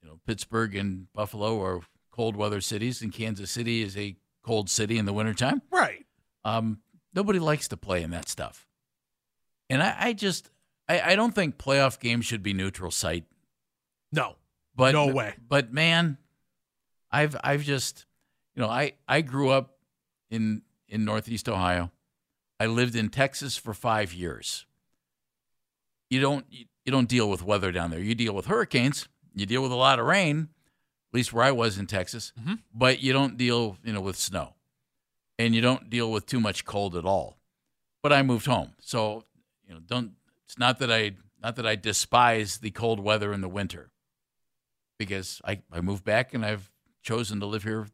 you 0.00 0.08
know, 0.08 0.20
Pittsburgh 0.26 0.74
and 0.74 1.12
Buffalo 1.12 1.60
are 1.62 1.80
cold 2.10 2.36
weather 2.36 2.60
cities, 2.60 3.02
and 3.02 3.12
Kansas 3.12 3.50
City 3.50 3.82
is 3.82 3.96
a 3.96 4.16
cold 4.42 4.68
city 4.70 4.96
in 4.98 5.04
the 5.06 5.12
wintertime, 5.12 5.62
Right. 5.70 6.04
um, 6.44 6.78
nobody 7.14 7.38
likes 7.38 7.68
to 7.68 7.76
play 7.76 8.02
in 8.02 8.10
that 8.10 8.28
stuff. 8.28 8.66
And 9.70 9.82
I, 9.82 9.96
I 9.98 10.12
just, 10.12 10.50
I, 10.88 11.12
I 11.12 11.16
don't 11.16 11.34
think 11.34 11.58
playoff 11.58 11.98
games 12.00 12.24
should 12.26 12.42
be 12.42 12.52
neutral 12.52 12.90
site. 12.90 13.24
No. 14.12 14.36
But 14.76 14.92
No 14.92 15.06
way. 15.08 15.34
But 15.48 15.72
man, 15.72 16.18
I've, 17.10 17.36
I've 17.42 17.62
just, 17.62 18.06
you 18.54 18.62
know, 18.62 18.68
I, 18.68 18.92
I 19.08 19.20
grew 19.20 19.50
up 19.50 19.76
in 20.30 20.62
in 20.88 21.04
Northeast 21.04 21.48
Ohio. 21.48 21.90
I 22.60 22.66
lived 22.66 22.94
in 22.94 23.08
Texas 23.08 23.56
for 23.56 23.72
five 23.72 24.12
years. 24.12 24.66
You 26.10 26.20
don't, 26.20 26.44
you, 26.50 26.66
don't 26.86 27.08
deal 27.08 27.30
with 27.30 27.42
weather 27.42 27.72
down 27.72 27.90
there. 27.90 28.00
You 28.00 28.14
deal 28.14 28.34
with 28.34 28.44
hurricanes. 28.46 29.08
You 29.34 29.46
deal 29.46 29.62
with 29.62 29.72
a 29.72 29.76
lot 29.76 29.98
of 29.98 30.04
rain. 30.04 30.48
At 31.10 31.14
least 31.16 31.32
where 31.32 31.44
I 31.44 31.50
was 31.52 31.78
in 31.78 31.86
Texas. 31.86 32.32
Mhm. 32.38 32.58
But 32.74 33.02
you 33.02 33.12
don't 33.14 33.38
deal, 33.38 33.78
you 33.82 33.92
know, 33.94 34.02
with 34.02 34.16
snow 34.16 34.54
and 35.38 35.54
you 35.54 35.60
don't 35.60 35.88
deal 35.90 36.10
with 36.10 36.26
too 36.26 36.40
much 36.40 36.64
cold 36.64 36.94
at 36.94 37.04
all. 37.04 37.38
But 38.02 38.12
I 38.12 38.22
moved 38.22 38.46
home, 38.46 38.72
so 38.80 39.24
you 39.66 39.74
know, 39.74 39.80
don't. 39.80 40.12
It's 40.44 40.58
not 40.58 40.78
that 40.80 40.90
I 40.90 41.12
not 41.42 41.56
that 41.56 41.66
I 41.66 41.76
despise 41.76 42.58
the 42.58 42.70
cold 42.72 42.98
weather 43.00 43.32
in 43.32 43.40
the 43.40 43.48
winter, 43.48 43.91
because 45.02 45.40
I 45.44 45.60
I 45.70 45.80
moved 45.80 46.04
back 46.04 46.34
and 46.34 46.44
I've 46.44 46.70
chosen 47.02 47.40
to 47.40 47.46
live 47.46 47.64
here 47.64 47.88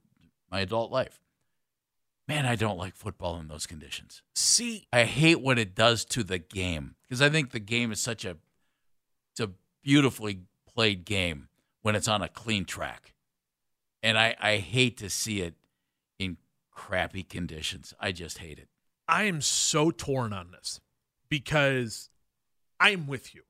my 0.50 0.60
adult 0.60 0.90
life. 0.90 1.20
Man, 2.26 2.44
I 2.44 2.56
don't 2.56 2.76
like 2.76 2.94
football 2.94 3.38
in 3.38 3.48
those 3.48 3.66
conditions. 3.66 4.22
See, 4.34 4.86
I 4.92 5.04
hate 5.04 5.40
what 5.40 5.58
it 5.58 5.74
does 5.74 6.04
to 6.06 6.22
the 6.22 6.38
game 6.38 6.94
because 7.02 7.22
I 7.22 7.30
think 7.30 7.50
the 7.50 7.60
game 7.60 7.90
is 7.90 8.00
such 8.00 8.24
a 8.24 8.36
it's 9.32 9.40
a 9.40 9.50
beautifully 9.82 10.40
played 10.66 11.04
game 11.04 11.48
when 11.82 11.94
it's 11.94 12.08
on 12.08 12.22
a 12.22 12.28
clean 12.28 12.64
track. 12.64 13.14
And 14.02 14.18
I, 14.18 14.36
I 14.40 14.56
hate 14.58 14.96
to 14.98 15.10
see 15.10 15.40
it 15.40 15.54
in 16.18 16.36
crappy 16.70 17.22
conditions. 17.22 17.94
I 17.98 18.12
just 18.12 18.38
hate 18.38 18.58
it. 18.58 18.68
I 19.08 19.24
am 19.24 19.40
so 19.40 19.90
torn 19.90 20.32
on 20.32 20.50
this 20.50 20.80
because 21.28 22.10
I'm 22.78 23.06
with 23.06 23.34
you. 23.34 23.42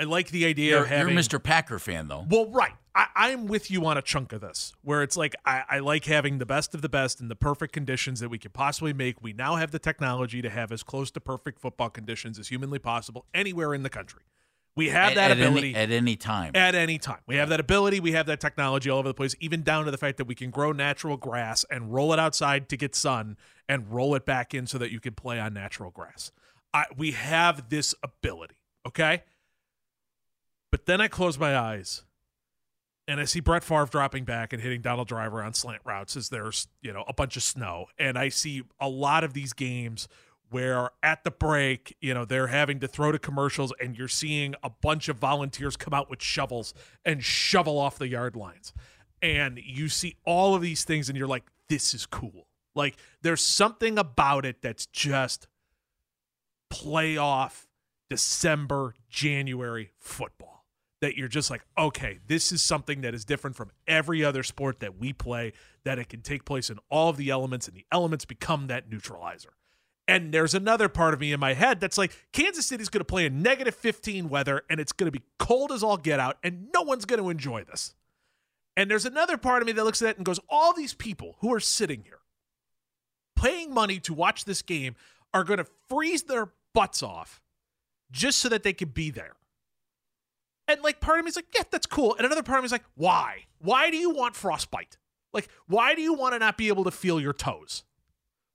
I 0.00 0.04
like 0.04 0.30
the 0.30 0.46
idea 0.46 0.70
You're, 0.70 0.82
of 0.84 0.88
having 0.88 1.14
you're 1.14 1.22
Mr. 1.22 1.42
Packer 1.42 1.78
fan 1.78 2.08
though. 2.08 2.24
Well, 2.28 2.50
right. 2.50 2.72
I, 2.94 3.06
I'm 3.16 3.46
with 3.46 3.70
you 3.70 3.84
on 3.86 3.96
a 3.96 4.02
chunk 4.02 4.32
of 4.32 4.40
this, 4.40 4.72
where 4.82 5.02
it's 5.02 5.16
like 5.16 5.34
I, 5.44 5.64
I 5.68 5.78
like 5.80 6.04
having 6.04 6.38
the 6.38 6.46
best 6.46 6.74
of 6.74 6.82
the 6.82 6.88
best 6.88 7.20
in 7.20 7.28
the 7.28 7.36
perfect 7.36 7.72
conditions 7.72 8.20
that 8.20 8.28
we 8.28 8.38
could 8.38 8.52
possibly 8.52 8.92
make. 8.92 9.22
We 9.22 9.32
now 9.32 9.56
have 9.56 9.70
the 9.70 9.78
technology 9.78 10.40
to 10.42 10.50
have 10.50 10.70
as 10.72 10.82
close 10.82 11.10
to 11.12 11.20
perfect 11.20 11.60
football 11.60 11.90
conditions 11.90 12.38
as 12.38 12.48
humanly 12.48 12.78
possible 12.78 13.26
anywhere 13.34 13.74
in 13.74 13.82
the 13.82 13.90
country. 13.90 14.22
We 14.76 14.90
have 14.90 15.10
At- 15.10 15.14
that 15.16 15.30
at 15.32 15.36
ability 15.38 15.74
any, 15.74 15.82
at 15.82 15.90
any 15.90 16.14
time. 16.14 16.52
at 16.54 16.76
any 16.76 16.98
time. 16.98 17.18
We 17.26 17.34
have 17.34 17.48
that 17.48 17.58
ability. 17.58 17.98
We 17.98 18.12
have 18.12 18.26
that 18.26 18.38
technology 18.40 18.88
all 18.88 19.00
over 19.00 19.08
the 19.08 19.14
place, 19.14 19.34
even 19.40 19.62
down 19.62 19.84
to 19.86 19.90
the 19.90 19.98
fact 19.98 20.18
that 20.18 20.26
we 20.26 20.36
can 20.36 20.50
grow 20.50 20.70
natural 20.70 21.16
grass 21.16 21.64
and 21.68 21.92
roll 21.92 22.12
it 22.12 22.20
outside 22.20 22.68
to 22.68 22.76
get 22.76 22.94
sun 22.94 23.36
and 23.68 23.90
roll 23.90 24.14
it 24.14 24.24
back 24.24 24.54
in 24.54 24.68
so 24.68 24.78
that 24.78 24.92
you 24.92 25.00
can 25.00 25.14
play 25.14 25.40
on 25.40 25.54
natural 25.54 25.90
grass. 25.90 26.30
I, 26.72 26.84
we 26.96 27.10
have 27.10 27.70
this 27.70 27.92
ability, 28.04 28.54
okay? 28.86 29.24
But 30.70 30.86
then 30.86 31.00
I 31.00 31.08
close 31.08 31.38
my 31.38 31.56
eyes 31.56 32.04
and 33.06 33.20
I 33.20 33.24
see 33.24 33.40
Brett 33.40 33.64
Favre 33.64 33.86
dropping 33.86 34.24
back 34.24 34.52
and 34.52 34.62
hitting 34.62 34.82
Donald 34.82 35.08
Driver 35.08 35.42
on 35.42 35.54
slant 35.54 35.80
routes 35.84 36.14
as 36.14 36.28
there's, 36.28 36.68
you 36.82 36.92
know, 36.92 37.04
a 37.08 37.14
bunch 37.14 37.36
of 37.36 37.42
snow. 37.42 37.86
And 37.98 38.18
I 38.18 38.28
see 38.28 38.62
a 38.78 38.88
lot 38.88 39.24
of 39.24 39.32
these 39.32 39.54
games 39.54 40.08
where 40.50 40.90
at 41.02 41.24
the 41.24 41.30
break, 41.30 41.96
you 42.02 42.12
know, 42.12 42.26
they're 42.26 42.48
having 42.48 42.80
to 42.80 42.88
throw 42.88 43.10
to 43.10 43.18
commercials 43.18 43.72
and 43.80 43.96
you're 43.96 44.08
seeing 44.08 44.54
a 44.62 44.68
bunch 44.68 45.08
of 45.08 45.16
volunteers 45.16 45.74
come 45.76 45.94
out 45.94 46.10
with 46.10 46.22
shovels 46.22 46.74
and 47.02 47.24
shovel 47.24 47.78
off 47.78 47.98
the 47.98 48.08
yard 48.08 48.36
lines. 48.36 48.74
And 49.22 49.58
you 49.62 49.88
see 49.88 50.16
all 50.26 50.54
of 50.54 50.60
these 50.60 50.84
things 50.84 51.08
and 51.08 51.16
you're 51.16 51.26
like, 51.26 51.44
this 51.70 51.94
is 51.94 52.04
cool. 52.04 52.46
Like 52.74 52.96
there's 53.22 53.44
something 53.44 53.98
about 53.98 54.44
it 54.44 54.60
that's 54.60 54.84
just 54.84 55.48
playoff 56.70 57.66
December, 58.10 58.94
January 59.08 59.92
football 59.98 60.57
that 61.00 61.16
you're 61.16 61.28
just 61.28 61.50
like, 61.50 61.62
okay, 61.76 62.18
this 62.26 62.50
is 62.50 62.62
something 62.62 63.02
that 63.02 63.14
is 63.14 63.24
different 63.24 63.56
from 63.56 63.70
every 63.86 64.24
other 64.24 64.42
sport 64.42 64.80
that 64.80 64.98
we 64.98 65.12
play, 65.12 65.52
that 65.84 65.98
it 65.98 66.08
can 66.08 66.22
take 66.22 66.44
place 66.44 66.70
in 66.70 66.78
all 66.90 67.08
of 67.08 67.16
the 67.16 67.30
elements 67.30 67.68
and 67.68 67.76
the 67.76 67.86
elements 67.92 68.24
become 68.24 68.66
that 68.66 68.90
neutralizer. 68.90 69.54
And 70.08 70.32
there's 70.32 70.54
another 70.54 70.88
part 70.88 71.12
of 71.12 71.20
me 71.20 71.32
in 71.32 71.38
my 71.38 71.52
head 71.52 71.80
that's 71.80 71.98
like, 71.98 72.12
Kansas 72.32 72.66
City's 72.66 72.88
going 72.88 73.00
to 73.00 73.04
play 73.04 73.26
in 73.26 73.42
negative 73.42 73.74
15 73.74 74.28
weather 74.28 74.62
and 74.70 74.80
it's 74.80 74.92
going 74.92 75.06
to 75.06 75.16
be 75.16 75.24
cold 75.38 75.70
as 75.70 75.82
all 75.82 75.98
get 75.98 76.18
out 76.18 76.38
and 76.42 76.68
no 76.74 76.82
one's 76.82 77.04
going 77.04 77.22
to 77.22 77.28
enjoy 77.28 77.62
this. 77.64 77.94
And 78.76 78.90
there's 78.90 79.04
another 79.04 79.36
part 79.36 79.60
of 79.62 79.66
me 79.66 79.72
that 79.72 79.84
looks 79.84 80.00
at 80.02 80.10
it 80.10 80.16
and 80.16 80.24
goes, 80.24 80.40
all 80.48 80.72
these 80.72 80.94
people 80.94 81.36
who 81.40 81.52
are 81.52 81.60
sitting 81.60 82.04
here 82.04 82.20
paying 83.36 83.72
money 83.72 84.00
to 84.00 84.14
watch 84.14 84.44
this 84.44 84.62
game 84.62 84.96
are 85.32 85.44
going 85.44 85.58
to 85.58 85.66
freeze 85.88 86.24
their 86.24 86.50
butts 86.74 87.02
off 87.02 87.40
just 88.10 88.38
so 88.38 88.48
that 88.48 88.62
they 88.62 88.72
can 88.72 88.88
be 88.88 89.10
there. 89.10 89.34
And 90.68 90.82
like 90.82 91.00
part 91.00 91.18
of 91.18 91.24
me 91.24 91.30
is 91.30 91.36
like, 91.36 91.46
yeah, 91.54 91.62
that's 91.70 91.86
cool. 91.86 92.14
And 92.16 92.26
another 92.26 92.42
part 92.42 92.58
of 92.58 92.62
me 92.62 92.66
is 92.66 92.72
like, 92.72 92.84
why? 92.94 93.46
Why 93.58 93.90
do 93.90 93.96
you 93.96 94.10
want 94.10 94.36
frostbite? 94.36 94.98
Like, 95.32 95.48
why 95.66 95.94
do 95.94 96.02
you 96.02 96.14
want 96.14 96.34
to 96.34 96.38
not 96.38 96.56
be 96.56 96.68
able 96.68 96.84
to 96.84 96.90
feel 96.90 97.20
your 97.20 97.32
toes? 97.32 97.84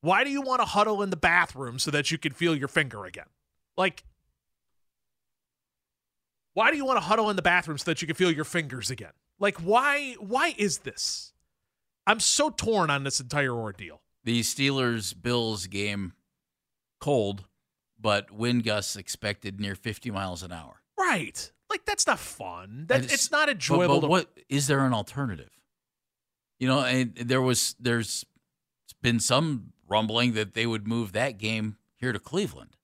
Why 0.02 0.24
do 0.24 0.30
you 0.30 0.42
want 0.42 0.62
to 0.62 0.66
huddle 0.66 1.02
in 1.02 1.10
the 1.10 1.18
bathroom 1.18 1.80
so 1.80 1.92
that 1.92 2.12
you 2.12 2.18
can 2.18 2.32
feel 2.34 2.56
your 2.56 2.68
finger 2.68 3.06
again? 3.06 3.26
Like, 3.78 4.04
why 6.54 6.72
do 6.72 6.78
you 6.78 6.86
want 6.86 6.98
to 6.98 7.02
huddle 7.06 7.30
in 7.30 7.36
the 7.36 7.42
bathroom 7.42 7.78
so 7.78 7.86
that 7.86 8.02
you 8.02 8.08
can 8.08 8.16
feel 8.16 8.32
your 8.32 8.46
fingers 8.46 8.92
again? 8.92 9.14
Like, 9.40 9.58
why? 9.58 10.16
Why 10.20 10.54
is 10.58 10.80
this? 10.80 11.34
I'm 12.06 12.20
so 12.20 12.50
torn 12.50 12.90
on 12.90 13.04
this 13.04 13.20
entire 13.20 13.54
ordeal. 13.54 14.02
the 14.26 14.42
Steelers 14.42 15.14
Bills 15.20 15.68
game 15.68 16.14
cold, 17.00 17.46
but 18.00 18.30
wind 18.32 18.64
gusts 18.66 18.96
expected 18.96 19.60
near 19.60 19.74
50 19.76 20.12
miles 20.12 20.44
an 20.44 20.52
hour. 20.52 20.82
Right. 21.00 21.52
Like 21.74 21.86
that's 21.86 22.06
not 22.06 22.20
fun. 22.20 22.86
That 22.88 23.02
And 23.02 23.12
it's, 23.12 23.32
not 23.32 23.50
enjoyable. 23.50 23.96
But, 23.96 24.02
to, 24.02 24.08
what 24.08 24.40
is 24.48 24.68
there 24.68 24.86
an 24.86 24.94
alternative? 24.94 25.50
You 26.60 26.68
know, 26.68 26.82
and 26.82 27.16
there 27.16 27.42
was 27.42 27.76
there's 27.80 28.24
been 29.02 29.20
some 29.20 29.74
rumbling 29.90 30.34
that 30.34 30.54
they 30.54 30.68
would 30.68 30.88
move 30.88 31.14
that 31.14 31.40
game 31.40 31.78
here 31.98 32.14
to 32.14 32.20
Cleveland, 32.20 32.78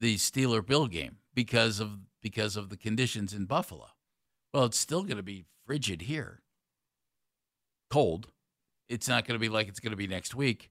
the 0.00 0.16
Steeler 0.16 0.64
Bill 0.64 0.86
game, 0.86 1.18
because 1.34 1.78
of 1.78 1.98
because 2.22 2.56
of 2.56 2.70
the 2.70 2.76
conditions 2.78 3.34
in 3.34 3.44
Buffalo. 3.44 3.88
Well, 4.54 4.64
it's 4.64 4.78
still 4.78 5.02
going 5.02 5.18
to 5.18 5.22
be 5.22 5.44
frigid 5.66 6.00
here, 6.02 6.40
cold. 7.90 8.28
It's 8.88 9.08
not 9.08 9.26
going 9.26 9.34
to 9.34 9.38
be 9.38 9.50
like 9.50 9.68
it's 9.68 9.78
going 9.78 9.90
to 9.90 9.96
be 9.96 10.06
next 10.06 10.34
week. 10.34 10.70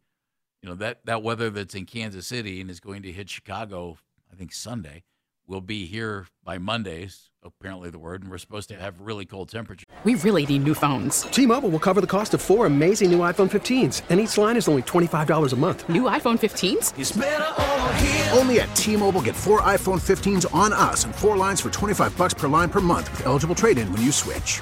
You 0.63 0.69
know 0.69 0.75
that 0.75 1.05
that 1.05 1.21
weather 1.21 1.51
that's 1.51 1.75
in 1.75 1.85
Kansas 1.85 2.25
City 2.25 2.59
and 2.59 2.71
is 2.71 2.79
going 2.79 3.03
to 3.03 3.11
hit 3.11 3.29
Chicago, 3.29 3.99
I 4.31 4.35
think 4.35 4.51
Sunday, 4.51 5.03
will 5.47 5.61
be 5.61 5.85
here 5.85 6.27
by 6.43 6.57
Mondays. 6.57 7.29
Apparently, 7.43 7.89
the 7.89 7.97
word, 7.97 8.21
and 8.21 8.29
we're 8.29 8.37
supposed 8.37 8.67
to 8.69 8.75
have 8.75 8.99
really 8.99 9.25
cold 9.25 9.49
temperatures. 9.49 9.85
We 10.03 10.15
really 10.15 10.45
need 10.45 10.65
new 10.65 10.73
phones. 10.73 11.21
T-Mobile 11.21 11.69
will 11.69 11.79
cover 11.79 12.01
the 12.01 12.07
cost 12.07 12.33
of 12.33 12.41
four 12.41 12.65
amazing 12.65 13.09
new 13.09 13.19
iPhone 13.19 13.49
15s, 13.49 14.01
and 14.09 14.19
each 14.19 14.37
line 14.37 14.57
is 14.57 14.67
only 14.67 14.83
$25 14.83 15.53
a 15.53 15.55
month. 15.55 15.89
New 15.89 16.03
iPhone 16.03 16.37
15s? 16.37 18.37
Only 18.37 18.59
at 18.59 18.75
T-Mobile 18.75 19.21
get 19.21 19.35
four 19.35 19.61
iPhone 19.61 19.99
15s 19.99 20.53
on 20.53 20.73
us 20.73 21.05
and 21.05 21.15
four 21.15 21.35
lines 21.35 21.59
for 21.59 21.71
25 21.71 22.15
bucks 22.17 22.35
per 22.35 22.47
line 22.47 22.69
per 22.69 22.81
month 22.81 23.09
with 23.11 23.25
eligible 23.25 23.55
trade-in 23.55 23.91
when 23.91 24.01
you 24.03 24.11
switch. 24.11 24.61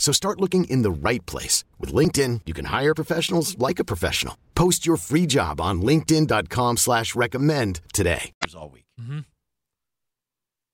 So 0.00 0.12
start 0.12 0.40
looking 0.40 0.64
in 0.64 0.82
the 0.82 0.90
right 0.90 1.24
place. 1.26 1.62
With 1.78 1.92
LinkedIn, 1.92 2.40
you 2.46 2.54
can 2.54 2.64
hire 2.64 2.94
professionals 2.94 3.56
like 3.58 3.78
a 3.78 3.84
professional. 3.84 4.36
Post 4.56 4.86
your 4.86 4.96
free 4.96 5.26
job 5.26 5.60
on 5.60 5.82
linkedin.com 5.82 6.78
slash 6.78 7.14
recommend 7.14 7.80
today. 7.92 8.32
all 8.56 8.70
week. 8.70 8.86
Mm-hmm. 9.00 9.20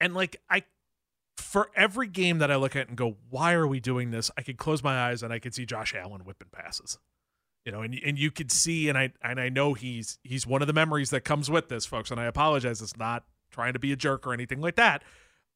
and 0.00 0.14
like 0.14 0.40
I, 0.48 0.62
for 1.36 1.70
every 1.76 2.08
game 2.08 2.38
that 2.38 2.50
I 2.50 2.56
look 2.56 2.74
at 2.74 2.88
and 2.88 2.96
go, 2.96 3.16
why 3.30 3.52
are 3.52 3.66
we 3.66 3.78
doing 3.78 4.10
this? 4.10 4.30
I 4.36 4.42
could 4.42 4.56
close 4.56 4.82
my 4.82 5.08
eyes 5.08 5.22
and 5.22 5.32
I 5.32 5.38
could 5.38 5.54
see 5.54 5.66
Josh 5.66 5.94
Allen 5.94 6.22
whipping 6.22 6.48
passes. 6.50 6.98
You 7.64 7.72
know, 7.72 7.82
and 7.82 7.98
and 8.04 8.16
you 8.16 8.30
could 8.30 8.52
see, 8.52 8.88
and 8.88 8.96
I 8.96 9.12
and 9.22 9.40
I 9.40 9.48
know 9.48 9.74
he's 9.74 10.20
he's 10.22 10.46
one 10.46 10.60
of 10.62 10.68
the 10.68 10.72
memories 10.72 11.10
that 11.10 11.22
comes 11.22 11.50
with 11.50 11.68
this, 11.68 11.84
folks. 11.84 12.12
And 12.12 12.20
I 12.20 12.26
apologize, 12.26 12.80
it's 12.80 12.96
not 12.96 13.24
trying 13.50 13.72
to 13.72 13.80
be 13.80 13.90
a 13.90 13.96
jerk 13.96 14.24
or 14.24 14.32
anything 14.32 14.60
like 14.60 14.76
that. 14.76 15.02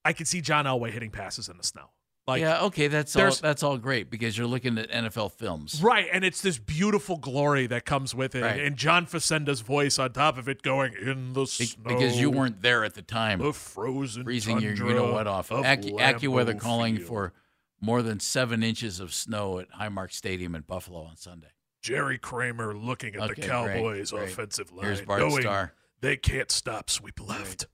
I 0.04 0.12
could 0.12 0.26
see 0.26 0.40
John 0.40 0.64
Elway 0.64 0.90
hitting 0.90 1.10
passes 1.12 1.48
in 1.48 1.56
the 1.56 1.62
snow. 1.62 1.90
Like 2.26 2.42
yeah, 2.42 2.62
okay, 2.64 2.86
that's 2.86 3.16
all. 3.16 3.32
That's 3.32 3.62
all 3.64 3.76
great 3.76 4.08
because 4.10 4.38
you're 4.38 4.46
looking 4.46 4.78
at 4.78 4.88
NFL 4.90 5.32
films. 5.32 5.82
Right, 5.82 6.06
and 6.12 6.24
it's 6.24 6.40
this 6.40 6.58
beautiful 6.58 7.16
glory 7.16 7.66
that 7.66 7.84
comes 7.84 8.14
with 8.14 8.34
it, 8.36 8.42
Right. 8.42 8.60
and 8.60 8.76
John 8.76 9.06
Facenda's 9.06 9.62
voice 9.62 9.98
on 9.98 10.12
top 10.12 10.38
of 10.38 10.48
it, 10.48 10.62
going 10.62 10.92
in 10.94 11.32
the 11.32 11.46
snow 11.46 11.82
because 11.84 12.20
you 12.20 12.30
weren't 12.30 12.62
there 12.62 12.84
at 12.84 12.94
the 12.94 13.02
time, 13.02 13.40
the 13.40 13.52
frozen 13.52 14.22
freezing 14.22 14.60
your 14.60 14.74
you 14.74 14.94
know 14.94 15.12
what 15.12 15.26
off. 15.26 15.50
of 15.50 15.64
Accu- 15.64 15.98
AccuWeather 15.98 16.56
calling 16.60 16.96
Field. 16.98 17.08
for 17.08 17.32
more 17.80 18.02
than 18.02 18.20
seven 18.20 18.62
inches 18.62 19.00
of 19.00 19.12
snow 19.12 19.58
at 19.58 19.68
Highmark 19.72 20.12
Stadium 20.12 20.54
in 20.54 20.60
Buffalo 20.62 21.00
on 21.02 21.16
Sunday. 21.16 21.48
Jerry 21.82 22.18
Kramer 22.18 22.76
looking 22.76 23.16
at 23.16 23.30
Okay, 23.30 23.40
the 23.40 23.48
Cowboys' 23.48 24.10
great. 24.12 24.28
offensive 24.28 24.70
line, 24.70 24.84
Here's 24.86 25.00
Bart 25.00 25.20
knowing 25.20 25.40
Starr. 25.40 25.72
they 26.00 26.16
can't 26.16 26.50
stop 26.52 26.90
sweep 26.90 27.18
left. 27.26 27.66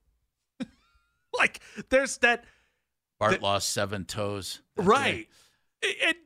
like 1.39 1.61
there's 1.91 2.19
that 2.19 2.45
Bart 3.19 3.35
The- 3.39 3.41
lost 3.45 3.71
seven 3.71 4.05
toes. 4.05 4.61
right. 4.77 5.29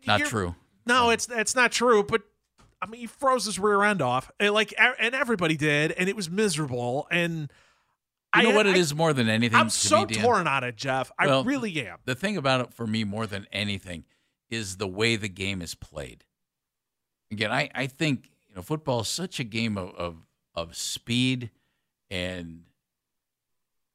Not 0.07 0.20
true. 0.22 0.55
No, 0.87 1.11
it's 1.11 1.29
it's 1.31 1.55
not 1.55 1.72
true. 1.72 2.03
But 2.03 2.22
I 2.81 2.87
mean, 2.87 3.00
he 3.03 3.07
froze 3.07 3.44
his 3.44 3.59
rear 3.59 3.83
end 3.83 4.00
off, 4.00 4.31
and 4.40 4.55
like, 4.55 4.72
e- 4.72 4.76
and 4.98 5.14
everybody 5.14 5.57
did, 5.57 5.92
and 5.92 6.09
it 6.09 6.16
was 6.16 6.31
miserable. 6.31 7.07
And 7.11 7.53
You 8.35 8.44
know 8.44 8.50
what 8.55 8.66
it 8.66 8.76
I- 8.76 8.79
is 8.79 8.94
more 8.94 9.12
than 9.12 9.29
anything. 9.29 9.59
I'm 9.59 9.68
so 9.70 10.07
me, 10.07 10.14
torn 10.14 10.46
on 10.46 10.64
it, 10.64 10.76
Jeff. 10.76 11.12
I 11.18 11.26
Well, 11.26 11.44
really 11.44 11.87
am. 11.87 11.98
The 12.07 12.14
thing 12.14 12.37
about 12.37 12.61
it 12.62 12.72
for 12.72 12.87
me 12.87 13.05
more 13.05 13.26
than 13.26 13.46
anything 13.53 14.05
is 14.48 14.79
the 14.79 14.88
way 14.88 15.16
the 15.16 15.29
game 15.29 15.61
is 15.62 15.74
played. 15.74 16.24
Again, 17.31 17.53
I, 17.53 17.68
I 17.74 17.87
think 17.87 18.31
you 18.48 18.55
know 18.57 18.62
football 18.62 19.00
is 19.00 19.09
such 19.09 19.38
a 19.38 19.44
game 19.44 19.76
of, 19.76 19.94
of 19.94 20.16
of 20.55 20.74
speed 20.76 21.50
and 22.11 22.64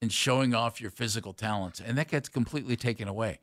and 0.06 0.12
showing 0.14 0.54
off 0.54 0.80
your 0.80 0.92
physical 0.92 1.34
talents, 1.34 1.82
and 1.84 1.98
that 1.98 2.10
gets 2.10 2.30
completely 2.30 2.76
taken 2.76 3.08
away. 3.08 3.40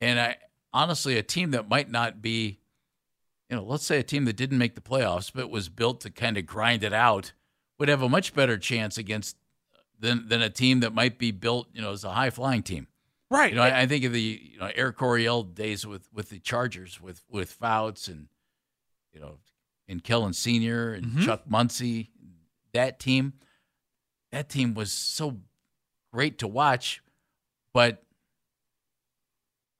And 0.00 0.20
I 0.20 0.36
honestly, 0.72 1.18
a 1.18 1.24
team 1.24 1.50
that 1.50 1.68
might 1.68 1.90
not 1.90 2.22
be, 2.22 2.60
you 3.50 3.56
know, 3.56 3.64
let's 3.64 3.84
say 3.84 3.98
a 3.98 4.04
team 4.04 4.26
that 4.26 4.36
didn't 4.36 4.58
make 4.58 4.76
the 4.76 4.80
playoffs 4.80 5.32
but 5.34 5.50
was 5.50 5.68
built 5.68 6.00
to 6.02 6.10
kind 6.10 6.38
of 6.38 6.46
grind 6.46 6.84
it 6.84 6.92
out, 6.92 7.32
would 7.80 7.88
have 7.88 8.00
a 8.02 8.08
much 8.08 8.32
better 8.32 8.56
chance 8.56 8.96
against 8.96 9.36
than 9.98 10.28
than 10.28 10.40
a 10.40 10.50
team 10.50 10.78
that 10.80 10.94
might 10.94 11.18
be 11.18 11.32
built, 11.32 11.66
you 11.74 11.82
know, 11.82 11.90
as 11.90 12.04
a 12.04 12.12
high 12.12 12.30
flying 12.30 12.62
team. 12.62 12.86
Right. 13.28 13.50
You 13.50 13.56
know, 13.56 13.62
I, 13.62 13.80
I 13.80 13.86
think 13.86 14.04
of 14.04 14.12
the 14.12 14.20
you 14.52 14.58
know 14.60 14.70
Eric 14.76 14.96
Coryell 14.98 15.42
days 15.42 15.84
with 15.84 16.08
with 16.12 16.28
the 16.30 16.38
Chargers 16.38 17.00
with 17.00 17.24
with 17.28 17.50
Fouts 17.50 18.06
and 18.06 18.28
you 19.12 19.18
know 19.20 19.38
and 19.88 20.04
Kellen 20.04 20.32
Senior 20.32 20.92
and 20.92 21.06
Mhm. 21.06 21.24
Chuck 21.24 21.42
Muncie. 21.50 22.10
That 22.72 22.98
team, 23.00 23.32
that 24.32 24.48
team 24.48 24.74
was 24.74 24.90
so 24.92 25.38
great 26.14 26.38
to 26.38 26.46
watch, 26.46 27.02
but 27.72 28.04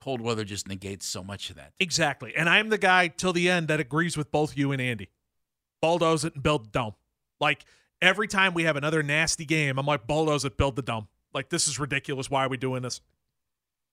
cold 0.01 0.19
weather 0.19 0.43
just 0.43 0.67
negates 0.67 1.05
so 1.05 1.23
much 1.23 1.49
of 1.49 1.55
that. 1.55 1.71
Exactly. 1.79 2.33
And 2.35 2.49
I'm 2.49 2.67
the 2.67 2.77
guy 2.77 3.07
till 3.07 3.31
the 3.31 3.49
end 3.49 3.69
that 3.69 3.79
agrees 3.79 4.17
with 4.17 4.31
both 4.31 4.57
you 4.57 4.73
and 4.73 4.81
Andy. 4.81 5.09
Bulldoze 5.81 6.25
it 6.25 6.33
and 6.33 6.43
build 6.43 6.65
the 6.65 6.69
dome. 6.71 6.95
Like 7.39 7.65
every 8.01 8.27
time 8.27 8.53
we 8.53 8.63
have 8.63 8.75
another 8.75 9.01
nasty 9.01 9.45
game, 9.45 9.79
I'm 9.79 9.85
like, 9.85 10.07
bulldoze 10.07 10.43
it, 10.43 10.57
build 10.57 10.75
the 10.75 10.81
dome. 10.81 11.07
Like 11.33 11.49
this 11.49 11.69
is 11.69 11.79
ridiculous. 11.79 12.29
Why 12.29 12.43
are 12.43 12.49
we 12.49 12.57
doing 12.57 12.81
this? 12.81 12.99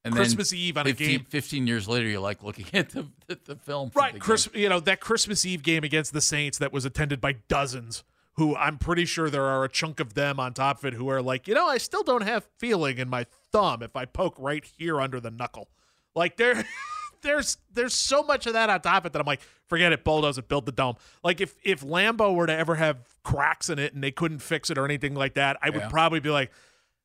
And 0.05 0.12
Christmas 0.12 0.52
Eve 0.52 0.76
on 0.78 0.87
a 0.88 0.90
15, 0.90 1.09
game. 1.09 1.26
15 1.28 1.66
years 1.68 1.87
later, 1.87 2.09
you're 2.09 2.18
like 2.18 2.42
looking 2.42 2.66
at 2.72 2.90
the 2.90 3.07
the, 3.28 3.38
the 3.44 3.55
film. 3.55 3.92
Right, 3.94 4.14
the 4.14 4.18
Chris. 4.18 4.48
You 4.52 4.68
know 4.68 4.81
that 4.81 4.98
Christmas 4.98 5.46
Eve 5.46 5.62
game 5.62 5.85
against 5.85 6.12
the 6.12 6.20
Saints 6.20 6.59
that 6.59 6.72
was 6.72 6.85
attended 6.85 7.20
by 7.20 7.35
dozens. 7.46 8.02
Who 8.37 8.57
I'm 8.57 8.79
pretty 8.79 9.05
sure 9.05 9.29
there 9.29 9.45
are 9.45 9.62
a 9.64 9.68
chunk 9.68 10.01
of 10.01 10.14
them 10.14 10.40
on 10.40 10.55
top 10.55 10.79
of 10.79 10.85
it 10.87 10.95
who 10.95 11.09
are 11.11 11.21
like, 11.21 11.47
you 11.47 11.55
know, 11.55 11.66
I 11.66 11.77
still 11.79 12.03
don't 12.03 12.23
have 12.23 12.47
feeling 12.59 12.97
in 12.99 13.09
my 13.09 13.27
thumb 13.53 13.83
if 13.83 13.95
I 13.95 14.07
poke 14.07 14.35
right 14.38 14.64
here 14.79 15.01
under 15.01 15.21
the 15.21 15.31
knuckle. 15.31 15.68
Like 16.14 16.37
there, 16.38 16.64
there's 17.23 17.59
there's 17.71 17.92
so 17.92 18.23
much 18.23 18.47
of 18.47 18.55
that 18.55 18.71
on 18.71 18.81
top 18.81 19.03
of 19.03 19.07
it 19.07 19.12
that 19.12 19.21
I'm 19.21 19.27
like, 19.27 19.42
forget 19.68 19.92
it, 19.92 20.03
bulldoze 20.03 20.38
it, 20.38 20.49
build 20.49 20.64
the 20.64 20.73
dome. 20.73 20.97
Like 21.23 21.42
if 21.42 21.57
if 21.62 21.83
Lambeau 21.83 22.35
were 22.35 22.47
to 22.47 22.57
ever 22.57 22.77
have 22.77 22.99
cracks 23.23 23.68
in 23.68 23.79
it 23.79 23.92
and 23.92 24.03
they 24.03 24.11
couldn't 24.11 24.38
fix 24.38 24.71
it 24.71 24.79
or 24.79 24.85
anything 24.87 25.14
like 25.14 25.35
that, 25.35 25.59
I 25.61 25.68
would 25.68 25.83
Yeah. 25.83 25.88
probably 25.88 26.21
be 26.21 26.31
like, 26.31 26.51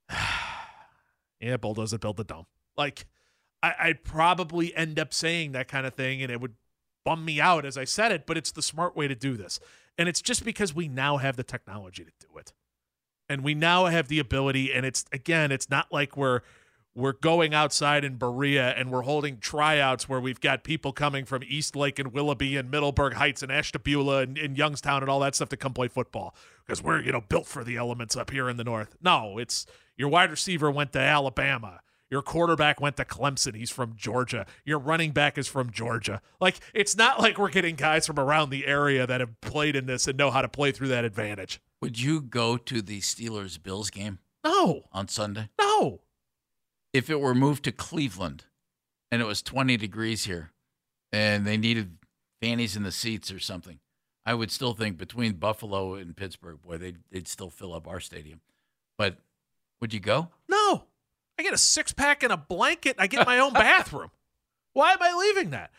yeah, 1.39 1.57
bulldoze 1.57 1.93
it, 1.93 2.01
build 2.01 2.17
the 2.17 2.23
dome. 2.23 2.45
Like 2.75 3.05
I, 3.61 3.73
I'd 3.79 4.03
probably 4.03 4.73
end 4.75 4.99
up 4.99 5.13
saying 5.13 5.51
that 5.53 5.67
kind 5.67 5.85
of 5.85 5.93
thing, 5.93 6.21
and 6.21 6.31
it 6.31 6.39
would 6.41 6.55
bum 7.03 7.25
me 7.25 7.39
out 7.41 7.65
as 7.65 7.77
I 7.77 7.83
said 7.83 8.11
it. 8.11 8.25
But 8.25 8.37
it's 8.37 8.51
the 8.51 8.61
smart 8.61 8.95
way 8.95 9.07
to 9.07 9.15
do 9.15 9.35
this, 9.35 9.59
and 9.97 10.07
it's 10.07 10.21
just 10.21 10.43
because 10.43 10.73
we 10.73 10.87
now 10.87 11.17
have 11.17 11.35
the 11.35 11.43
technology 11.43 12.03
to 12.03 12.11
do 12.19 12.37
it, 12.37 12.53
and 13.29 13.43
we 13.43 13.53
now 13.53 13.85
have 13.85 14.07
the 14.07 14.19
ability. 14.19 14.73
And 14.73 14.85
it's 14.85 15.05
again, 15.11 15.51
it's 15.51 15.69
not 15.69 15.91
like 15.91 16.15
we're 16.15 16.41
we're 16.97 17.13
going 17.13 17.53
outside 17.53 18.03
in 18.03 18.15
Berea 18.15 18.73
and 18.75 18.89
we're 18.89 19.03
holding 19.03 19.37
tryouts 19.37 20.09
where 20.09 20.19
we've 20.19 20.41
got 20.41 20.63
people 20.63 20.91
coming 20.91 21.25
from 21.25 21.43
Eastlake 21.43 21.99
and 21.99 22.11
Willoughby 22.11 22.57
and 22.57 22.71
Middleburg 22.71 23.13
Heights 23.13 23.43
and 23.43 23.51
Ashtabula 23.51 24.21
and, 24.21 24.35
and 24.35 24.57
Youngstown 24.57 25.03
and 25.03 25.09
all 25.09 25.19
that 25.19 25.35
stuff 25.35 25.49
to 25.49 25.57
come 25.57 25.73
play 25.75 25.89
football 25.89 26.35
because 26.65 26.81
we're 26.81 26.99
you 27.01 27.11
know 27.11 27.21
built 27.21 27.45
for 27.45 27.63
the 27.63 27.75
elements 27.75 28.17
up 28.17 28.31
here 28.31 28.49
in 28.49 28.57
the 28.57 28.63
north. 28.63 28.95
No, 28.99 29.37
it's 29.37 29.67
your 29.95 30.09
wide 30.09 30.31
receiver 30.31 30.71
went 30.71 30.91
to 30.93 30.99
Alabama. 30.99 31.81
Your 32.09 32.21
quarterback 32.21 32.79
went 32.79 32.97
to 32.97 33.05
Clemson. 33.05 33.55
He's 33.55 33.69
from 33.69 33.93
Georgia. 33.95 34.45
Your 34.65 34.79
running 34.79 35.11
back 35.11 35.37
is 35.37 35.47
from 35.47 35.71
Georgia. 35.71 36.21
Like, 36.39 36.59
it's 36.73 36.95
not 36.95 37.19
like 37.19 37.37
we're 37.37 37.49
getting 37.49 37.75
guys 37.75 38.07
from 38.07 38.19
around 38.19 38.49
the 38.49 38.65
area 38.65 39.05
that 39.05 39.19
have 39.19 39.39
played 39.41 39.75
in 39.75 39.85
this 39.85 40.07
and 40.07 40.17
know 40.17 40.31
how 40.31 40.41
to 40.41 40.47
play 40.47 40.71
through 40.71 40.87
that 40.89 41.03
advantage. 41.03 41.59
Would 41.81 41.99
you 41.99 42.21
go 42.21 42.57
to 42.57 42.81
the 42.81 43.01
Steelers 43.01 43.61
Bills 43.61 43.89
game? 43.89 44.19
No. 44.43 44.85
On 44.93 45.07
Sunday? 45.07 45.49
No 45.59 45.99
if 46.97 47.09
it 47.09 47.19
were 47.19 47.35
moved 47.35 47.63
to 47.65 47.71
Cleveland 47.71 48.45
and 49.11 49.21
it 49.21 49.25
was 49.25 49.41
20 49.41 49.77
degrees 49.77 50.25
here 50.25 50.51
and 51.11 51.45
they 51.45 51.55
needed 51.55 51.97
fannies 52.41 52.75
in 52.75 52.83
the 52.83 52.91
seats 52.91 53.31
or 53.31 53.39
something, 53.39 53.79
I 54.25 54.33
would 54.33 54.51
still 54.51 54.73
think 54.73 54.97
between 54.97 55.33
Buffalo 55.33 55.93
and 55.93 56.17
Pittsburgh, 56.17 56.59
boy, 56.61 56.77
they'd, 56.77 56.97
they'd 57.11 57.27
still 57.27 57.49
fill 57.49 57.73
up 57.73 57.87
our 57.87 57.99
stadium. 57.99 58.41
But 58.97 59.17
would 59.79 59.93
you 59.93 59.99
go? 59.99 60.29
No. 60.49 60.85
I 61.37 61.43
get 61.43 61.53
a 61.53 61.57
six 61.57 61.91
pack 61.91 62.23
and 62.23 62.31
a 62.31 62.37
blanket. 62.37 62.95
I 62.97 63.07
get 63.07 63.25
my 63.25 63.39
own 63.39 63.53
bathroom. 63.53 64.11
Why 64.73 64.93
am 64.93 65.01
I 65.01 65.13
leaving 65.13 65.51
that? 65.51 65.71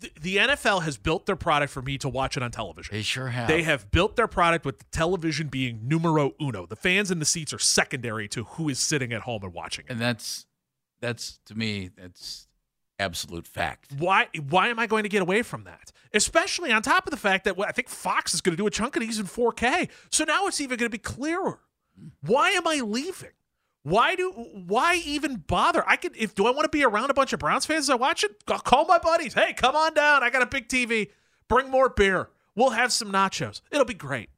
The, 0.00 0.10
the 0.20 0.36
NFL 0.36 0.82
has 0.82 0.96
built 0.96 1.26
their 1.26 1.36
product 1.36 1.72
for 1.72 1.82
me 1.82 1.98
to 1.98 2.08
watch 2.08 2.36
it 2.36 2.42
on 2.42 2.50
television. 2.50 2.94
They 2.94 3.02
sure 3.02 3.28
have. 3.28 3.48
They 3.48 3.62
have 3.62 3.90
built 3.90 4.16
their 4.16 4.26
product 4.26 4.64
with 4.64 4.78
the 4.78 4.84
television 4.90 5.48
being 5.48 5.86
numero 5.86 6.32
uno. 6.40 6.66
The 6.66 6.76
fans 6.76 7.10
in 7.10 7.20
the 7.20 7.24
seats 7.24 7.52
are 7.52 7.58
secondary 7.58 8.28
to 8.28 8.44
who 8.44 8.68
is 8.68 8.78
sitting 8.78 9.12
at 9.12 9.22
home 9.22 9.42
and 9.44 9.52
watching 9.52 9.84
it. 9.86 9.92
And 9.92 10.00
that's 10.00 10.46
that's 11.00 11.38
to 11.46 11.54
me 11.54 11.90
that's 11.96 12.48
absolute 12.98 13.46
fact. 13.46 13.92
Why 13.96 14.28
why 14.48 14.68
am 14.68 14.78
I 14.78 14.86
going 14.86 15.04
to 15.04 15.08
get 15.08 15.22
away 15.22 15.42
from 15.42 15.64
that? 15.64 15.92
Especially 16.12 16.72
on 16.72 16.82
top 16.82 17.06
of 17.06 17.10
the 17.10 17.16
fact 17.16 17.44
that 17.44 17.56
I 17.58 17.72
think 17.72 17.88
Fox 17.88 18.34
is 18.34 18.40
going 18.40 18.56
to 18.56 18.60
do 18.60 18.66
a 18.66 18.70
chunk 18.70 18.96
of 18.96 19.00
these 19.00 19.18
in 19.18 19.26
4K. 19.26 19.88
So 20.10 20.24
now 20.24 20.46
it's 20.46 20.60
even 20.60 20.78
going 20.78 20.90
to 20.90 20.94
be 20.94 20.98
clearer. 20.98 21.60
Hmm. 21.98 22.08
Why 22.20 22.50
am 22.50 22.66
I 22.66 22.80
leaving? 22.80 23.30
Why 23.84 24.16
do 24.16 24.30
why 24.66 25.00
even 25.04 25.44
bother? 25.46 25.84
I 25.86 25.96
could 25.96 26.16
if 26.16 26.34
do 26.34 26.46
I 26.46 26.50
want 26.50 26.64
to 26.64 26.70
be 26.70 26.82
around 26.82 27.10
a 27.10 27.14
bunch 27.14 27.34
of 27.34 27.38
Browns 27.38 27.66
fans 27.66 27.84
as 27.84 27.90
I 27.90 27.94
watch 27.94 28.24
it? 28.24 28.32
I'll 28.48 28.58
Call 28.58 28.86
my 28.86 28.98
buddies. 28.98 29.34
Hey, 29.34 29.52
come 29.52 29.76
on 29.76 29.92
down. 29.92 30.22
I 30.22 30.30
got 30.30 30.42
a 30.42 30.46
big 30.46 30.68
TV. 30.68 31.10
Bring 31.48 31.70
more 31.70 31.90
beer. 31.90 32.30
We'll 32.56 32.70
have 32.70 32.92
some 32.92 33.12
nachos. 33.12 33.60
It'll 33.70 33.84
be 33.84 33.92
great. 33.92 34.30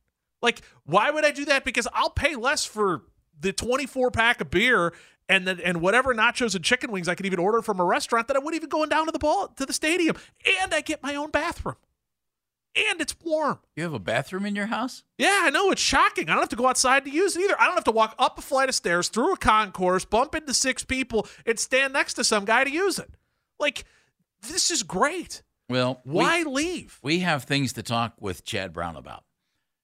Like, 0.42 0.62
why 0.85 1.12
would 1.12 1.24
I 1.24 1.30
do 1.30 1.44
that? 1.44 1.64
Because 1.64 1.87
I'll 1.94 2.11
pay 2.11 2.35
less 2.35 2.64
for 2.64 3.02
the 3.40 3.52
24 3.52 4.11
pack 4.11 4.40
of 4.40 4.50
beer 4.50 4.92
and 5.28 5.46
then 5.46 5.61
and 5.61 5.80
whatever 5.80 6.12
nachos 6.12 6.56
and 6.56 6.64
chicken 6.64 6.90
wings 6.90 7.09
I 7.09 7.14
could 7.14 7.26
even 7.26 7.38
order 7.38 7.62
from 7.62 7.78
a 7.78 7.85
restaurant 7.85 8.26
that 8.26 8.37
I 8.37 8.40
wouldn't 8.40 8.56
even 8.56 8.68
going 8.68 8.88
down 8.88 9.06
to 9.06 9.12
the 9.12 9.18
ball 9.20 9.48
to 9.56 9.64
the 9.64 9.72
stadium. 9.72 10.16
And 10.61 10.74
I 10.74 10.80
get 10.80 11.04
my 11.04 11.14
own 11.14 11.30
bathroom. 11.30 11.76
And 12.76 13.00
it's 13.00 13.16
warm. 13.24 13.58
You 13.74 13.84
have 13.84 13.94
a 13.94 13.98
bathroom 13.98 14.44
in 14.44 14.54
your 14.54 14.66
house? 14.66 15.02
Yeah, 15.16 15.40
I 15.44 15.50
know. 15.50 15.70
It's 15.70 15.80
shocking. 15.80 16.28
I 16.28 16.32
don't 16.32 16.42
have 16.42 16.50
to 16.50 16.56
go 16.56 16.68
outside 16.68 17.04
to 17.04 17.10
use 17.10 17.34
it 17.34 17.40
either. 17.40 17.60
I 17.60 17.66
don't 17.66 17.74
have 17.74 17.84
to 17.84 17.90
walk 17.90 18.14
up 18.18 18.38
a 18.38 18.42
flight 18.42 18.68
of 18.68 18.74
stairs, 18.74 19.08
through 19.08 19.32
a 19.32 19.36
concourse, 19.38 20.04
bump 20.04 20.34
into 20.34 20.52
six 20.52 20.84
people, 20.84 21.26
and 21.46 21.58
stand 21.58 21.94
next 21.94 22.14
to 22.14 22.24
some 22.24 22.44
guy 22.44 22.64
to 22.64 22.70
use 22.70 22.98
it. 22.98 23.10
Like, 23.58 23.84
this 24.42 24.70
is 24.70 24.82
great. 24.82 25.42
Well, 25.68 26.00
why 26.04 26.44
we, 26.44 26.52
leave? 26.52 26.98
We 27.02 27.20
have 27.20 27.44
things 27.44 27.72
to 27.74 27.82
talk 27.82 28.14
with 28.20 28.44
Chad 28.44 28.72
Brown 28.72 28.96
about. 28.96 29.24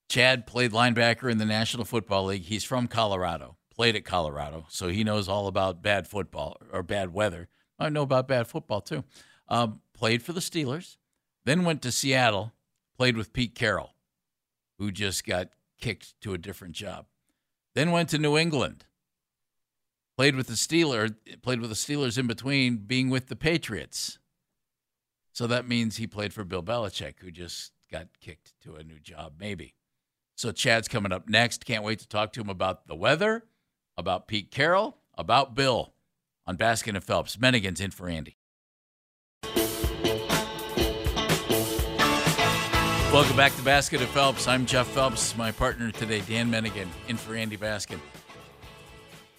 Chad 0.08 0.46
played 0.46 0.72
linebacker 0.72 1.30
in 1.30 1.38
the 1.38 1.46
National 1.46 1.86
Football 1.86 2.26
League. 2.26 2.42
He's 2.42 2.64
from 2.64 2.86
Colorado 2.86 3.56
played 3.72 3.96
at 3.96 4.04
Colorado, 4.04 4.66
so 4.68 4.88
he 4.88 5.04
knows 5.04 5.28
all 5.28 5.46
about 5.46 5.82
bad 5.82 6.06
football 6.06 6.56
or 6.72 6.82
bad 6.82 7.12
weather. 7.12 7.48
I 7.78 7.88
know 7.88 8.02
about 8.02 8.28
bad 8.28 8.46
football 8.46 8.80
too. 8.80 9.04
Um, 9.48 9.80
played 9.94 10.22
for 10.22 10.32
the 10.32 10.40
Steelers, 10.40 10.98
then 11.44 11.64
went 11.64 11.82
to 11.82 11.92
Seattle, 11.92 12.52
played 12.96 13.16
with 13.16 13.32
Pete 13.32 13.54
Carroll, 13.54 13.94
who 14.78 14.90
just 14.90 15.26
got 15.26 15.48
kicked 15.80 16.20
to 16.20 16.34
a 16.34 16.38
different 16.38 16.74
job. 16.74 17.06
Then 17.74 17.90
went 17.90 18.10
to 18.10 18.18
New 18.18 18.36
England, 18.36 18.84
played 20.16 20.36
with 20.36 20.46
the 20.46 20.54
Steelers, 20.54 21.14
played 21.42 21.60
with 21.60 21.70
the 21.70 21.76
Steelers 21.76 22.18
in 22.18 22.26
between 22.26 22.76
being 22.76 23.10
with 23.10 23.28
the 23.28 23.36
Patriots. 23.36 24.18
So 25.32 25.46
that 25.46 25.66
means 25.66 25.96
he 25.96 26.06
played 26.06 26.34
for 26.34 26.44
Bill 26.44 26.62
Belichick, 26.62 27.14
who 27.20 27.30
just 27.30 27.72
got 27.90 28.08
kicked 28.20 28.52
to 28.62 28.76
a 28.76 28.84
new 28.84 28.98
job, 28.98 29.34
maybe. 29.38 29.74
So 30.34 30.52
Chad's 30.52 30.88
coming 30.88 31.12
up 31.12 31.28
next. 31.28 31.64
Can't 31.64 31.84
wait 31.84 32.00
to 32.00 32.08
talk 32.08 32.32
to 32.34 32.40
him 32.40 32.50
about 32.50 32.86
the 32.86 32.94
weather 32.94 33.44
about 33.96 34.28
Pete 34.28 34.50
Carroll, 34.50 34.98
about 35.16 35.54
Bill 35.54 35.92
on 36.46 36.56
Baskin 36.56 36.94
and 36.94 37.04
Phelps. 37.04 37.36
Menningen's 37.36 37.80
in 37.80 37.90
for 37.90 38.08
Andy. 38.08 38.36
Welcome 43.12 43.36
back 43.36 43.54
to 43.56 43.60
Baskin 43.60 44.00
and 44.00 44.08
Phelps. 44.08 44.48
I'm 44.48 44.64
Jeff 44.64 44.86
Phelps. 44.88 45.36
My 45.36 45.52
partner 45.52 45.90
today, 45.90 46.22
Dan 46.22 46.50
Menningen, 46.50 46.88
in 47.08 47.18
for 47.18 47.34
Andy 47.34 47.58
Baskin. 47.58 47.98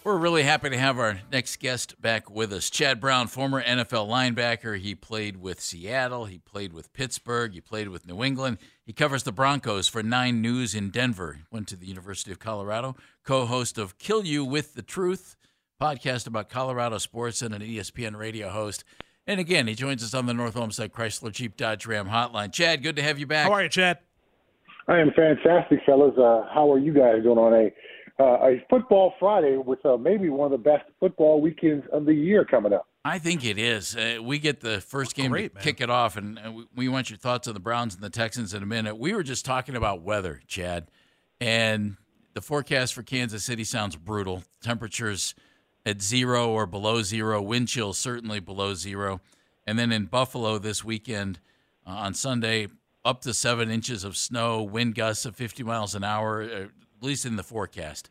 We're 0.04 0.18
really 0.18 0.44
happy 0.44 0.70
to 0.70 0.78
have 0.78 1.00
our 1.00 1.20
next 1.32 1.60
guest 1.60 2.00
back 2.00 2.30
with 2.30 2.54
us. 2.54 2.70
Chad 2.70 3.00
Brown, 3.00 3.26
former 3.26 3.64
NFL 3.64 4.08
linebacker. 4.08 4.78
He 4.78 4.94
played 4.94 5.38
with 5.38 5.60
Seattle, 5.60 6.26
he 6.26 6.38
played 6.38 6.72
with 6.72 6.94
Pittsburgh, 6.94 7.54
he 7.54 7.62
played 7.62 7.88
with 7.88 8.06
New 8.06 8.24
England. 8.24 8.60
He 8.86 8.94
covers 8.94 9.24
the 9.24 9.32
Broncos 9.32 9.88
for 9.88 10.04
Nine 10.04 10.40
News 10.40 10.76
in 10.76 10.92
Denver. 10.92 11.40
Went 11.52 11.68
to 11.70 11.76
the 11.76 11.88
University 11.88 12.32
of 12.32 12.38
Colorado. 12.38 12.96
Co-host 13.24 13.80
of 13.80 13.98
Kill 13.98 14.24
You 14.24 14.46
with 14.46 14.76
the 14.76 14.84
Truth, 14.84 15.36
podcast 15.82 16.28
about 16.28 16.48
Colorado 16.48 17.00
sports, 17.00 17.42
and 17.42 17.56
an 17.56 17.64
ESPN 17.64 18.16
radio 18.16 18.50
host. 18.50 18.84
And 19.26 19.40
again, 19.40 19.68
he 19.68 19.76
joins 19.76 20.04
us 20.04 20.14
on 20.14 20.26
the 20.26 20.34
North 20.34 20.58
Olmsted 20.58 20.92
Chrysler 20.92 21.32
Jeep 21.32 21.56
Dodge 21.56 21.86
Ram 21.86 22.08
hotline. 22.08 22.52
Chad, 22.52 22.84
good 22.84 22.98
to 22.98 23.02
have 23.04 23.20
you 23.20 23.26
back. 23.26 23.48
How 23.48 23.54
are 23.54 23.64
you, 23.64 23.70
Chad? 23.70 24.00
I 24.88 25.00
am 25.00 25.12
fantastic, 25.16 25.80
fellas. 25.86 26.14
Uh, 26.18 26.44
how 26.54 26.72
are 26.72 26.80
you 26.80 26.94
guys 26.94 27.24
doing 27.24 27.38
on 27.38 27.54
a 27.54 27.72
uh, 28.20 28.48
a 28.48 28.64
football 28.70 29.14
Friday 29.20 29.58
with 29.58 29.84
uh, 29.86 29.98
maybe 29.98 30.30
one 30.30 30.46
of 30.46 30.52
the 30.52 30.64
best 30.64 30.86
football 31.00 31.42
weekends 31.42 31.86
of 31.92 32.06
the 32.06 32.14
year 32.14 32.46
coming 32.46 32.72
up. 32.72 32.88
I 33.06 33.20
think 33.20 33.44
it 33.44 33.58
is. 33.58 33.96
Uh, 33.96 34.20
we 34.22 34.40
get 34.40 34.62
the 34.62 34.82
first 34.82 35.16
game 35.16 35.32
great, 35.32 35.50
to 35.50 35.56
man. 35.56 35.64
kick 35.64 35.82
it 35.82 35.90
off, 35.90 36.16
and 36.16 36.40
uh, 36.40 36.52
we, 36.52 36.66
we 36.76 36.88
want 36.90 37.10
your 37.10 37.18
thoughts 37.18 37.48
on 37.48 37.54
the 37.54 37.60
Browns 37.60 37.96
and 37.96 38.04
the 38.04 38.10
Texans 38.10 38.54
in 38.54 38.62
a 38.62 38.66
minute. 38.66 38.98
We 38.98 39.14
were 39.14 39.24
just 39.24 39.46
talking 39.46 39.76
about 39.76 40.04
weather, 40.04 40.42
Chad, 40.48 40.90
and 41.42 41.98
the 42.34 42.42
forecast 42.42 42.94
for 42.94 43.04
Kansas 43.04 43.44
City 43.44 43.64
sounds 43.64 43.96
brutal. 43.96 44.44
Temperatures 44.62 45.36
at 45.86 46.02
zero 46.02 46.50
or 46.50 46.66
below 46.66 47.02
zero, 47.02 47.42
wind 47.42 47.68
chills 47.68 47.98
certainly 47.98 48.40
below 48.40 48.74
zero. 48.74 49.22
And 49.66 49.78
then 49.78 49.92
in 49.92 50.06
Buffalo 50.06 50.58
this 50.58 50.84
weekend 50.84 51.40
uh, 51.86 51.92
on 51.92 52.14
Sunday, 52.14 52.68
up 53.06 53.22
to 53.22 53.34
seven 53.34 53.70
inches 53.70 54.04
of 54.04 54.16
snow, 54.16 54.62
wind 54.62 54.96
gusts 54.96 55.26
of 55.26 55.36
50 55.36 55.64
miles 55.64 55.96
an 55.96 56.04
hour, 56.04 56.42
uh, 56.42 56.64
at 56.64 56.70
least 57.02 57.26
in 57.26 57.36
the 57.36 57.44
forecast. 57.44 58.10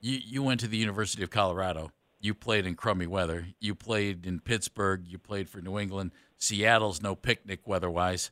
You, 0.00 0.18
you 0.22 0.42
went 0.42 0.60
to 0.60 0.68
the 0.68 0.76
University 0.76 1.22
of 1.22 1.30
Colorado. 1.30 1.92
You 2.20 2.34
played 2.34 2.66
in 2.66 2.74
crummy 2.74 3.06
weather. 3.06 3.46
You 3.60 3.74
played 3.74 4.26
in 4.26 4.40
Pittsburgh. 4.40 5.04
You 5.06 5.18
played 5.18 5.48
for 5.48 5.60
New 5.60 5.78
England. 5.78 6.12
Seattle's 6.38 7.02
no 7.02 7.14
picnic 7.14 7.66
weather-wise. 7.66 8.30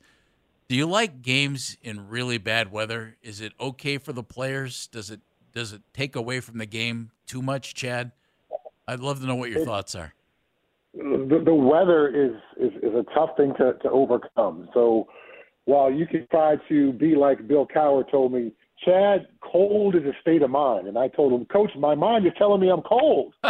Do 0.68 0.76
you 0.76 0.86
like 0.86 1.20
games 1.22 1.76
in 1.82 2.08
really 2.08 2.38
bad 2.38 2.72
weather? 2.72 3.16
Is 3.22 3.40
it 3.40 3.52
okay 3.60 3.98
for 3.98 4.12
the 4.12 4.22
players? 4.22 4.86
Does 4.86 5.10
it 5.10 5.20
does 5.52 5.74
it 5.74 5.82
take 5.92 6.16
away 6.16 6.40
from 6.40 6.56
the 6.56 6.64
game 6.64 7.10
too 7.26 7.42
much, 7.42 7.74
Chad? 7.74 8.12
I'd 8.88 9.00
love 9.00 9.20
to 9.20 9.26
know 9.26 9.34
what 9.36 9.50
your 9.50 9.62
It- 9.62 9.66
thoughts 9.66 9.94
are. 9.94 10.14
The, 10.94 11.40
the 11.42 11.54
weather 11.54 12.08
is, 12.08 12.32
is, 12.60 12.70
is 12.82 12.94
a 12.94 13.04
tough 13.14 13.30
thing 13.38 13.54
to, 13.56 13.72
to 13.82 13.90
overcome. 13.90 14.68
So 14.74 15.08
while 15.64 15.90
you 15.90 16.06
can 16.06 16.26
try 16.30 16.56
to 16.68 16.92
be 16.92 17.14
like 17.14 17.48
Bill 17.48 17.66
Cowher 17.66 18.08
told 18.10 18.32
me, 18.34 18.52
Chad, 18.84 19.26
cold 19.40 19.94
is 19.94 20.02
a 20.02 20.12
state 20.20 20.42
of 20.42 20.50
mind. 20.50 20.88
And 20.88 20.98
I 20.98 21.08
told 21.08 21.32
him, 21.32 21.46
Coach, 21.46 21.70
my 21.78 21.94
mind 21.94 22.26
is 22.26 22.32
telling 22.36 22.60
me 22.60 22.68
I'm 22.68 22.82
cold. 22.82 23.32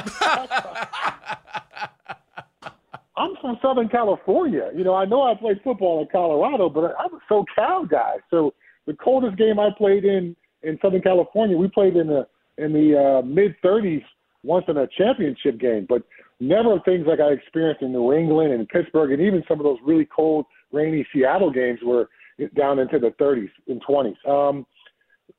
I'm 3.16 3.34
from 3.40 3.58
Southern 3.60 3.88
California. 3.88 4.70
You 4.74 4.84
know, 4.84 4.94
I 4.94 5.04
know 5.04 5.22
I 5.22 5.34
played 5.34 5.60
football 5.64 6.00
in 6.00 6.08
Colorado, 6.12 6.68
but 6.68 6.94
I'm 6.98 7.14
a 7.14 7.20
SoCal 7.32 7.88
guy. 7.90 8.14
So 8.30 8.54
the 8.86 8.94
coldest 8.94 9.36
game 9.36 9.58
I 9.58 9.70
played 9.76 10.04
in 10.04 10.36
in 10.62 10.78
Southern 10.80 11.02
California, 11.02 11.56
we 11.56 11.68
played 11.68 11.96
in 11.96 12.06
the 12.06 12.26
in 12.58 12.72
the 12.72 13.18
uh, 13.18 13.22
mid 13.26 13.54
30s 13.64 14.04
once 14.42 14.64
in 14.68 14.76
a 14.76 14.86
championship 14.98 15.58
game, 15.58 15.86
but 15.88 16.02
never 16.40 16.80
things 16.80 17.06
like 17.06 17.20
I 17.20 17.32
experienced 17.32 17.82
in 17.82 17.92
New 17.92 18.12
England 18.12 18.52
and 18.52 18.68
Pittsburgh, 18.68 19.12
and 19.12 19.22
even 19.22 19.42
some 19.46 19.60
of 19.60 19.64
those 19.64 19.78
really 19.84 20.08
cold, 20.14 20.46
rainy 20.72 21.06
Seattle 21.12 21.50
games 21.50 21.78
were 21.84 22.08
down 22.56 22.78
into 22.78 22.98
the 22.98 23.10
30s 23.20 23.50
and 23.68 23.82
20s. 23.84 24.28
Um, 24.28 24.66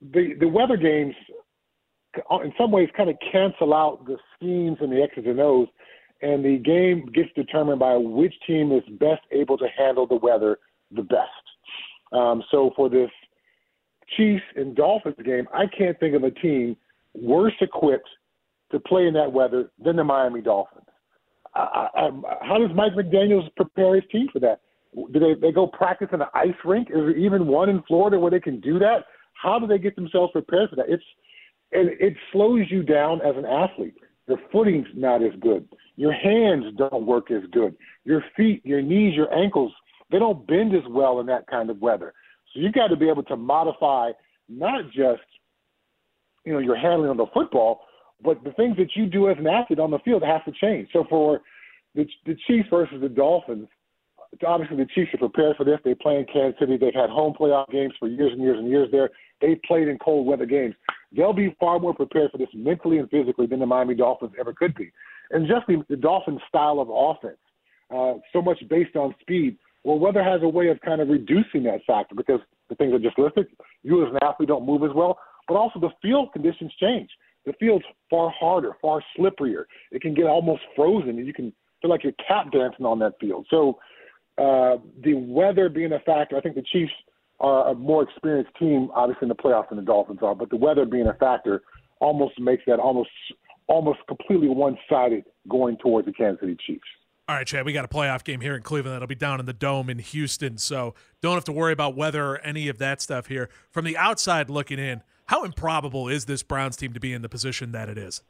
the 0.01 0.33
the 0.39 0.47
weather 0.47 0.77
games, 0.77 1.15
in 2.43 2.53
some 2.57 2.71
ways, 2.71 2.89
kind 2.95 3.09
of 3.09 3.15
cancel 3.31 3.73
out 3.73 4.05
the 4.05 4.17
schemes 4.35 4.77
and 4.81 4.91
the 4.91 5.01
X's 5.01 5.25
and 5.25 5.39
O's, 5.39 5.67
and 6.21 6.43
the 6.43 6.57
game 6.57 7.09
gets 7.13 7.29
determined 7.35 7.79
by 7.79 7.95
which 7.95 8.33
team 8.47 8.71
is 8.71 8.83
best 8.99 9.21
able 9.31 9.57
to 9.57 9.67
handle 9.77 10.07
the 10.07 10.15
weather 10.15 10.59
the 10.91 11.03
best. 11.03 11.29
Um, 12.11 12.43
so 12.51 12.71
for 12.75 12.89
this 12.89 13.09
Chiefs 14.15 14.43
and 14.55 14.75
Dolphins 14.75 15.15
game, 15.23 15.47
I 15.53 15.65
can't 15.65 15.99
think 15.99 16.15
of 16.15 16.23
a 16.23 16.31
team 16.31 16.77
worse 17.13 17.55
equipped 17.61 18.09
to 18.71 18.80
play 18.80 19.08
in 19.08 19.13
that 19.13 19.32
weather 19.32 19.71
than 19.84 19.95
the 19.95 20.04
Miami 20.04 20.41
Dolphins. 20.41 20.86
I, 21.56 21.88
I, 21.95 22.10
how 22.41 22.58
does 22.58 22.76
Mike 22.76 22.93
McDaniel's 22.93 23.49
prepare 23.56 23.95
his 23.95 24.04
team 24.12 24.28
for 24.34 24.39
that? 24.39 24.62
Do 24.95 25.19
they 25.19 25.34
they 25.39 25.52
go 25.52 25.67
practice 25.67 26.10
in 26.12 26.21
an 26.21 26.28
ice 26.34 26.49
rink? 26.65 26.89
Is 26.89 26.95
there 26.95 27.17
even 27.17 27.47
one 27.47 27.69
in 27.69 27.84
Florida 27.88 28.19
where 28.19 28.32
they 28.32 28.39
can 28.39 28.60
do 28.60 28.80
that? 28.80 29.06
How 29.34 29.60
do 29.60 29.67
they 29.67 29.78
get 29.78 29.95
themselves 29.95 30.32
prepared 30.32 30.69
for 30.69 30.76
that? 30.78 30.86
It's 30.88 31.04
and 31.71 31.89
it 31.99 32.15
slows 32.32 32.65
you 32.69 32.84
down 32.84 33.21
as 33.21 33.36
an 33.36 33.45
athlete. 33.45 33.95
Your 34.28 34.38
footing's 34.52 34.88
not 34.95 35.23
as 35.23 35.34
good. 35.39 35.67
Your 35.95 36.13
hands 36.13 36.65
don't 36.78 37.06
work 37.06 37.32
as 37.32 37.43
good. 37.52 37.76
Your 38.06 38.23
feet, 38.38 38.65
your 38.65 38.82
knees, 38.82 39.15
your 39.15 39.34
ankles, 39.34 39.73
they 40.12 40.19
don't 40.19 40.45
bend 40.47 40.73
as 40.76 40.84
well 40.89 41.19
in 41.19 41.26
that 41.26 41.47
kind 41.47 41.69
of 41.69 41.82
weather. 41.82 42.13
So 42.54 42.60
you 42.60 42.71
got 42.71 42.88
to 42.88 42.95
be 42.95 43.10
able 43.10 43.23
to 43.23 43.36
modify 43.36 44.12
not 44.47 44.86
just 44.86 45.21
you 46.45 46.54
know 46.54 46.60
your 46.60 46.76
handling 46.76 47.10
of 47.10 47.17
the 47.17 47.26
football, 47.34 47.82
but 48.23 48.43
the 48.43 48.51
things 48.51 48.77
that 48.77 48.95
you 48.95 49.05
do 49.05 49.29
as 49.29 49.38
an 49.38 49.47
athlete 49.47 49.79
on 49.79 49.91
the 49.91 49.99
field 49.99 50.23
have 50.23 50.45
to 50.45 50.51
change. 50.51 50.89
So 50.93 51.05
for 51.09 51.41
the, 51.95 52.05
the 52.25 52.36
Chiefs 52.47 52.69
versus 52.69 53.01
the 53.01 53.09
Dolphins, 53.09 53.67
obviously 54.45 54.77
the 54.77 54.88
Chiefs 54.95 55.13
are 55.13 55.17
prepared 55.17 55.57
for 55.57 55.63
this. 55.63 55.79
They 55.83 55.95
play 55.95 56.15
in 56.15 56.25
Kansas 56.31 56.59
City. 56.59 56.77
They've 56.77 56.93
had 56.93 57.09
home 57.09 57.33
playoff 57.39 57.69
games 57.71 57.93
for 57.99 58.07
years 58.07 58.31
and 58.33 58.41
years 58.41 58.57
and 58.57 58.69
years 58.69 58.89
there. 58.91 59.09
They've 59.41 59.62
played 59.67 59.88
in 59.88 59.97
cold 59.99 60.25
weather 60.25 60.45
games. 60.45 60.75
They'll 61.15 61.33
be 61.33 61.55
far 61.59 61.79
more 61.79 61.93
prepared 61.93 62.31
for 62.31 62.38
this 62.38 62.47
mentally 62.53 62.97
and 62.97 63.09
physically 63.09 63.45
than 63.45 63.59
the 63.59 63.65
Miami 63.65 63.95
Dolphins 63.95 64.31
ever 64.39 64.53
could 64.53 64.73
be. 64.75 64.91
And 65.31 65.47
just 65.47 65.67
the, 65.67 65.83
the 65.89 65.97
Dolphins' 65.97 66.39
style 66.47 66.79
of 66.79 66.89
offense, 66.89 67.38
uh, 67.93 68.19
so 68.31 68.41
much 68.41 68.57
based 68.69 68.95
on 68.95 69.13
speed. 69.21 69.57
Well, 69.83 69.99
weather 69.99 70.23
has 70.23 70.41
a 70.43 70.47
way 70.47 70.69
of 70.69 70.79
kind 70.81 71.01
of 71.01 71.09
reducing 71.09 71.63
that 71.63 71.81
factor 71.86 72.15
because 72.15 72.39
the 72.69 72.75
things 72.75 72.93
are 72.93 72.99
just 72.99 73.19
listed. 73.19 73.47
You 73.83 74.05
as 74.05 74.12
an 74.12 74.19
athlete 74.21 74.47
don't 74.47 74.65
move 74.65 74.83
as 74.83 74.91
well, 74.95 75.19
but 75.47 75.55
also 75.55 75.79
the 75.79 75.89
field 76.01 76.31
conditions 76.31 76.71
change. 76.79 77.09
The 77.45 77.53
field's 77.60 77.86
far 78.10 78.32
harder, 78.32 78.73
far 78.82 79.03
slipperier. 79.17 79.65
It 79.91 80.01
can 80.01 80.13
get 80.13 80.25
almost 80.25 80.62
frozen, 80.75 81.10
and 81.10 81.27
you 81.27 81.34
can 81.34 81.53
feel 81.82 81.91
like 81.91 82.03
you're 82.03 82.13
tap 82.27 82.51
dancing 82.51 82.86
on 82.86 82.99
that 82.99 83.13
field. 83.19 83.45
So 83.49 83.79
uh, 84.38 84.77
the 85.03 85.13
weather 85.15 85.69
being 85.69 85.91
a 85.93 85.99
factor, 85.99 86.38
I 86.38 86.41
think 86.41 86.56
the 86.56 86.63
Chiefs 86.63 86.93
are 87.39 87.69
a 87.69 87.75
more 87.75 88.03
experienced 88.03 88.51
team, 88.58 88.89
obviously 88.95 89.25
in 89.25 89.29
the 89.29 89.36
playoffs 89.36 89.69
than 89.69 89.77
the 89.77 89.84
Dolphins 89.84 90.19
are. 90.21 90.34
But 90.34 90.49
the 90.49 90.56
weather 90.56 90.86
being 90.86 91.08
a 91.08 91.13
factor 91.13 91.62
almost 91.99 92.39
makes 92.39 92.63
that 92.67 92.79
almost 92.79 93.10
almost 93.67 93.99
completely 94.08 94.49
one-sided 94.49 95.23
going 95.47 95.77
towards 95.77 96.06
the 96.06 96.12
Kansas 96.13 96.41
City 96.41 96.58
Chiefs. 96.67 96.84
All 97.29 97.36
right, 97.38 97.47
Chad, 97.47 97.65
we 97.65 97.71
got 97.71 97.86
a 97.86 97.88
playoff 97.88 98.25
game 98.25 98.41
here 98.41 98.56
in 98.56 98.62
Cleveland 98.62 98.95
that'll 98.95 99.08
be 99.08 99.15
down 99.15 99.39
in 99.39 99.45
the 99.45 99.53
dome 99.53 99.89
in 99.89 99.99
Houston, 99.99 100.58
so 100.58 100.93
don't 101.21 101.36
have 101.36 101.45
to 101.45 101.53
worry 101.53 101.71
about 101.71 101.95
weather 101.95 102.25
or 102.25 102.39
any 102.39 102.67
of 102.67 102.79
that 102.79 103.01
stuff 103.01 103.27
here. 103.27 103.49
From 103.71 103.86
the 103.86 103.95
outside 103.95 104.49
looking 104.49 104.79
in, 104.79 105.01
how 105.27 105.43
improbable 105.43 106.07
is 106.07 106.25
this 106.25 106.43
Browns 106.43 106.75
team 106.75 106.93
to 106.93 106.99
be 106.99 107.13
in 107.13 107.21
the 107.21 107.29
position 107.29 107.71
that 107.71 107.89
it 107.89 107.97
is? 107.97 108.21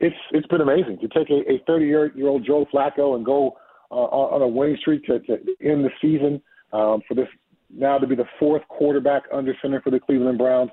It's 0.00 0.16
it's 0.32 0.46
been 0.48 0.60
amazing 0.60 0.98
to 1.00 1.08
take 1.08 1.30
a 1.30 1.62
30 1.66 1.86
year 1.86 2.10
old 2.26 2.44
Joe 2.44 2.66
Flacco 2.72 3.16
and 3.16 3.24
go 3.24 3.56
uh, 3.90 3.94
on 3.94 4.42
a 4.42 4.48
winning 4.48 4.76
streak 4.80 5.04
to, 5.06 5.20
to 5.20 5.34
end 5.60 5.84
the 5.84 5.90
season 6.00 6.42
um, 6.72 7.00
for 7.06 7.14
this 7.14 7.28
now 7.70 7.98
to 7.98 8.06
be 8.06 8.14
the 8.14 8.26
fourth 8.38 8.62
quarterback 8.68 9.22
under 9.32 9.54
center 9.62 9.80
for 9.80 9.90
the 9.90 10.00
Cleveland 10.00 10.38
Browns. 10.38 10.70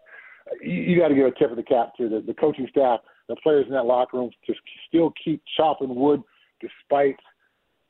You, 0.62 0.74
you 0.74 1.00
got 1.00 1.10
to 1.10 1.15
give 1.15 1.26
a 1.26 1.32
tip 1.32 1.52
of 1.52 1.58
the 1.58 1.63
cap 1.63 1.93
to 1.97 2.10
the, 2.10 2.24
the 2.26 2.34
coaching 2.34 2.67
staff, 2.69 3.02
the 3.30 3.36
players 3.38 3.65
in 3.67 3.74
that 3.74 3.86
locker 3.86 4.17
room 4.17 4.32
to 4.47 4.54
still 4.88 5.13
keep 5.24 5.41
chopping 5.56 5.95
wood 5.95 6.21
despite 6.60 7.15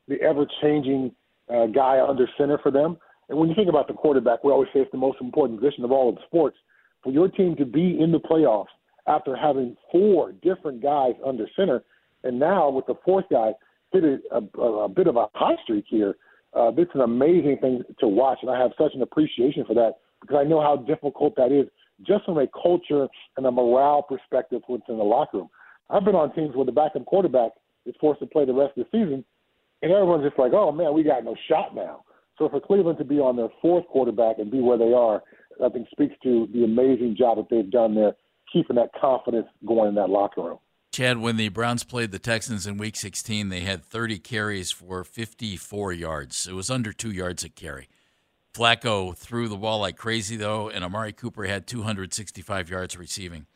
the 0.08 0.20
ever 0.20 0.46
changing 0.62 1.12
uh, 1.52 1.66
guy 1.66 2.00
under 2.06 2.28
center 2.38 2.58
for 2.58 2.70
them. 2.70 2.96
And 3.28 3.38
when 3.38 3.48
you 3.48 3.54
think 3.54 3.68
about 3.68 3.88
the 3.88 3.94
quarterback, 3.94 4.44
we 4.44 4.52
always 4.52 4.68
say 4.74 4.80
it's 4.80 4.92
the 4.92 4.98
most 4.98 5.18
important 5.20 5.60
position 5.60 5.84
of 5.84 5.92
all 5.92 6.08
of 6.08 6.18
sports. 6.26 6.56
For 7.02 7.12
your 7.12 7.28
team 7.28 7.56
to 7.56 7.64
be 7.64 7.98
in 8.00 8.12
the 8.12 8.20
playoffs 8.20 8.66
after 9.06 9.36
having 9.36 9.76
four 9.90 10.32
different 10.32 10.82
guys 10.82 11.12
under 11.26 11.46
center, 11.56 11.82
and 12.24 12.38
now 12.38 12.70
with 12.70 12.86
the 12.86 12.94
fourth 13.04 13.24
guy, 13.30 13.52
hit 13.92 14.04
a, 14.04 14.20
a, 14.60 14.84
a 14.84 14.88
bit 14.88 15.06
of 15.06 15.16
a 15.16 15.26
hot 15.34 15.58
streak 15.64 15.84
here. 15.88 16.14
Uh, 16.54 16.70
it's 16.76 16.94
an 16.94 17.00
amazing 17.00 17.58
thing 17.60 17.82
to 17.98 18.06
watch, 18.06 18.38
and 18.42 18.50
I 18.50 18.60
have 18.60 18.72
such 18.78 18.92
an 18.94 19.02
appreciation 19.02 19.64
for 19.64 19.74
that 19.74 19.92
because 20.20 20.36
I 20.38 20.44
know 20.44 20.60
how 20.60 20.76
difficult 20.76 21.34
that 21.36 21.50
is 21.50 21.66
just 22.06 22.24
from 22.24 22.38
a 22.38 22.46
culture 22.46 23.08
and 23.36 23.46
a 23.46 23.50
morale 23.50 24.02
perspective 24.02 24.62
within 24.68 24.98
the 24.98 25.04
locker 25.04 25.38
room. 25.38 25.50
I've 25.90 26.04
been 26.04 26.14
on 26.14 26.34
teams 26.34 26.54
where 26.54 26.66
the 26.66 26.72
backup 26.72 27.04
quarterback 27.06 27.52
is 27.86 27.94
forced 28.00 28.20
to 28.20 28.26
play 28.26 28.44
the 28.44 28.54
rest 28.54 28.76
of 28.76 28.84
the 28.84 28.98
season, 28.98 29.24
and 29.82 29.92
everyone's 29.92 30.24
just 30.24 30.38
like, 30.38 30.52
"Oh 30.52 30.72
man, 30.72 30.94
we 30.94 31.02
got 31.02 31.24
no 31.24 31.34
shot 31.48 31.74
now." 31.74 32.04
So 32.38 32.48
for 32.48 32.60
Cleveland 32.60 32.98
to 32.98 33.04
be 33.04 33.18
on 33.18 33.36
their 33.36 33.50
fourth 33.60 33.86
quarterback 33.88 34.38
and 34.38 34.50
be 34.50 34.60
where 34.60 34.78
they 34.78 34.92
are, 34.92 35.22
I 35.64 35.68
think 35.68 35.88
speaks 35.90 36.14
to 36.22 36.48
the 36.52 36.64
amazing 36.64 37.16
job 37.18 37.36
that 37.38 37.48
they've 37.50 37.70
done 37.70 37.94
there, 37.94 38.14
keeping 38.52 38.76
that 38.76 38.90
confidence 39.00 39.48
going 39.66 39.90
in 39.90 39.94
that 39.96 40.10
locker 40.10 40.42
room. 40.42 40.58
Chad, 40.92 41.18
when 41.18 41.38
the 41.38 41.48
Browns 41.48 41.84
played 41.84 42.12
the 42.12 42.18
Texans 42.18 42.66
in 42.66 42.76
Week 42.76 42.96
16, 42.96 43.48
they 43.48 43.60
had 43.60 43.82
30 43.82 44.18
carries 44.18 44.70
for 44.70 45.04
54 45.04 45.94
yards. 45.94 46.46
It 46.46 46.52
was 46.52 46.70
under 46.70 46.92
two 46.92 47.10
yards 47.10 47.44
a 47.44 47.48
carry. 47.48 47.88
Flacco 48.52 49.16
threw 49.16 49.48
the 49.48 49.56
ball 49.56 49.80
like 49.80 49.96
crazy, 49.96 50.36
though, 50.36 50.68
and 50.68 50.84
Amari 50.84 51.14
Cooper 51.14 51.44
had 51.44 51.66
265 51.66 52.68
yards 52.68 52.98
receiving. 52.98 53.46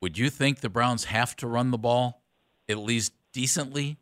Would 0.00 0.16
you 0.16 0.30
think 0.30 0.60
the 0.60 0.68
Browns 0.68 1.06
have 1.06 1.34
to 1.36 1.48
run 1.48 1.72
the 1.72 1.78
ball 1.78 2.22
at 2.68 2.78
least 2.78 3.12
decently 3.32 3.98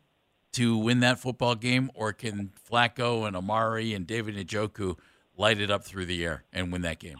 to 0.53 0.77
win 0.77 0.99
that 0.99 1.19
football 1.19 1.55
game, 1.55 1.89
or 1.95 2.13
can 2.13 2.51
Flacco 2.69 3.25
and 3.25 3.35
Amari 3.35 3.93
and 3.93 4.05
David 4.05 4.35
Njoku 4.35 4.97
light 5.37 5.59
it 5.59 5.71
up 5.71 5.83
through 5.83 6.05
the 6.05 6.23
air 6.23 6.43
and 6.53 6.71
win 6.71 6.81
that 6.81 6.99
game? 6.99 7.17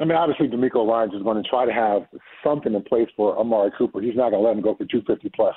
I 0.00 0.04
mean, 0.04 0.16
obviously, 0.16 0.48
DeMeco 0.48 0.88
Ryans 0.88 1.14
is 1.14 1.22
going 1.22 1.42
to 1.42 1.48
try 1.48 1.64
to 1.64 1.72
have 1.72 2.02
something 2.42 2.74
in 2.74 2.82
place 2.82 3.08
for 3.16 3.38
Amari 3.38 3.70
Cooper. 3.78 4.00
He's 4.00 4.16
not 4.16 4.30
going 4.30 4.42
to 4.42 4.48
let 4.48 4.56
him 4.56 4.62
go 4.62 4.74
for 4.74 4.84
250 4.84 5.30
plus 5.34 5.54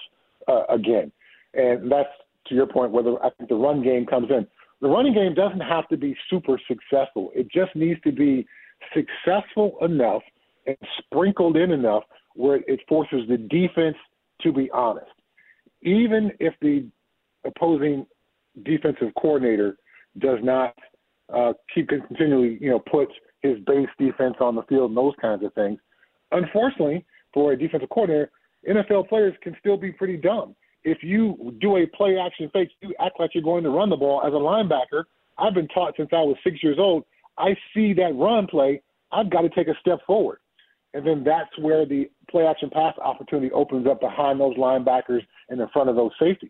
uh, 0.48 0.64
again. 0.70 1.12
And 1.54 1.92
that's 1.92 2.10
to 2.48 2.56
your 2.56 2.68
point, 2.68 2.92
whether 2.92 3.22
I 3.24 3.30
think 3.32 3.50
the 3.50 3.56
run 3.56 3.84
game 3.84 4.06
comes 4.06 4.30
in. 4.30 4.48
The 4.80 4.88
running 4.88 5.14
game 5.14 5.34
doesn't 5.34 5.62
have 5.62 5.88
to 5.90 5.98
be 5.98 6.16
super 6.30 6.60
successful. 6.68 7.32
It 7.36 7.52
just 7.52 7.76
needs 7.76 8.00
to 8.02 8.12
be 8.12 8.48
successful 8.94 9.78
enough 9.82 10.22
and 10.68 10.78
sprinkled 11.00 11.58
in 11.58 11.72
enough 11.72 12.04
where 12.36 12.58
it 12.68 12.82
forces 12.88 13.22
the 13.28 13.38
defense 13.38 13.98
to 14.42 14.54
be 14.54 14.70
honest. 14.72 15.08
Even 15.82 16.32
if 16.40 16.54
the 16.62 16.86
opposing 17.44 18.06
defensive 18.64 19.10
coordinator 19.20 19.78
does 20.20 20.40
not 20.44 20.76
uh, 21.34 21.54
keep 21.74 21.90
continually, 21.90 22.58
you 22.62 22.70
know, 22.70 22.80
put– 22.80 23.10
his 23.42 23.58
base 23.66 23.90
defense 24.00 24.36
on 24.40 24.56
the 24.56 24.64
field 24.64 24.92
and 24.92 24.98
those 24.98 25.14
kinds 25.22 25.44
of 25.44 25.54
things. 25.54 25.80
Unfortunately, 26.32 27.06
for 27.34 27.54
a 27.54 27.58
defensive 27.58 27.90
coordinator, 27.90 28.32
NFL 28.68 29.10
players 29.10 29.34
can 29.42 29.56
still 29.60 29.78
be 29.78 29.92
pretty 29.92 30.18
dumb. 30.18 30.56
If 30.84 31.00
you 31.04 31.56
do 31.60 31.78
a 31.78 31.86
play 31.88 32.18
action 32.18 32.50
fake, 32.54 32.70
you 32.82 32.94
act 33.00 33.20
like 33.20 33.32
you're 33.34 33.44
going 33.44 33.64
to 33.64 33.70
run 33.70 33.90
the 33.90 33.96
ball. 33.96 34.22
As 34.26 34.34
a 34.34 34.36
linebacker, 34.36 35.04
I've 35.38 35.54
been 35.54 35.68
taught 35.70 35.94
since 35.98 36.10
I 36.12 36.22
was 36.22 36.38
six 36.44 36.64
years 36.64 36.78
old. 36.80 37.04
I 37.38 37.56
see 37.74 37.94
that 37.94 38.16
run 38.16 38.48
play, 38.48 38.82
I've 39.12 39.30
got 39.30 39.42
to 39.42 39.50
take 39.50 39.68
a 39.68 39.76
step 39.80 40.00
forward. 40.08 40.40
And 40.94 41.06
then 41.06 41.24
that's 41.24 41.50
where 41.60 41.86
the 41.86 42.10
play 42.30 42.46
action 42.48 42.70
pass 42.72 42.96
opportunity 43.04 43.52
opens 43.52 43.86
up 43.88 44.00
behind 44.00 44.40
those 44.40 44.58
linebackers 44.58 45.22
and 45.50 45.62
in 45.62 45.68
front 45.70 45.90
of 45.90 45.96
those 45.96 46.12
safeties. 46.20 46.50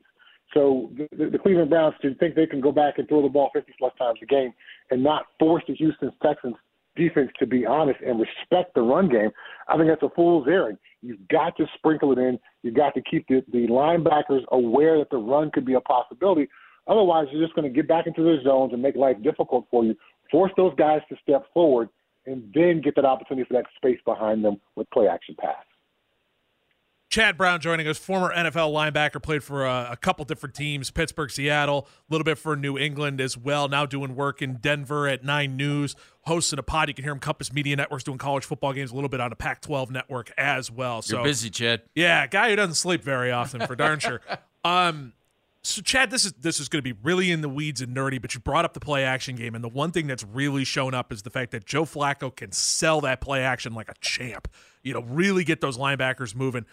So 0.54 0.92
the, 0.98 1.30
the 1.30 1.38
Cleveland 1.38 1.70
Browns 1.70 1.96
to 2.02 2.16
think 2.16 2.36
they 2.36 2.46
can 2.46 2.62
go 2.62 2.72
back 2.72 2.98
and 2.98 3.08
throw 3.08 3.22
the 3.22 3.30
ball 3.30 3.50
50 3.54 3.74
plus 3.78 3.94
times 3.98 4.20
a 4.22 4.26
game 4.26 4.54
and 4.92 5.04
not 5.04 5.26
force 5.40 5.64
the 5.68 5.76
Houston 5.76 6.12
Texans 6.24 6.56
defense 6.98 7.30
to 7.40 7.46
be 7.46 7.66
honest 7.66 8.00
and 8.06 8.20
respect 8.20 8.74
the 8.74 8.82
run 8.82 9.08
game, 9.08 9.30
I 9.68 9.78
think 9.78 9.88
that's 9.88 10.04
a 10.04 10.14
fool's 10.16 10.48
errand. 10.48 10.78
You've 11.02 11.26
got 11.30 11.56
to 11.58 11.66
sprinkle 11.76 12.12
it 12.12 12.18
in. 12.18 12.40
You've 12.64 12.76
got 12.76 12.94
to 12.96 13.02
keep 13.02 13.28
the, 13.28 13.44
the 13.54 13.68
linebackers 13.68 14.42
aware 14.52 14.98
that 14.98 15.10
the 15.10 15.18
run 15.18 15.52
could 15.52 15.66
be 15.66 15.76
a 15.76 15.82
possibility. 15.82 16.50
Otherwise, 16.88 17.28
you're 17.32 17.44
just 17.44 17.56
going 17.56 17.72
to 17.72 17.74
get 17.74 17.88
back 17.88 18.08
into 18.08 18.24
their 18.24 18.42
zones 18.44 18.74
and 18.74 18.82
make 18.82 18.96
life 18.96 19.18
difficult 19.24 19.68
for 19.70 19.86
you. 19.86 19.96
Force 20.32 20.52
those 20.58 20.74
guys 20.76 21.02
to 21.10 21.16
step 21.22 21.46
forward 21.54 21.90
and 22.26 22.52
then 22.54 22.82
get 22.82 22.96
that 22.96 23.06
opportunity 23.06 23.48
for 23.48 23.54
that 23.54 23.66
space 23.76 24.00
behind 24.06 24.44
them 24.44 24.60
with 24.76 24.90
play 24.90 25.08
action 25.08 25.36
pass. 25.40 25.64
Chad 27.10 27.38
Brown 27.38 27.62
joining 27.62 27.88
us, 27.88 27.98
former 27.98 28.34
NFL 28.34 28.74
linebacker, 28.74 29.24
played 29.24 29.42
for 29.42 29.66
a, 29.66 29.90
a, 29.92 29.98
couple 29.98 30.26
different 30.26 30.54
teams, 30.54 30.92
Pittsburgh, 30.92 31.32
Seattle, 31.32 31.88
a 31.88 32.14
little 32.14 32.26
bit 32.26 32.38
for 32.38 32.58
New 32.58 32.78
England 32.78 33.22
as 33.22 33.38
well. 33.38 33.70
Now 33.70 33.86
doing 33.86 34.14
work 34.14 34.42
in 34.42 34.56
Denver 34.56 35.08
at 35.08 35.24
Nine 35.24 35.56
News, 35.56 35.96
hosting 36.24 36.60
a 36.60 36.64
pod. 36.64 36.90
You 36.90 36.94
can 36.94 37.06
hear 37.06 37.14
him 37.14 37.20
Compass 37.20 37.54
Media 37.54 37.78
Networks 37.78 38.04
doing 38.04 38.18
college 38.18 38.44
football 38.44 38.74
games 38.74 38.92
a 38.92 38.96
little 38.96 39.10
bit 39.10 39.22
on 39.22 39.32
a 39.32 39.38
Pac-12 39.38 39.90
network 39.90 40.32
as 40.38 40.70
well. 40.70 41.02
So 41.02 41.18
You're 41.18 41.26
busy, 41.26 41.50
Chad. 41.50 41.84
Yeah, 41.96 42.28
guy 42.28 42.50
who 42.50 42.58
doesn't 42.58 42.76
sleep 42.76 43.04
very 43.04 43.32
often 43.32 43.66
for 43.66 43.76
darn 43.76 44.00
sure. 44.00 44.22
Um, 44.66 45.14
so 45.62 45.82
Chad, 45.82 46.12
this 46.12 46.26
is 46.26 46.34
this 46.34 46.60
is 46.60 46.68
going 46.68 46.84
to 46.84 46.94
be 46.94 46.98
really 47.04 47.32
in 47.32 47.40
the 47.42 47.48
weeds 47.48 47.80
and 47.80 47.96
nerdy, 47.96 48.22
but 48.22 48.34
you 48.34 48.40
brought 48.40 48.66
up 48.66 48.74
the 48.74 48.82
play 48.82 49.06
action 49.06 49.36
game, 49.36 49.56
and 49.56 49.64
the 49.64 49.70
one 49.70 49.92
thing 49.92 50.08
that's 50.08 50.24
really 50.24 50.66
shown 50.66 50.94
up 50.94 51.12
is 51.12 51.22
the 51.22 51.30
fact 51.30 51.52
that 51.52 51.66
Joe 51.66 51.84
Flacco 51.84 52.36
can 52.36 52.52
sell 52.52 53.00
that 53.02 53.22
play 53.22 53.44
action 53.44 53.74
like 53.74 53.90
a 53.90 53.94
champ. 54.02 54.50
You 54.84 54.94
know, 54.94 55.02
really 55.02 55.44
get 55.44 55.62
those 55.62 55.78
linebackers 55.78 56.36
moving 56.36 56.66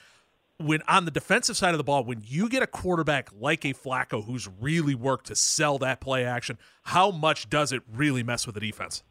when 0.59 0.83
on 0.89 1.05
the 1.05 1.11
defensive 1.11 1.57
side 1.57 1.75
of 1.75 1.79
the 1.79 1.85
ball, 1.85 2.05
when 2.05 2.23
you 2.25 2.49
get 2.49 2.63
a 2.63 2.67
quarterback 2.67 3.31
like 3.39 3.65
a 3.65 3.73
Flacco 3.75 4.25
who's 4.25 4.49
really 4.61 4.95
worked 4.95 5.27
to 5.27 5.35
sell 5.35 5.79
that 5.79 6.01
play 6.01 6.25
action, 6.25 6.59
how 6.85 7.11
much 7.11 7.51
does 7.51 7.73
it 7.73 7.83
really 7.93 8.23
mess 8.23 8.47
with 8.47 8.55
the 8.55 8.61
defense? 8.61 9.03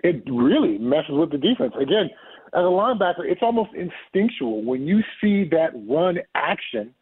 It 0.00 0.22
really 0.30 0.78
messes 0.78 1.10
with 1.12 1.30
the 1.30 1.38
defense. 1.38 1.74
Again, 1.80 2.10
as 2.52 2.60
a 2.60 2.72
linebacker, 2.72 3.24
it's 3.24 3.42
almost 3.42 3.70
instinctual 3.74 4.62
when 4.62 4.86
you 4.86 5.02
see 5.20 5.48
that 5.50 5.70
run 5.88 6.18
action. 6.34 6.94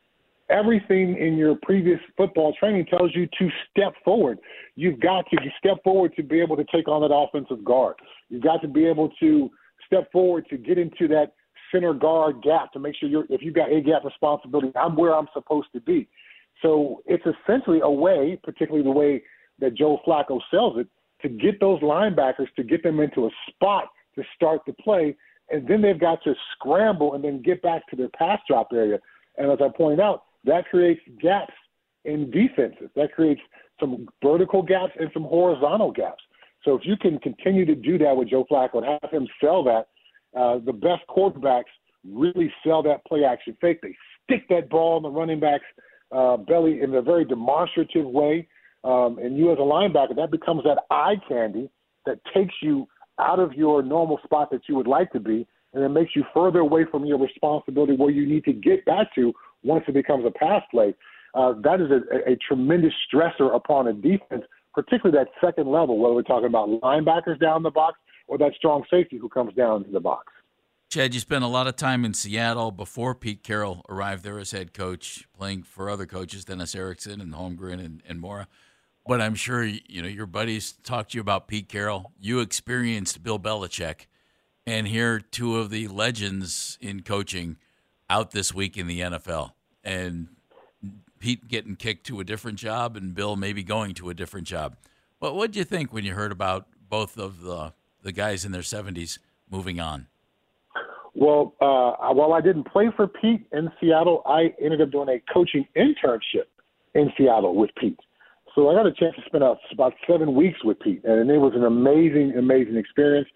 everything 0.51 1.17
in 1.17 1.37
your 1.37 1.57
previous 1.63 2.01
football 2.17 2.55
training 2.59 2.87
tells 2.87 3.15
you 3.15 3.27
to 3.39 3.49
step 3.71 3.95
forward. 4.05 4.39
You've 4.77 5.01
got 5.01 5.25
to 5.31 5.37
step 5.59 5.83
forward 5.83 6.15
to 6.17 6.23
be 6.23 6.41
able 6.41 6.57
to 6.57 6.65
take 6.73 6.89
on 6.89 7.01
that 7.03 7.15
offensive 7.15 7.65
guard. 7.65 7.97
You've 8.29 8.43
got 8.43 8.61
to 8.63 8.69
be 8.69 8.87
able 8.87 9.11
to 9.21 9.51
step 9.87 10.11
forward 10.13 10.47
to 10.51 10.57
get 10.57 10.79
into 10.79 11.09
that 11.09 11.33
center 11.75 11.93
guard 11.93 12.43
gap 12.43 12.73
to 12.73 12.79
make 12.79 12.95
sure 12.97 13.09
you're 13.09 13.27
if 13.29 13.43
you've 13.43 13.55
got 13.55 13.73
a 13.73 13.81
gap 13.81 14.05
responsibility, 14.05 14.71
I'm 14.77 14.95
where 14.97 15.15
I'm 15.15 15.29
supposed 15.35 15.69
to 15.75 15.81
be. 15.81 16.09
So 16.63 17.03
it's 17.07 17.25
essentially 17.27 17.81
a 17.83 17.91
way, 17.91 18.39
particularly 18.43 18.85
the 18.85 18.91
way 18.91 19.23
that 19.59 19.75
Joe 19.75 19.99
Flacco 20.07 20.41
sells 20.51 20.79
it, 20.79 20.87
to 21.23 21.29
get 21.29 21.59
those 21.61 21.81
linebackers 21.81 22.47
to 22.57 22.63
get 22.63 22.83
them 22.83 23.01
into 23.01 23.27
a 23.27 23.31
spot 23.49 23.89
to 24.15 24.23
start 24.37 24.61
the 24.67 24.73
play, 24.75 25.17
and 25.51 25.67
then 25.67 25.83
they've 25.83 25.99
got 25.99 26.23
to 26.25 26.35
scramble 26.53 27.15
and 27.15 27.25
then 27.25 27.43
get 27.43 27.61
back 27.63 27.87
to 27.89 27.97
their 27.97 28.09
pass 28.11 28.39
drop 28.49 28.69
area. 28.73 28.99
And 29.37 29.51
as 29.51 29.59
I 29.61 29.69
pointed 29.77 30.01
out, 30.01 30.25
that 30.45 30.67
creates 30.67 31.01
gaps 31.21 31.53
in 32.05 32.31
defenses. 32.31 32.91
That 32.95 33.13
creates 33.13 33.41
some 33.81 34.09
vertical 34.23 34.63
gaps 34.63 34.93
and 34.99 35.11
some 35.13 35.25
horizontal 35.25 35.91
gaps. 35.91 36.23
So 36.65 36.75
if 36.75 36.83
you 36.85 36.97
can 36.97 37.19
continue 37.19 37.65
to 37.67 37.75
do 37.75 37.99
that 37.99 38.17
with 38.17 38.31
Joe 38.31 38.47
Flacco 38.51 38.77
and 38.77 38.99
have 39.03 39.11
him 39.11 39.27
sell 39.43 39.65
that, 39.65 39.89
uh, 40.37 40.59
the 40.65 40.73
best 40.73 41.03
quarterbacks 41.09 41.65
really 42.09 42.53
sell 42.67 42.83
that 42.83 43.05
play 43.07 43.25
action 43.25 43.57
fake. 43.61 43.81
They 43.83 43.97
stick 44.25 44.49
that 44.49 44.69
ball 44.69 44.97
in 44.99 45.03
the 45.03 45.11
running 45.11 45.41
back's 45.41 45.65
uh, 46.13 46.37
belly 46.37 46.81
in 46.83 46.95
a 46.95 47.03
very 47.03 47.25
demonstrative 47.25 48.07
way. 48.07 48.49
Um, 48.85 49.19
and 49.19 49.37
you 49.37 49.51
as 49.51 49.59
a 49.59 49.63
linebacker, 49.63 50.15
that 50.17 50.31
becomes 50.31 50.63
that 50.65 50.79
eye 50.91 51.15
candy 51.29 51.71
that 52.05 52.19
takes 52.35 52.55
you 52.61 52.87
out 53.19 53.39
of 53.39 53.55
your 53.55 53.83
normal 53.83 54.19
spot 54.25 54.51
that 54.51 54.63
you 54.69 54.75
would 54.77 54.87
like 54.87 55.11
to 55.13 55.21
be, 55.21 55.47
and 55.73 55.83
it 55.83 55.89
makes 55.89 56.15
you 56.15 56.25
further 56.35 56.59
away 56.59 56.85
from 56.91 57.07
your 57.07 57.19
responsibility 57.19 57.95
where 57.97 58.11
you 58.11 58.27
need 58.27 58.45
to 58.45 58.53
get 58.53 58.85
back 58.85 59.15
to 59.15 59.33
once 59.63 59.85
it 59.89 59.93
becomes 59.95 60.27
a 60.27 60.31
pass 60.31 60.63
play. 60.71 60.95
Uh, 61.35 61.55
that 61.63 61.81
is 61.81 61.91
a, 61.91 62.33
a 62.33 62.37
tremendous 62.47 62.93
stressor 63.13 63.55
upon 63.55 63.89
a 63.89 63.93
defense, 63.93 64.43
particularly 64.75 65.17
that 65.17 65.29
second 65.45 65.69
level, 65.71 65.99
whether 65.99 66.15
we're 66.15 66.23
talking 66.23 66.47
about 66.47 66.69
linebackers 66.69 67.41
down 67.41 67.63
the 67.63 67.71
box 67.71 67.99
or 68.27 68.39
that 68.39 68.55
strong 68.55 68.85
safety 68.91 69.17
who 69.17 69.29
comes 69.29 69.55
down 69.55 69.85
to 69.85 69.91
the 69.91 70.01
box. 70.01 70.33
Chad, 70.89 71.13
you 71.13 71.21
spent 71.21 71.43
a 71.43 71.49
lot 71.49 71.67
of 71.67 71.77
time 71.77 72.05
in 72.05 72.15
Seattle 72.15 72.71
before 72.71 73.15
Pete 73.15 73.43
Carroll 73.43 73.85
arrived 73.89 74.23
there 74.23 74.39
as 74.39 74.53
head 74.53 74.73
coach, 74.73 75.27
playing 75.37 75.65
for 75.65 75.91
other 75.91 76.07
coaches, 76.07 76.45
Dennis 76.45 76.75
Erickson 76.75 77.21
and 77.21 77.35
Holmgren 77.35 77.85
and, 77.85 78.03
and 78.09 78.21
Mora. 78.21 78.47
But 79.07 79.21
I'm 79.21 79.35
sure 79.35 79.65
you 79.65 80.03
know 80.03 80.09
your 80.09 80.27
buddies 80.27 80.73
talked 80.73 81.13
to 81.13 81.19
you 81.19 81.21
about 81.21 81.49
Pete 81.49 81.69
Carroll. 81.69 82.13
You 82.19 82.41
experienced 82.41 83.23
Bill 83.23 83.39
Belichick, 83.39 84.07
and 84.67 84.87
here 84.87 85.19
two 85.19 85.59
of 85.59 85.71
the 85.71 85.89
legends 85.89 86.79
in 86.81 87.03
coaching 87.03 87.57
out 88.09 88.31
this 88.31 88.55
week 88.55 88.77
in 88.77 88.87
the 88.87 89.01
NFL, 89.01 89.53
and 89.83 90.29
Pete 91.19 91.49
getting 91.49 91.77
kicked 91.77 92.07
to 92.07 92.21
a 92.21 92.25
different 92.25 92.59
job, 92.59 92.97
and 92.97 93.15
Bill 93.15 93.37
maybe 93.37 93.63
going 93.63 93.95
to 93.95 94.11
a 94.11 94.15
different 94.15 94.47
job. 94.47 94.77
But 95.21 95.35
what 95.35 95.51
did 95.51 95.59
you 95.59 95.65
think 95.65 95.93
when 95.93 96.05
you 96.05 96.15
heard 96.15 96.33
about 96.33 96.69
both 96.89 97.19
of 97.19 97.41
the 97.41 97.73
the 98.05 98.13
guys 98.13 98.45
in 98.45 98.53
their 98.53 98.63
70s 98.63 99.19
moving 99.51 99.81
on? 99.81 100.07
Well, 101.15 101.55
uh, 101.61 102.13
while 102.13 102.33
I 102.33 102.41
didn't 102.41 102.65
play 102.65 102.87
for 102.95 103.07
Pete 103.07 103.47
in 103.53 103.71
Seattle, 103.81 104.23
I 104.27 104.53
ended 104.63 104.81
up 104.81 104.91
doing 104.91 105.09
a 105.09 105.23
coaching 105.33 105.67
internship 105.77 106.47
in 106.95 107.11
Seattle 107.17 107.55
with 107.55 107.71
Pete. 107.81 107.99
So 108.55 108.69
I 108.69 108.75
got 108.75 108.87
a 108.87 108.93
chance 108.93 109.17
to 109.17 109.23
spend 109.27 109.43
about 109.73 109.95
seven 110.09 110.35
weeks 110.35 110.63
with 110.65 110.79
Pete, 110.81 111.03
and 111.05 111.29
it 111.31 111.39
was 111.39 111.53
an 111.57 111.65
amazing, 111.65 112.35
amazing 112.37 112.77
experience. 112.77 113.29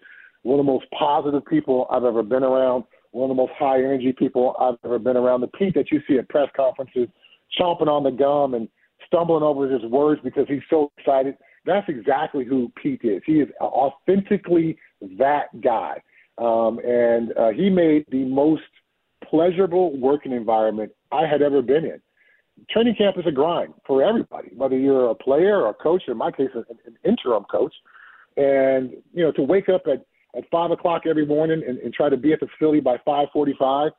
One 0.43 0.59
of 0.59 0.65
the 0.65 0.71
most 0.71 0.85
positive 0.97 1.45
people 1.45 1.87
I've 1.89 2.05
ever 2.05 2.23
been 2.23 2.43
around. 2.43 2.85
One 3.11 3.29
of 3.29 3.35
the 3.35 3.41
most 3.41 3.53
high 3.57 3.79
energy 3.79 4.13
people 4.17 4.55
I've 4.59 4.77
ever 4.85 4.99
been 4.99 5.17
around. 5.17 5.41
The 5.41 5.47
Pete 5.47 5.73
that 5.75 5.91
you 5.91 5.99
see 6.07 6.17
at 6.17 6.29
press 6.29 6.47
conferences, 6.55 7.07
chomping 7.59 7.87
on 7.87 8.03
the 8.03 8.11
gum 8.11 8.53
and 8.53 8.69
stumbling 9.07 9.43
over 9.43 9.69
his 9.69 9.83
words 9.89 10.21
because 10.23 10.45
he's 10.47 10.61
so 10.69 10.91
excited. 10.97 11.35
That's 11.69 11.87
exactly 11.89 12.45
who 12.45 12.71
Pete 12.81 13.01
is. 13.03 13.21
He 13.25 13.33
is 13.33 13.49
authentically 13.61 14.77
that 15.17 15.61
guy, 15.61 16.01
um, 16.37 16.79
and 16.79 17.31
uh, 17.37 17.49
he 17.49 17.69
made 17.69 18.05
the 18.11 18.25
most 18.25 18.63
pleasurable 19.29 19.97
working 19.97 20.31
environment 20.31 20.91
I 21.11 21.27
had 21.27 21.41
ever 21.41 21.61
been 21.61 21.85
in 21.85 22.01
training 22.69 22.95
camp 22.95 23.17
is 23.17 23.25
a 23.27 23.31
grind 23.31 23.73
for 23.85 24.03
everybody, 24.03 24.49
whether 24.55 24.77
you're 24.77 25.09
a 25.09 25.15
player 25.15 25.61
or 25.61 25.69
a 25.69 25.73
coach, 25.73 26.03
in 26.07 26.17
my 26.17 26.31
case, 26.31 26.49
an, 26.53 26.65
an 26.85 26.97
interim 27.05 27.45
coach. 27.45 27.73
And, 28.37 28.91
you 29.13 29.23
know, 29.23 29.31
to 29.33 29.41
wake 29.41 29.69
up 29.69 29.83
at, 29.87 30.05
at 30.37 30.49
5 30.49 30.71
o'clock 30.71 31.03
every 31.09 31.25
morning 31.25 31.63
and, 31.67 31.77
and 31.79 31.93
try 31.93 32.09
to 32.09 32.17
be 32.17 32.33
at 32.33 32.39
the 32.39 32.47
facility 32.47 32.79
by 32.79 32.97
545, 33.05 33.91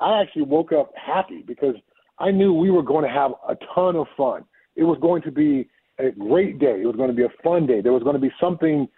I 0.00 0.20
actually 0.20 0.42
woke 0.42 0.72
up 0.72 0.92
happy 0.96 1.42
because 1.46 1.74
I 2.18 2.30
knew 2.30 2.52
we 2.52 2.70
were 2.70 2.82
going 2.82 3.04
to 3.04 3.10
have 3.10 3.32
a 3.48 3.56
ton 3.74 3.96
of 3.96 4.06
fun. 4.16 4.44
It 4.76 4.84
was 4.84 4.98
going 5.00 5.22
to 5.22 5.30
be 5.30 5.68
a 5.98 6.10
great 6.10 6.58
day. 6.58 6.80
It 6.82 6.86
was 6.86 6.96
going 6.96 7.10
to 7.10 7.16
be 7.16 7.24
a 7.24 7.42
fun 7.42 7.66
day. 7.66 7.80
There 7.80 7.92
was 7.92 8.02
going 8.02 8.14
to 8.16 8.20
be 8.20 8.32
something, 8.40 8.88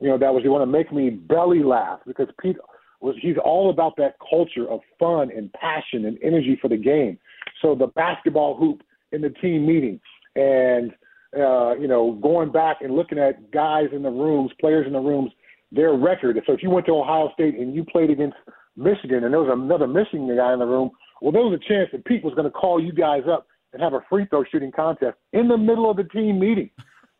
you 0.00 0.08
know, 0.08 0.18
that 0.18 0.32
was 0.32 0.44
going 0.44 0.60
to 0.60 0.66
make 0.66 0.92
me 0.92 1.10
belly 1.10 1.62
laugh 1.62 2.00
because 2.06 2.28
Pete 2.40 2.56
was 3.00 3.16
he's 3.20 3.36
all 3.44 3.70
about 3.70 3.96
that 3.96 4.16
culture 4.30 4.68
of 4.68 4.80
fun 4.98 5.30
and 5.36 5.52
passion 5.52 6.06
and 6.06 6.18
energy 6.22 6.58
for 6.60 6.68
the 6.68 6.76
game. 6.76 7.18
So 7.60 7.74
the 7.74 7.88
basketball 7.88 8.56
hoop 8.56 8.82
in 9.12 9.20
the 9.20 9.30
team 9.30 9.66
meeting 9.66 10.00
and 10.36 10.92
uh, 11.36 11.74
you 11.76 11.88
know, 11.88 12.12
going 12.22 12.52
back 12.52 12.78
and 12.80 12.94
looking 12.94 13.18
at 13.18 13.50
guys 13.50 13.86
in 13.92 14.02
the 14.02 14.10
rooms, 14.10 14.52
players 14.60 14.86
in 14.86 14.92
the 14.92 15.00
rooms, 15.00 15.32
their 15.72 15.94
record. 15.94 16.40
So 16.46 16.52
if 16.52 16.62
you 16.62 16.70
went 16.70 16.86
to 16.86 16.92
Ohio 16.92 17.30
State 17.34 17.56
and 17.56 17.74
you 17.74 17.84
played 17.84 18.10
against 18.10 18.36
Michigan 18.76 19.24
and 19.24 19.32
there 19.32 19.40
was 19.40 19.50
another 19.52 19.88
Michigan 19.88 20.28
guy 20.36 20.52
in 20.52 20.60
the 20.60 20.66
room, 20.66 20.90
well, 21.20 21.32
there 21.32 21.42
was 21.42 21.58
a 21.58 21.68
chance 21.68 21.88
that 21.92 22.04
Pete 22.04 22.22
was 22.22 22.34
going 22.34 22.44
to 22.44 22.50
call 22.50 22.80
you 22.80 22.92
guys 22.92 23.22
up 23.28 23.46
and 23.74 23.82
have 23.82 23.92
a 23.92 24.00
free 24.08 24.26
throw 24.30 24.44
shooting 24.50 24.72
contest 24.72 25.18
in 25.34 25.48
the 25.48 25.58
middle 25.58 25.90
of 25.90 25.98
the 25.98 26.04
team 26.04 26.38
meeting. 26.38 26.70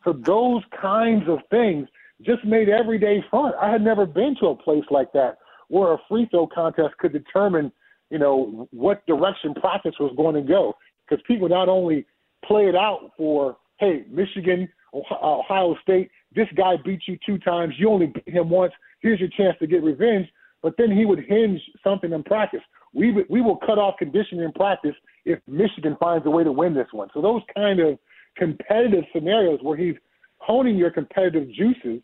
So 0.05 0.14
those 0.14 0.62
kinds 0.80 1.28
of 1.28 1.40
things 1.50 1.88
just 2.22 2.44
made 2.44 2.70
every 2.70 2.98
day 2.98 3.22
fun. 3.30 3.52
I 3.61 3.70
had 3.70 3.82
never 3.82 4.07
been 4.07 4.34
to 4.40 4.46
a 4.46 4.57
place 4.57 4.84
like 4.90 5.12
that 5.12 5.36
where 5.68 5.92
a 5.92 5.98
free 6.09 6.26
throw 6.30 6.46
contest 6.46 6.96
could 6.98 7.12
determine– 7.12 7.70
you 8.11 8.18
know, 8.18 8.68
what 8.70 9.05
direction 9.07 9.55
practice 9.55 9.94
was 9.98 10.12
going 10.16 10.34
to 10.34 10.42
go. 10.42 10.76
Because 11.09 11.22
people 11.26 11.48
not 11.48 11.68
only 11.68 12.07
play 12.44 12.68
it 12.68 12.76
out 12.76 13.11
for, 13.16 13.57
hey, 13.78 14.05
Michigan, 14.09 14.68
Ohio 14.94 15.76
State, 15.82 16.11
this 16.34 16.46
guy 16.57 16.76
beat 16.84 17.00
you 17.09 17.18
two 17.26 17.38
times, 17.38 17.74
you 17.76 17.90
only 17.90 18.07
beat 18.07 18.28
him 18.28 18.50
once, 18.50 18.72
here's 19.00 19.18
your 19.20 19.30
chance 19.30 19.57
to 19.59 19.66
get 19.66 19.82
revenge. 19.82 20.28
But 20.62 20.74
then 20.78 20.90
he 20.90 21.05
would 21.05 21.24
hinge 21.26 21.61
something 21.82 22.12
in 22.12 22.22
practice. 22.22 22.62
We, 22.92 23.24
we 23.28 23.40
will 23.40 23.57
cut 23.57 23.78
off 23.78 23.96
conditioning 23.98 24.44
in 24.44 24.52
practice 24.52 24.94
if 25.25 25.39
Michigan 25.47 25.97
finds 26.01 26.27
a 26.27 26.31
way 26.31 26.45
to 26.45 26.53
win 26.53 26.75
this 26.75 26.89
one. 26.93 27.09
So 27.14 27.20
those 27.20 27.43
kind 27.55 27.81
of 27.81 27.99
competitive 28.37 29.05
scenarios 29.12 29.61
where 29.62 29.77
he's 29.77 29.95
honing 30.39 30.77
your 30.77 30.91
competitive 30.91 31.49
juices 31.53 32.03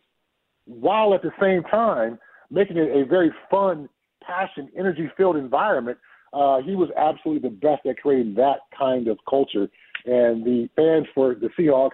while 0.65 1.13
at 1.13 1.21
the 1.21 1.31
same 1.39 1.63
time 1.63 2.17
making 2.49 2.77
it 2.77 2.89
a 2.95 3.05
very 3.05 3.31
fun 3.49 3.87
passion, 4.23 4.69
energy 4.77 5.09
filled 5.17 5.37
environment. 5.37 5.97
Uh, 6.33 6.61
he 6.61 6.75
was 6.75 6.89
absolutely 6.97 7.47
the 7.49 7.55
best 7.55 7.85
at 7.85 7.97
creating 7.97 8.33
that 8.35 8.59
kind 8.77 9.07
of 9.07 9.17
culture. 9.29 9.67
And 10.05 10.45
the 10.45 10.69
fans 10.75 11.07
for 11.13 11.35
the 11.35 11.49
Seahawks 11.57 11.91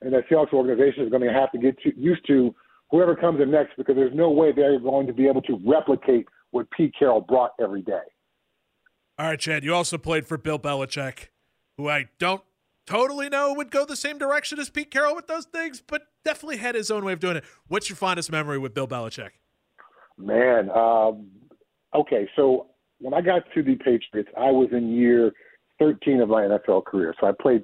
and 0.00 0.12
the 0.12 0.22
Seahawks 0.30 0.52
organization 0.52 1.04
is 1.04 1.10
going 1.10 1.22
to 1.22 1.32
have 1.32 1.50
to 1.52 1.58
get 1.58 1.78
to, 1.82 1.98
used 1.98 2.26
to 2.26 2.54
whoever 2.90 3.14
comes 3.16 3.40
in 3.40 3.50
next 3.50 3.76
because 3.76 3.96
there's 3.96 4.14
no 4.14 4.30
way 4.30 4.52
they're 4.52 4.78
going 4.78 5.06
to 5.06 5.12
be 5.12 5.26
able 5.26 5.42
to 5.42 5.60
replicate 5.66 6.26
what 6.50 6.70
Pete 6.70 6.94
Carroll 6.98 7.20
brought 7.20 7.52
every 7.60 7.82
day. 7.82 8.02
All 9.18 9.26
right, 9.26 9.38
Chad, 9.38 9.64
you 9.64 9.74
also 9.74 9.98
played 9.98 10.26
for 10.26 10.38
Bill 10.38 10.60
Belichick, 10.60 11.28
who 11.76 11.88
I 11.88 12.06
don't 12.20 12.42
totally 12.86 13.28
know 13.28 13.52
would 13.52 13.70
go 13.70 13.84
the 13.84 13.96
same 13.96 14.16
direction 14.16 14.60
as 14.60 14.70
Pete 14.70 14.92
Carroll 14.92 15.16
with 15.16 15.26
those 15.26 15.44
things, 15.44 15.82
but 15.84 16.02
definitely 16.24 16.58
had 16.58 16.76
his 16.76 16.88
own 16.88 17.04
way 17.04 17.12
of 17.12 17.18
doing 17.18 17.36
it. 17.36 17.44
What's 17.66 17.88
your 17.88 17.96
fondest 17.96 18.30
memory 18.30 18.58
with 18.58 18.74
Bill 18.74 18.86
Belichick? 18.86 19.30
Man, 20.16 20.70
um, 20.70 21.28
okay, 21.94 22.28
so 22.36 22.68
when 23.00 23.12
I 23.12 23.20
got 23.20 23.42
to 23.54 23.62
the 23.62 23.74
Patriots, 23.74 24.30
I 24.36 24.50
was 24.52 24.68
in 24.70 24.92
year 24.92 25.32
13 25.80 26.20
of 26.20 26.28
my 26.28 26.42
NFL 26.42 26.84
career. 26.84 27.12
So 27.20 27.26
I 27.26 27.32
played 27.40 27.62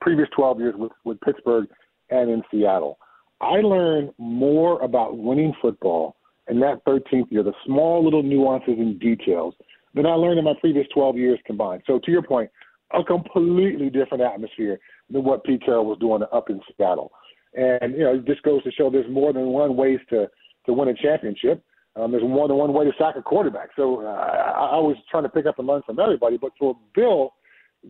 previous 0.00 0.28
12 0.36 0.60
years 0.60 0.74
with, 0.76 0.92
with 1.04 1.20
Pittsburgh 1.20 1.68
and 2.10 2.30
in 2.30 2.42
Seattle. 2.50 2.98
I 3.40 3.56
learned 3.56 4.10
more 4.18 4.80
about 4.82 5.18
winning 5.18 5.52
football 5.60 6.16
in 6.48 6.60
that 6.60 6.84
13th 6.86 7.30
year, 7.30 7.42
the 7.42 7.52
small 7.64 8.04
little 8.04 8.22
nuances 8.22 8.74
and 8.78 8.98
details, 8.98 9.54
than 9.94 10.06
I 10.06 10.14
learned 10.14 10.38
in 10.38 10.44
my 10.44 10.54
previous 10.60 10.86
12 10.94 11.16
years 11.16 11.38
combined. 11.46 11.82
So 11.86 11.98
to 11.98 12.10
your 12.10 12.22
point, 12.22 12.50
a 12.92 13.04
completely 13.04 13.90
different 13.90 14.22
atmosphere 14.22 14.78
than 15.10 15.24
what 15.24 15.44
Pete 15.44 15.64
Carroll 15.64 15.86
was 15.86 15.98
doing 15.98 16.22
up 16.32 16.50
in 16.50 16.60
Seattle. 16.76 17.12
And, 17.54 17.94
you 17.94 18.00
know, 18.00 18.14
it 18.14 18.26
just 18.26 18.42
goes 18.42 18.62
to 18.64 18.70
show 18.72 18.90
there's 18.90 19.10
more 19.10 19.32
than 19.32 19.46
one 19.46 19.76
ways 19.76 19.98
to, 20.10 20.28
to 20.66 20.72
win 20.72 20.88
a 20.88 20.94
championship. 20.94 21.64
Um, 21.96 22.12
there's 22.12 22.22
more 22.22 22.46
than 22.46 22.56
one 22.56 22.72
way 22.72 22.84
to 22.84 22.92
sack 22.98 23.16
a 23.16 23.22
quarterback. 23.22 23.70
So 23.76 24.06
uh, 24.06 24.08
I, 24.08 24.76
I 24.76 24.78
was 24.78 24.96
trying 25.10 25.24
to 25.24 25.28
pick 25.28 25.46
up 25.46 25.58
and 25.58 25.66
learn 25.66 25.82
from 25.84 25.98
everybody. 25.98 26.36
But 26.36 26.52
for 26.58 26.76
Bill, 26.94 27.34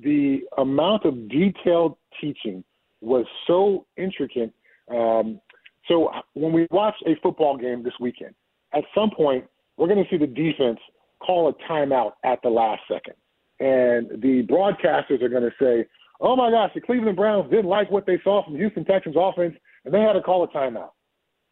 the 0.02 0.40
amount 0.58 1.04
of 1.04 1.28
detailed 1.28 1.96
teaching 2.20 2.64
was 3.00 3.26
so 3.46 3.86
intricate. 3.96 4.52
Um, 4.90 5.40
so 5.88 6.10
when 6.34 6.52
we 6.52 6.66
watch 6.70 6.94
a 7.06 7.16
football 7.22 7.56
game 7.56 7.82
this 7.82 7.94
weekend, 8.00 8.34
at 8.72 8.84
some 8.94 9.10
point 9.10 9.44
we're 9.76 9.88
going 9.88 10.02
to 10.02 10.10
see 10.10 10.18
the 10.18 10.26
defense 10.26 10.78
call 11.20 11.48
a 11.48 11.72
timeout 11.72 12.12
at 12.24 12.40
the 12.42 12.48
last 12.48 12.82
second. 12.88 13.14
and 13.60 14.08
the 14.22 14.42
broadcasters 14.48 15.22
are 15.22 15.28
going 15.28 15.42
to 15.42 15.52
say, 15.60 15.86
"Oh 16.20 16.34
my 16.34 16.50
gosh, 16.50 16.72
the 16.74 16.80
Cleveland 16.80 17.16
Browns 17.16 17.50
didn't 17.50 17.66
like 17.66 17.90
what 17.90 18.06
they 18.06 18.18
saw 18.24 18.42
from 18.42 18.56
Houston 18.56 18.84
Texans 18.86 19.16
offense, 19.18 19.54
and 19.84 19.92
they 19.92 20.00
had 20.00 20.14
to 20.14 20.22
call 20.22 20.42
a 20.44 20.48
timeout." 20.48 20.92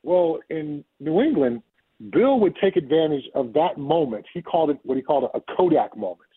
Well, 0.02 0.38
in 0.48 0.84
New 1.00 1.20
England, 1.20 1.62
Bill 2.10 2.40
would 2.40 2.56
take 2.62 2.76
advantage 2.76 3.24
of 3.34 3.52
that 3.54 3.76
moment. 3.76 4.24
He 4.32 4.40
called 4.40 4.70
it 4.70 4.78
what 4.84 4.96
he 4.96 5.02
called 5.02 5.30
a 5.34 5.40
Kodak 5.56 5.96
moment. 5.96 6.30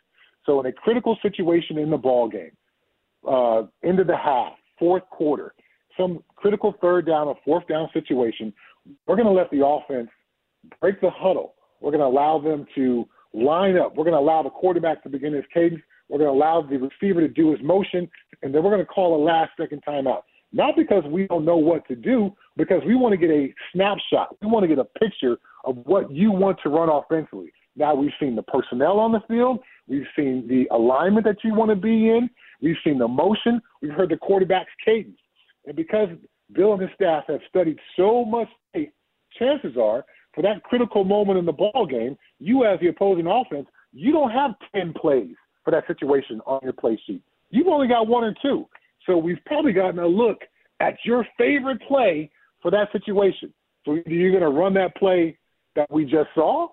So 0.46 0.60
in 0.60 0.66
a 0.66 0.74
critical 0.74 1.18
situation 1.22 1.78
in 1.78 1.90
the 1.90 1.98
ball 1.98 2.28
game, 2.28 2.52
uh, 3.28 3.64
end 3.84 4.00
of 4.00 4.08
the 4.08 4.18
half, 4.18 4.54
fourth 4.80 5.04
quarter, 5.10 5.54
some 5.98 6.24
critical 6.36 6.74
third 6.82 7.06
down 7.06 7.28
or 7.28 7.38
fourth 7.46 7.68
down 7.68 7.90
situation, 7.94 8.52
we're 9.06 9.16
going 9.16 9.28
to 9.28 9.32
let 9.32 9.52
the 9.52 9.66
offense 9.66 10.10
break 10.80 11.00
the 11.00 11.12
huddle. 11.12 11.54
We're 11.80 11.92
going 11.92 12.02
to 12.02 12.08
allow 12.08 12.40
them 12.40 12.66
to 12.76 13.08
line 13.34 13.78
up. 13.78 13.96
We're 13.96 14.04
going 14.04 14.14
to 14.14 14.20
allow 14.20 14.44
the 14.44 14.50
quarterback 14.50 15.04
to 15.04 15.10
begin 15.10 15.34
his 15.34 15.46
cadence. 15.54 15.82
We're 16.10 16.20
going 16.20 16.30
to 16.30 16.38
allow 16.38 16.62
the 16.62 16.78
receiver 16.78 17.22
to 17.22 17.28
do 17.28 17.52
his 17.52 17.62
motion, 17.64 18.10
and 18.42 18.54
then 18.54 18.64
we're 18.64 18.72
going 18.72 18.86
to 18.86 18.86
call 18.86 19.16
a 19.16 19.22
last 19.24 19.52
second 19.60 19.84
timeout. 19.88 20.24
Not 20.54 20.76
because 20.76 21.04
we 21.06 21.28
don't 21.28 21.46
know 21.46 21.56
what 21.56 21.88
to 21.88 21.96
do, 21.96 22.36
because 22.58 22.82
we 22.86 22.96
want 22.96 23.14
to 23.14 23.18
get 23.18 23.30
a 23.30 23.54
snapshot. 23.74 24.36
We 24.42 24.48
want 24.48 24.64
to 24.64 24.68
get 24.68 24.80
a 24.80 25.00
picture 25.00 25.38
of 25.64 25.78
what 25.86 26.12
you 26.12 26.32
want 26.32 26.58
to 26.64 26.70
run 26.70 26.90
offensively. 26.90 27.54
Now 27.78 27.96
we've 27.96 28.12
seen 28.20 28.36
the 28.36 28.44
personnel 28.44 29.00
on 29.00 29.14
the 29.14 29.22
field. 29.30 29.60
We've 29.88 30.08
seen 30.16 30.46
the 30.50 30.68
alignment 30.76 31.26
that 31.26 31.38
you 31.44 31.54
want 31.54 31.70
to 31.70 31.78
be 31.78 32.10
in. 32.10 32.30
We've 32.62 32.76
seen 32.84 32.98
the 32.98 33.08
motion. 33.08 33.62
We've 33.82 33.94
heard 33.94 34.10
the 34.10 34.18
quarterback's 34.18 34.72
cadence. 34.84 35.18
And 35.66 35.76
because 35.76 36.10
Bill 36.52 36.74
and 36.74 36.82
his 36.82 36.92
staff 36.96 37.24
have 37.28 37.40
studied 37.48 37.80
so 37.96 38.26
much 38.26 38.50
chances 39.40 39.78
are 39.78 40.04
for 40.34 40.42
that 40.42 40.64
critical 40.64 41.04
moment 41.04 41.40
in 41.40 41.46
the 41.46 41.54
ball 41.54 41.88
game, 41.90 42.18
you 42.42 42.66
as 42.66 42.80
the 42.80 42.88
opposing 42.88 43.28
offense, 43.28 43.68
you 43.94 44.12
don't 44.12 44.32
have 44.32 44.52
10 44.74 44.94
plays 44.94 45.36
for 45.64 45.72
that 45.72 45.86
situation 45.88 46.42
on 46.46 46.60
your 46.64 46.74
play 46.74 47.00
sheet. 47.06 47.22
You've 47.50 47.68
only 47.68 47.88
got 47.88 48.08
one 48.08 48.24
or 48.24 48.34
two. 48.42 48.68
So 49.06 49.18
we've 49.18 49.44
probably 49.46 49.74
gotten 49.74 50.00
a 50.00 50.08
look 50.08 50.40
at 50.80 50.96
your 51.06 51.26
favorite 51.38 51.82
play 51.88 52.32
for 52.62 52.72
that 52.72 52.92
situation. 52.92 53.54
So 53.86 53.98
you're 54.06 54.32
going 54.32 54.44
to 54.44 54.50
run 54.50 54.74
that 54.76 54.96
play 54.96 55.38
that 55.76 55.90
we 55.92 56.04
just 56.04 56.30
saw, 56.36 56.68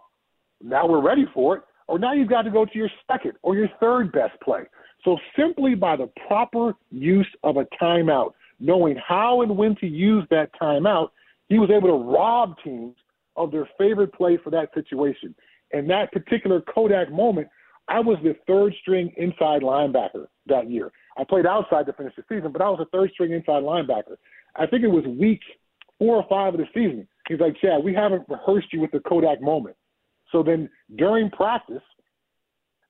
now 0.62 0.86
we're 0.86 1.02
ready 1.02 1.24
for 1.32 1.56
it, 1.56 1.62
or 1.86 1.98
now 1.98 2.12
you've 2.12 2.28
got 2.28 2.42
to 2.42 2.50
go 2.50 2.64
to 2.64 2.74
your 2.74 2.90
second 3.10 3.32
or 3.42 3.54
your 3.54 3.68
third 3.80 4.12
best 4.12 4.38
play. 4.42 4.62
So 5.04 5.16
simply 5.36 5.74
by 5.74 5.96
the 5.96 6.10
proper 6.26 6.74
use 6.90 7.28
of 7.44 7.56
a 7.56 7.64
timeout, 7.80 8.32
knowing 8.60 8.96
how 8.96 9.42
and 9.42 9.56
when 9.56 9.76
to 9.76 9.86
use 9.86 10.24
that 10.30 10.50
timeout, 10.60 11.10
he 11.48 11.58
was 11.58 11.70
able 11.70 11.88
to 11.88 12.10
rob 12.12 12.56
teams 12.62 12.96
of 13.36 13.52
their 13.52 13.68
favorite 13.78 14.12
play 14.12 14.38
for 14.42 14.50
that 14.50 14.70
situation. 14.74 15.34
And 15.72 15.88
that 15.90 16.12
particular 16.12 16.62
Kodak 16.62 17.10
moment, 17.10 17.48
I 17.88 18.00
was 18.00 18.18
the 18.22 18.34
third 18.46 18.74
string 18.80 19.12
inside 19.16 19.62
linebacker 19.62 20.26
that 20.46 20.70
year. 20.70 20.90
I 21.16 21.24
played 21.24 21.46
outside 21.46 21.86
to 21.86 21.92
finish 21.92 22.14
the 22.16 22.24
season, 22.28 22.52
but 22.52 22.62
I 22.62 22.68
was 22.68 22.80
a 22.80 22.86
third 22.96 23.10
string 23.12 23.32
inside 23.32 23.62
linebacker. 23.62 24.16
I 24.56 24.66
think 24.66 24.84
it 24.84 24.88
was 24.88 25.04
week 25.06 25.40
four 25.98 26.16
or 26.16 26.26
five 26.28 26.54
of 26.54 26.60
the 26.60 26.66
season. 26.74 27.08
He's 27.28 27.40
like, 27.40 27.56
Chad, 27.60 27.82
we 27.82 27.94
haven't 27.94 28.24
rehearsed 28.28 28.72
you 28.72 28.80
with 28.80 28.90
the 28.92 29.00
Kodak 29.00 29.40
moment. 29.42 29.76
So 30.32 30.42
then 30.42 30.68
during 30.96 31.30
practice, 31.30 31.82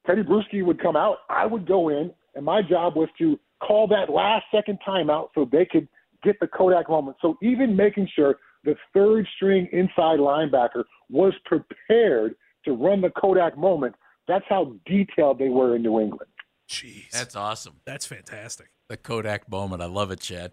Tedy 0.07 0.23
Bruschi 0.23 0.65
would 0.65 0.81
come 0.81 0.97
out. 0.97 1.19
I 1.29 1.47
would 1.47 1.67
go 1.67 1.89
in, 1.89 2.11
and 2.35 2.45
my 2.45 2.63
job 2.63 2.97
was 2.97 3.09
to 3.19 3.39
call 3.61 3.87
that 3.89 4.11
last 4.11 4.45
second 4.53 4.79
timeout 4.87 5.29
so 5.35 5.49
they 5.51 5.67
could 5.67 5.89
get 6.23 6.39
the 6.41 6.47
Kodak 6.47 6.89
moment. 6.89 7.17
So 7.21 7.37
even 7.43 7.77
making 7.77 8.09
sure 8.15 8.37
the 8.65 8.75
third 8.93 9.27
string 9.37 9.69
inside 9.73 10.19
linebacker 10.19 10.85
was 11.11 11.33
prepared 11.45 12.35
to 12.69 12.75
run 12.75 13.01
the 13.01 13.11
Kodak 13.11 13.57
moment, 13.57 13.95
that's 14.27 14.45
how 14.49 14.75
detailed 14.87 15.39
they 15.39 15.49
were 15.49 15.77
in 15.77 15.83
New 15.83 16.01
England. 16.01 16.31
Jeez. 16.69 17.11
That's 17.11 17.35
awesome. 17.35 17.81
That's 17.85 18.07
fantastic. 18.07 18.69
The 18.89 18.97
Kodak 18.97 19.51
moment. 19.51 19.83
I 19.83 19.87
love 19.87 20.11
it, 20.11 20.21
Chad. 20.21 20.53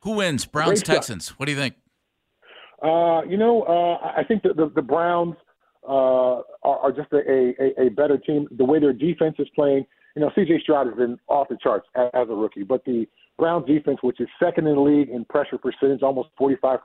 Who 0.00 0.12
wins? 0.12 0.46
Browns, 0.46 0.82
Texans. 0.82 1.30
What 1.30 1.46
do 1.46 1.52
you 1.52 1.58
think? 1.58 1.74
Uh, 2.82 3.22
you 3.28 3.36
know, 3.36 3.62
uh, 3.62 4.12
I 4.16 4.22
think 4.22 4.44
that 4.44 4.56
the, 4.56 4.70
the 4.72 4.82
Browns 4.82 5.34
uh, 5.86 6.42
are, 6.62 6.78
are, 6.78 6.92
just 6.92 7.12
a, 7.12 7.18
a, 7.60 7.86
a, 7.86 7.88
better 7.88 8.16
team. 8.18 8.46
The 8.52 8.64
way 8.64 8.78
their 8.78 8.92
defense 8.92 9.34
is 9.40 9.48
playing, 9.56 9.84
you 10.14 10.22
know, 10.22 10.30
CJ 10.36 10.60
Stroud 10.62 10.86
has 10.86 10.94
been 10.94 11.18
off 11.26 11.48
the 11.48 11.58
charts 11.60 11.88
as, 11.96 12.10
as, 12.14 12.28
a 12.30 12.34
rookie, 12.34 12.62
but 12.62 12.84
the 12.84 13.08
Browns 13.36 13.66
defense, 13.66 13.98
which 14.02 14.20
is 14.20 14.28
second 14.40 14.68
in 14.68 14.76
the 14.76 14.80
league 14.80 15.08
in 15.08 15.24
pressure 15.24 15.58
percentage, 15.58 16.02
almost 16.02 16.28
45%, 16.40 16.78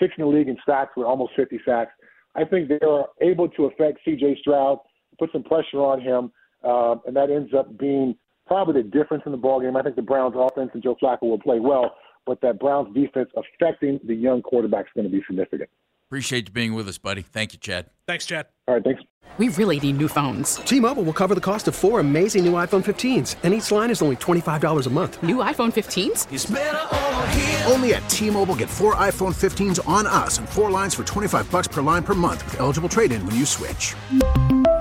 sixth 0.00 0.18
in 0.18 0.24
the 0.24 0.26
league 0.26 0.48
in 0.48 0.56
sacks 0.66 0.92
with 0.96 1.06
almost 1.06 1.32
50 1.36 1.60
sacks. 1.64 1.92
I 2.36 2.44
think 2.44 2.68
they 2.68 2.78
are 2.86 3.06
able 3.20 3.48
to 3.48 3.64
affect 3.64 4.00
CJ 4.06 4.38
Stroud, 4.40 4.78
put 5.18 5.30
some 5.32 5.42
pressure 5.42 5.78
on 5.78 6.00
him, 6.00 6.30
uh, 6.62 6.96
and 7.06 7.16
that 7.16 7.30
ends 7.30 7.52
up 7.54 7.78
being 7.78 8.16
probably 8.46 8.82
the 8.82 8.88
difference 8.88 9.22
in 9.26 9.32
the 9.32 9.38
ball 9.38 9.60
game. 9.60 9.76
I 9.76 9.82
think 9.82 9.96
the 9.96 10.02
Browns 10.02 10.34
offense 10.36 10.70
and 10.74 10.82
Joe 10.82 10.96
Flacco 11.02 11.22
will 11.22 11.40
play 11.40 11.60
well 11.60 11.96
but 12.26 12.40
that 12.42 12.58
Browns 12.58 12.92
defense 12.94 13.30
affecting 13.36 14.00
the 14.04 14.14
young 14.14 14.42
quarterback 14.42 14.86
is 14.86 14.90
going 14.94 15.10
to 15.10 15.16
be 15.16 15.22
significant. 15.26 15.70
Appreciate 16.08 16.48
you 16.48 16.52
being 16.52 16.74
with 16.74 16.88
us, 16.88 16.98
buddy. 16.98 17.22
Thank 17.22 17.52
you, 17.52 17.58
Chad. 17.58 17.86
Thanks, 18.06 18.26
Chad. 18.26 18.46
All 18.68 18.74
right, 18.74 18.84
thanks. 18.84 19.02
We 19.38 19.48
really 19.50 19.78
need 19.80 19.98
new 19.98 20.08
phones. 20.08 20.56
T 20.56 20.80
Mobile 20.80 21.02
will 21.02 21.12
cover 21.12 21.34
the 21.34 21.40
cost 21.40 21.68
of 21.68 21.74
four 21.74 22.00
amazing 22.00 22.44
new 22.44 22.52
iPhone 22.52 22.82
15s, 22.82 23.34
and 23.42 23.52
each 23.52 23.70
line 23.70 23.90
is 23.90 24.00
only 24.00 24.16
$25 24.16 24.86
a 24.86 24.90
month. 24.90 25.22
New 25.22 25.36
iPhone 25.36 25.72
15s? 25.74 27.70
Only 27.70 27.94
at 27.94 28.08
T 28.08 28.30
Mobile 28.30 28.54
get 28.54 28.70
four 28.70 28.94
iPhone 28.94 29.34
15s 29.34 29.86
on 29.86 30.06
us 30.06 30.38
and 30.38 30.48
four 30.48 30.70
lines 30.70 30.94
for 30.94 31.04
25 31.04 31.50
bucks 31.50 31.68
per 31.68 31.82
line 31.82 32.02
per 32.02 32.14
month 32.14 32.44
with 32.44 32.60
eligible 32.60 32.88
trade 32.88 33.12
in 33.12 33.24
when 33.26 33.34
you 33.34 33.44
switch. 33.44 33.94